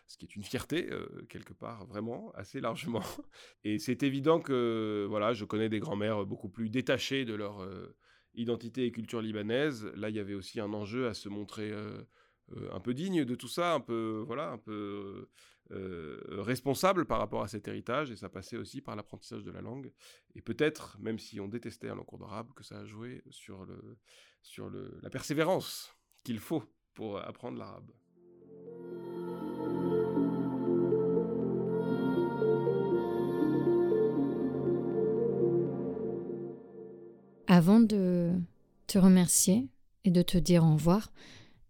ce 0.08 0.18
qui 0.18 0.26
est 0.26 0.36
une 0.36 0.44
fierté, 0.44 0.92
euh, 0.92 1.08
quelque 1.30 1.54
part, 1.54 1.86
vraiment, 1.86 2.32
assez 2.34 2.60
largement. 2.60 3.04
Et 3.64 3.78
c'est 3.78 4.04
évident 4.04 4.40
que 4.40 5.06
voilà, 5.10 5.34
je 5.34 5.46
connais 5.46 5.70
des 5.70 5.80
grands-mères 5.80 6.26
beaucoup 6.26 6.50
plus 6.50 6.70
détachées 6.70 7.24
de 7.24 7.36
leur 7.36 7.62
euh, 7.62 7.96
identité 8.34 8.86
et 8.86 8.92
culture 8.92 9.22
libanaise. 9.22 9.86
Là, 9.96 10.10
il 10.10 10.16
y 10.16 10.20
avait 10.20 10.34
aussi 10.34 10.60
un 10.60 10.74
enjeu 10.74 11.08
à 11.08 11.14
se 11.14 11.30
montrer 11.30 11.72
euh, 11.72 12.04
un 12.72 12.80
peu 12.80 12.94
digne 12.94 13.24
de 13.24 13.36
tout 13.36 13.48
ça, 13.48 13.74
un 13.74 13.80
peu, 13.80 14.24
voilà, 14.26 14.50
un 14.50 14.58
peu 14.58 15.30
responsable 15.70 17.06
par 17.06 17.20
rapport 17.20 17.44
à 17.44 17.48
cet 17.48 17.70
héritage. 17.70 18.12
Et 18.12 18.18
ça 18.18 18.28
passait 18.28 18.58
aussi 18.58 18.82
par 18.82 18.98
l'apprentissage 18.98 19.44
de 19.44 19.52
la 19.52 19.62
langue. 19.62 19.94
Et 20.36 20.42
peut-être, 20.42 20.98
même 21.00 21.18
si 21.18 21.40
on 21.40 21.48
détestait 21.48 21.88
un 21.88 21.96
cours 21.98 22.20
d'arabe, 22.20 22.52
que 22.54 22.64
ça 22.64 22.80
a 22.80 22.86
joué 22.86 23.24
sur 23.30 23.64
le 23.64 23.98
sur 24.42 24.70
le, 24.70 25.00
la 25.02 25.10
persévérance 25.10 25.96
qu'il 26.24 26.40
faut 26.40 26.64
pour 26.94 27.20
apprendre 27.20 27.58
l'arabe. 27.58 27.92
Avant 37.48 37.82
de 37.82 38.32
te 38.88 38.98
remercier 38.98 39.70
et 40.06 40.12
de 40.12 40.22
te 40.22 40.38
dire 40.38 40.64
au 40.64 40.74
revoir, 40.74 41.12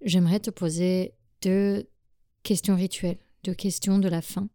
j'aimerais 0.01 0.39
te 0.39 0.51
poser 0.51 1.15
deux 1.41 1.89
questions 2.43 2.75
rituelles, 2.75 3.17
deux 3.43 3.53
questions 3.53 3.99
de 3.99 4.07
la 4.07 4.21
fin. 4.21 4.47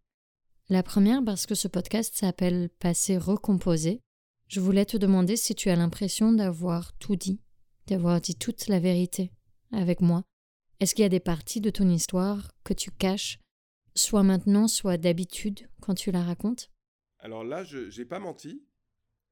La 0.68 0.82
première, 0.82 1.24
parce 1.24 1.46
que 1.46 1.54
ce 1.54 1.68
podcast 1.68 2.14
s'appelle 2.14 2.68
Passé 2.78 3.18
recomposé, 3.18 4.00
je 4.48 4.60
voulais 4.60 4.84
te 4.84 4.96
demander 4.96 5.36
si 5.36 5.54
tu 5.54 5.70
as 5.70 5.76
l'impression 5.76 6.32
d'avoir 6.32 6.92
tout 6.98 7.16
dit 7.16 7.40
d'avoir 7.87 8.20
dit 8.20 8.37
toute 8.37 8.68
la 8.68 8.80
vérité 8.80 9.30
avec 9.72 10.01
moi 10.01 10.24
Est-ce 10.80 10.95
qu'il 10.95 11.03
y 11.03 11.07
a 11.07 11.11
des 11.11 11.20
parties 11.20 11.61
de 11.61 11.70
ton 11.70 11.89
histoire 11.89 12.53
que 12.64 12.74
tu 12.74 12.91
caches, 12.91 13.39
soit 13.95 14.22
maintenant, 14.22 14.68
soit 14.68 14.99
d'habitude, 14.99 15.68
quand 15.80 15.95
tu 15.95 16.11
la 16.11 16.22
racontes? 16.22 16.70
Alors 17.18 17.45
là, 17.45 17.64
je 17.64 17.97
n'ai 17.97 18.05
pas 18.05 18.18
menti. 18.18 18.64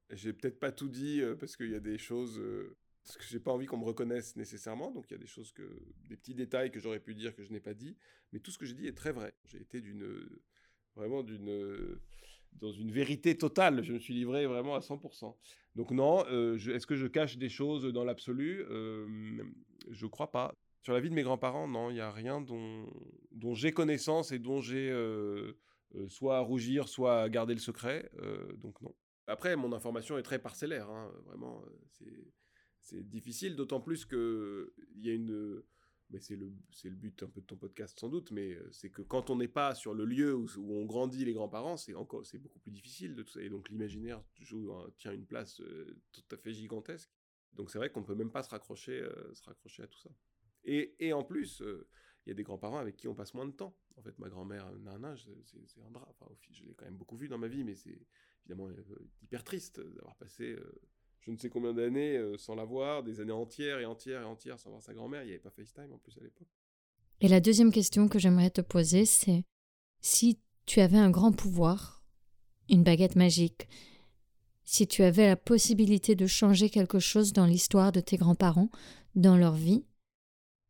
J'ai 0.09 0.33
peut-être 0.33 0.59
pas 0.59 0.71
tout 0.71 0.89
dit 0.89 1.21
euh, 1.21 1.35
parce 1.35 1.55
qu'il 1.55 1.71
y 1.71 1.75
a 1.75 1.79
des 1.79 1.97
choses. 1.97 2.39
Euh, 2.39 2.77
parce 3.03 3.17
que 3.17 3.23
j'ai 3.25 3.39
pas 3.39 3.51
envie 3.51 3.65
qu'on 3.67 3.77
me 3.77 3.85
reconnaisse 3.85 4.35
nécessairement. 4.35 4.91
Donc 4.91 5.09
il 5.09 5.13
y 5.13 5.15
a 5.15 5.19
des 5.19 5.27
choses 5.27 5.51
que. 5.51 5.63
des 6.09 6.17
petits 6.17 6.35
détails 6.35 6.71
que 6.71 6.79
j'aurais 6.79 6.99
pu 6.99 7.15
dire 7.15 7.35
que 7.35 7.43
je 7.43 7.51
n'ai 7.51 7.59
pas 7.59 7.73
dit. 7.73 7.97
Mais 8.31 8.39
tout 8.39 8.51
ce 8.51 8.57
que 8.57 8.65
j'ai 8.65 8.73
dit 8.73 8.87
est 8.87 8.97
très 8.97 9.11
vrai. 9.11 9.33
J'ai 9.45 9.61
été 9.61 9.81
d'une. 9.81 10.27
vraiment 10.95 11.23
d'une 11.23 11.99
dans 12.59 12.71
une 12.71 12.91
vérité 12.91 13.37
totale. 13.37 13.83
Je 13.83 13.93
me 13.93 13.99
suis 13.99 14.13
livré 14.13 14.45
vraiment 14.45 14.75
à 14.75 14.79
100%. 14.79 15.35
Donc 15.75 15.91
non, 15.91 16.25
euh, 16.29 16.57
est-ce 16.57 16.87
que 16.87 16.95
je 16.95 17.07
cache 17.07 17.37
des 17.37 17.49
choses 17.49 17.85
dans 17.85 18.03
l'absolu? 18.03 18.63
Euh, 18.69 19.43
Je 19.89 20.07
crois 20.07 20.31
pas. 20.31 20.53
Sur 20.81 20.93
la 20.93 20.99
vie 20.99 21.09
de 21.09 21.15
mes 21.15 21.23
grands-parents, 21.23 21.67
non, 21.67 21.89
il 21.89 21.95
n'y 21.95 21.99
a 21.99 22.11
rien 22.11 22.41
dont, 22.41 22.85
j'ai 23.53 23.71
connaissance 23.71 24.31
et 24.31 24.39
dont 24.39 24.61
j'ai 24.61 24.89
euh, 24.91 25.53
euh, 25.95 26.07
soit 26.09 26.37
à 26.37 26.41
rougir, 26.41 26.87
soit 26.87 27.23
à 27.23 27.29
garder 27.29 27.53
le 27.53 27.59
secret. 27.59 28.09
donc 28.57 28.81
non. 28.81 28.93
Après, 29.27 29.55
mon 29.55 29.73
information 29.73 30.19
est 30.19 30.23
très 30.23 30.37
parcellaire. 30.37 30.87
Hein, 30.87 31.11
vraiment, 31.25 31.63
c'est 32.81 33.09
difficile, 33.09 33.55
d'autant 33.55 33.81
plus 33.81 34.05
qu'il 34.05 34.67
y 34.97 35.09
a 35.09 35.13
une 35.13 35.63
mais 36.09 36.19
c'est 36.19 36.35
le, 36.35 36.51
c'est 36.71 36.89
le 36.89 36.95
but 36.95 37.23
un 37.23 37.27
peu 37.27 37.41
de 37.41 37.45
ton 37.45 37.55
podcast 37.55 37.99
sans 37.99 38.09
doute, 38.09 38.31
mais 38.31 38.53
euh, 38.53 38.69
c'est 38.71 38.89
que 38.89 39.01
quand 39.01 39.29
on 39.29 39.35
n'est 39.35 39.47
pas 39.47 39.73
sur 39.73 39.93
le 39.93 40.05
lieu 40.05 40.35
où, 40.35 40.47
on 40.57 40.85
grandit 40.85 41.25
les 41.25 41.33
grands-parents, 41.33 41.77
c'est 41.77 41.95
encore 41.95 42.25
c'est 42.25 42.37
beaucoup 42.37 42.59
plus 42.59 42.71
difficile 42.71 43.15
de 43.15 43.23
tout 43.23 43.31
ça. 43.31 43.41
Et 43.41 43.49
donc 43.49 43.69
l'imaginaire 43.69 44.23
joue, 44.39 44.71
tient 44.97 45.13
une 45.13 45.25
place 45.25 45.61
euh, 45.61 45.99
tout 46.11 46.23
à 46.31 46.37
fait 46.37 46.53
gigantesque. 46.53 47.11
Donc 47.53 47.71
c'est 47.71 47.77
vrai 47.77 47.89
qu'on 47.89 48.01
ne 48.01 48.05
peut 48.05 48.15
même 48.15 48.31
pas 48.31 48.43
se 48.43 48.49
raccrocher, 48.49 49.01
euh, 49.01 49.33
se 49.33 49.43
raccrocher 49.43 49.83
à 49.83 49.87
tout 49.87 49.99
ça. 49.99 50.09
Et, 50.63 50.95
et 50.99 51.13
en 51.13 51.23
plus, 51.23 51.61
il 52.25 52.29
y 52.29 52.31
a 52.31 52.35
des 52.35 52.43
grands-parents 52.43 52.79
avec 52.79 52.95
qui 52.97 53.07
on 53.07 53.15
passe 53.15 53.33
moins 53.33 53.45
de 53.45 53.51
temps. 53.51 53.77
En 53.97 54.01
fait, 54.01 54.17
ma 54.19 54.29
grand-mère 54.29 54.71
Nana, 54.79 55.15
c'est, 55.15 55.81
un 55.81 55.91
drap. 55.91 56.07
Enfin, 56.09 56.31
je 56.51 56.63
l'ai 56.63 56.73
quand 56.73 56.85
même 56.85 56.97
beaucoup 56.97 57.15
vu 57.15 57.27
dans 57.27 57.37
ma 57.37 57.47
vie, 57.47 57.63
mais 57.63 57.75
c'est 57.75 57.97
évidemment 58.45 58.69
hyper 59.21 59.43
triste 59.43 59.79
d'avoir 59.79 60.15
passé 60.15 60.57
je 61.25 61.31
ne 61.31 61.37
sais 61.37 61.49
combien 61.49 61.73
d'années 61.73 62.17
euh, 62.17 62.37
sans 62.37 62.55
la 62.55 62.65
voir, 62.65 63.03
des 63.03 63.19
années 63.19 63.31
entières 63.31 63.79
et 63.79 63.85
entières 63.85 64.21
et 64.21 64.25
entières 64.25 64.59
sans 64.59 64.69
voir 64.69 64.81
sa 64.81 64.93
grand-mère. 64.93 65.23
Il 65.23 65.27
n'y 65.27 65.31
avait 65.31 65.39
pas 65.39 65.49
FaceTime 65.49 65.91
en 65.91 65.97
plus 65.97 66.15
à 66.19 66.23
l'époque. 66.23 66.47
Et 67.19 67.27
la 67.27 67.39
deuxième 67.39 67.71
question 67.71 68.07
que 68.07 68.19
j'aimerais 68.19 68.51
te 68.51 68.61
poser, 68.61 69.05
c'est 69.05 69.43
si 70.01 70.39
tu 70.67 70.81
avais 70.81 70.97
un 70.97 71.09
grand 71.09 71.31
pouvoir, 71.31 72.03
une 72.69 72.83
baguette 72.83 73.15
magique, 73.15 73.67
si 74.65 74.87
tu 74.87 75.01
avais 75.01 75.27
la 75.27 75.35
possibilité 75.35 76.15
de 76.15 76.27
changer 76.27 76.69
quelque 76.69 76.99
chose 76.99 77.33
dans 77.33 77.45
l'histoire 77.45 77.91
de 77.91 78.01
tes 78.01 78.17
grands-parents, 78.17 78.69
dans 79.15 79.37
leur 79.37 79.53
vie, 79.53 79.85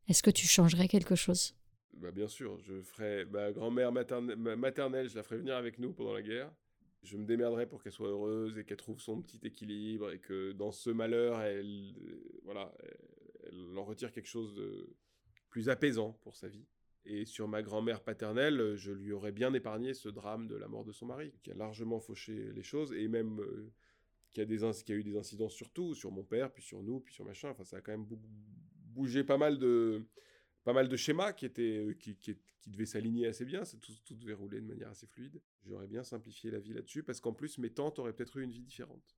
est-ce 0.08 0.24
que 0.24 0.32
tu 0.32 0.48
changerais 0.48 0.88
quelque 0.88 1.16
chose? 1.16 1.56
Bah 1.94 2.12
Bien 2.12 2.28
sûr, 2.28 2.58
je 2.60 2.82
ferais 2.82 3.26
ma 3.26 3.52
grand-mère 3.52 3.92
maternelle, 3.92 5.10
je 5.10 5.16
la 5.16 5.24
ferais 5.24 5.38
venir 5.38 5.56
avec 5.56 5.80
nous 5.80 5.92
pendant 5.92 6.14
la 6.14 6.22
guerre 6.22 6.52
je 7.06 7.18
me 7.18 7.26
démerderai 7.26 7.68
pour 7.68 7.84
qu'elle 7.84 7.92
soit 7.92 8.10
heureuse 8.10 8.58
et 8.58 8.66
qu'elle 8.66 8.78
trouve 8.78 9.00
son 9.00 9.22
petit 9.22 9.40
équilibre 9.44 10.12
et 10.12 10.20
que 10.20 10.52
dans 10.52 10.72
ce 10.72 10.90
malheur, 10.90 11.40
elle, 11.42 11.94
voilà, 12.44 12.74
elle 13.46 13.78
en 13.78 13.86
retire 13.86 14.12
quelque 14.12 14.28
chose 14.28 14.56
de 14.56 14.90
plus 15.50 15.70
apaisant 15.70 16.14
pour 16.24 16.36
sa 16.36 16.48
vie. 16.48 16.66
Et 17.06 17.26
sur 17.26 17.48
ma 17.48 17.62
grand-mère 17.62 18.04
paternelle, 18.04 18.76
je 18.76 18.92
lui 18.92 19.12
aurais 19.12 19.32
bien 19.32 19.54
épargné 19.54 19.94
ce 19.94 20.10
drame 20.10 20.48
de 20.48 20.56
la 20.56 20.68
mort 20.68 20.84
de 20.84 20.92
son 20.92 21.06
mari, 21.06 21.32
qui 21.44 21.52
a 21.52 21.54
largement 21.54 22.00
fauché 22.00 22.52
les 22.54 22.64
choses 22.64 22.92
et 22.94 23.08
même 23.08 23.40
euh, 23.40 23.72
qui 24.34 24.42
a, 24.42 24.44
eu 24.44 25.04
des 25.04 25.16
incidences 25.16 25.54
sur 25.54 25.70
tout, 25.70 25.94
sur 25.94 26.12
mon 26.12 26.24
père, 26.24 26.52
puis 26.52 26.64
sur 26.64 26.82
nous, 26.82 27.00
puis 27.00 27.14
sur 27.14 27.24
machin. 27.24 27.50
Enfin, 27.50 27.64
ça 27.64 27.78
a 27.78 27.82
quand 27.82 27.92
même 27.92 28.08
bougé 28.94 29.24
pas 29.24 29.38
mal 29.38 29.60
de, 29.60 30.04
pas 30.64 30.74
mal 30.74 30.90
de 30.90 30.98
schémas 30.98 31.32
qui, 31.34 31.46
étaient, 31.46 31.78
euh, 31.78 31.94
qui, 31.94 32.18
devaient 32.66 32.88
s'aligner 32.88 33.28
assez 33.28 33.46
bien. 33.46 33.62
Tout, 33.64 33.94
tout 34.04 34.16
devait 34.16 34.34
rouler 34.34 34.60
de 34.60 34.66
manière 34.66 34.90
assez 34.90 35.06
fluide. 35.06 35.40
J'aurais 35.66 35.88
bien 35.88 36.04
simplifié 36.04 36.52
la 36.52 36.60
vie 36.60 36.74
là-dessus 36.74 37.04
parce 37.04 37.20
qu'en 37.20 37.34
plus, 37.34 37.58
mes 37.58 37.72
tantes 37.72 38.00
auraient 38.00 38.14
peut-être 38.14 38.38
eu 38.38 38.44
une 38.44 38.52
vie 38.52 38.62
différente. 38.62 39.18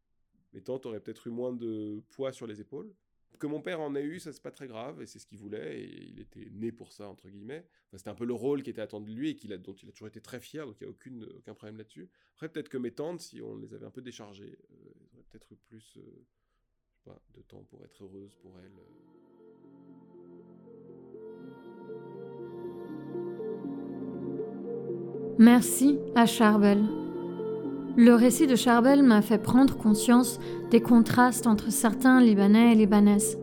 Mes 0.53 0.61
tantes 0.61 0.85
auraient 0.85 1.01
peut-être 1.01 1.27
eu 1.27 1.29
moins 1.29 1.53
de 1.53 2.01
poids 2.11 2.31
sur 2.31 2.47
les 2.47 2.61
épaules. 2.61 2.93
Que 3.37 3.45
mon 3.45 3.61
père 3.61 3.81
en 3.81 3.93
ait 3.93 4.03
eu, 4.03 4.19
ça 4.19 4.33
c'est 4.33 4.41
pas 4.41 4.51
très 4.51 4.67
grave, 4.67 4.99
et 4.99 5.05
c'est 5.05 5.19
ce 5.19 5.27
qu'il 5.27 5.37
voulait, 5.37 5.81
et 5.81 6.05
il 6.07 6.19
était 6.19 6.49
né 6.49 6.71
pour 6.71 6.91
ça, 6.91 7.07
entre 7.07 7.29
guillemets. 7.29 7.67
c'était 7.91 8.09
un 8.09 8.15
peu 8.15 8.25
le 8.25 8.33
rôle 8.33 8.63
qui 8.63 8.71
était 8.71 8.81
attendu 8.81 9.13
de 9.13 9.19
lui, 9.19 9.29
et 9.29 9.53
a, 9.53 9.57
dont 9.57 9.75
il 9.75 9.89
a 9.89 9.91
toujours 9.91 10.07
été 10.07 10.21
très 10.21 10.39
fier, 10.39 10.65
donc 10.65 10.77
il 10.79 10.85
n'y 10.85 10.87
a 10.87 10.89
aucune, 10.89 11.23
aucun 11.37 11.53
problème 11.53 11.77
là-dessus. 11.77 12.09
Après, 12.33 12.49
peut-être 12.49 12.69
que 12.69 12.77
mes 12.77 12.91
tantes, 12.91 13.21
si 13.21 13.39
on 13.41 13.57
les 13.57 13.75
avait 13.75 13.85
un 13.85 13.91
peu 13.91 14.01
déchargées, 14.01 14.57
euh, 14.71 14.93
elles 15.01 15.13
auraient 15.13 15.25
peut-être 15.29 15.51
eu 15.51 15.57
plus 15.57 15.97
euh, 15.97 16.25
pas, 17.03 17.21
de 17.35 17.41
temps 17.43 17.63
pour 17.65 17.83
être 17.83 18.03
heureuses 18.03 18.35
pour 18.37 18.57
elles. 18.59 18.73
Merci 25.39 25.99
à 26.15 26.25
Charbel. 26.25 26.83
Le 27.95 28.15
récit 28.15 28.47
de 28.47 28.55
Charbel 28.55 29.03
m'a 29.03 29.21
fait 29.21 29.38
prendre 29.38 29.77
conscience 29.77 30.39
des 30.71 30.81
contrastes 30.81 31.45
entre 31.45 31.71
certains 31.71 32.19
Libanais 32.21 32.71
et 32.71 32.75
Libanaises. 32.75 33.38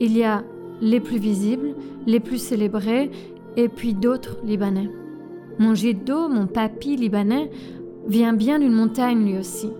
Il 0.00 0.16
y 0.16 0.24
a 0.24 0.42
les 0.80 0.98
plus 0.98 1.18
visibles, 1.18 1.76
les 2.04 2.18
plus 2.18 2.38
célébrés, 2.38 3.12
et 3.56 3.68
puis 3.68 3.94
d'autres 3.94 4.38
Libanais. 4.44 4.90
Mon 5.60 5.72
d'eau, 5.72 6.28
mon 6.28 6.48
papy 6.48 6.96
libanais, 6.96 7.48
vient 8.08 8.32
bien 8.32 8.58
d'une 8.58 8.74
montagne 8.74 9.24
lui 9.24 9.38
aussi. 9.38 9.70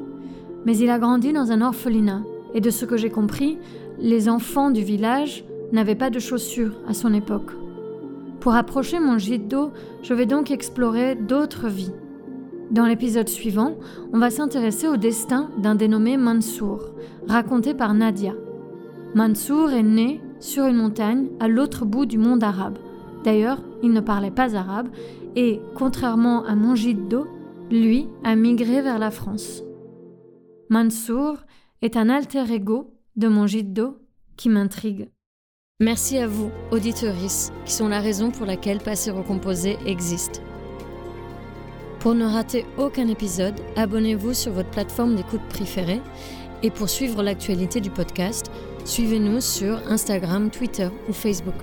Mais 0.67 0.79
il 0.79 0.89
a 0.89 1.01
grandi 1.01 1.33
dans 1.33 1.51
un 1.51 1.62
orphelinat, 1.62 2.23
et 2.55 2.61
de 2.61 2.71
ce 2.71 2.85
que 2.85 2.97
j'ai 2.97 3.11
compris, 3.11 3.59
les 3.99 4.29
enfants 4.29 4.71
du 4.71 4.83
village 4.83 5.45
n'avaient 5.73 5.97
pas 5.97 6.11
de 6.11 6.21
chaussures 6.21 6.77
à 6.87 6.95
son 6.95 7.12
époque. 7.12 7.51
Pour 8.47 8.55
approcher 8.55 9.01
mon 9.01 9.19
gîte 9.19 9.49
d'eau, 9.49 9.73
je 10.05 10.15
vais 10.15 10.25
donc 10.25 10.53
explorer 10.53 11.17
d'autres 11.17 11.67
vies, 11.67 11.91
dans 12.71 12.87
l'épisode 12.87 13.29
suivant, 13.29 13.75
on 14.13 14.21
va 14.21 14.31
s'intéresser 14.31 14.87
au 14.87 14.97
destin 14.97 15.51
d'un 15.59 15.75
dénommé 15.75 16.17
Mansour, 16.17 16.93
raconté 17.27 17.75
par 17.75 17.93
Nadia. 17.93 18.35
Mansour 19.17 19.73
est 19.73 19.83
né 19.83 20.21
sur 20.39 20.65
une 20.67 20.77
montagne 20.77 21.27
à 21.41 21.49
l'autre 21.49 21.85
bout 21.85 22.07
du 22.07 22.19
monde 22.19 22.45
arabe. 22.45 22.79
D'ailleurs, 23.25 23.61
il 23.83 23.91
ne 23.91 23.99
parlait 24.01 24.31
pas 24.31 24.55
arabe 24.55 24.91
et, 25.35 25.61
contrairement 25.75 26.45
à 26.45 26.55
Monjiddo, 26.55 27.27
lui 27.73 28.07
a 28.23 28.37
migré 28.37 28.81
vers 28.81 29.01
la 29.01 29.11
France. 29.11 29.65
Mansour 30.71 31.39
est 31.83 31.97
un 31.97 32.09
alter 32.09 32.49
ego 32.49 32.95
de 33.17 33.27
Monjiddo 33.27 33.97
qui 34.37 34.51
m'intrigue. 34.51 35.09
Merci 35.79 36.16
à 36.16 36.27
vous, 36.27 36.51
auditeuristes, 36.70 37.53
qui 37.66 37.72
sont 37.74 37.89
la 37.89 38.01
raison 38.01 38.31
pour 38.31 38.47
laquelle 38.47 38.79
Passé 38.79 39.11
Recomposé 39.11 39.77
existe. 39.85 40.41
Pour 42.01 42.14
ne 42.14 42.24
rater 42.24 42.64
aucun 42.79 43.09
épisode, 43.09 43.61
abonnez-vous 43.77 44.33
sur 44.33 44.53
votre 44.53 44.70
plateforme 44.70 45.16
d'écoute 45.16 45.47
préférée 45.51 46.01
et 46.62 46.70
pour 46.70 46.89
suivre 46.89 47.22
l'actualité 47.22 47.83
du 47.83 47.91
podcast, 47.91 48.51
suivez-nous 48.87 49.43
sur 49.43 49.77
Instagram, 49.87 50.49
Twitter 50.49 50.89
ou 51.11 51.12
Facebook. 51.12 51.57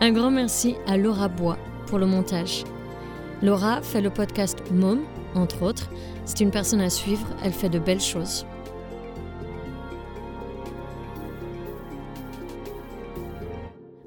Un 0.00 0.10
grand 0.10 0.32
merci 0.32 0.74
à 0.88 0.96
Laura 0.96 1.28
Bois 1.28 1.58
pour 1.86 2.00
le 2.00 2.06
montage. 2.06 2.64
Laura 3.40 3.82
fait 3.82 4.00
le 4.00 4.10
podcast 4.10 4.58
Mom, 4.72 5.02
entre 5.36 5.62
autres. 5.62 5.90
C'est 6.24 6.40
une 6.40 6.50
personne 6.50 6.80
à 6.80 6.90
suivre, 6.90 7.28
elle 7.44 7.52
fait 7.52 7.68
de 7.68 7.78
belles 7.78 8.00
choses. 8.00 8.46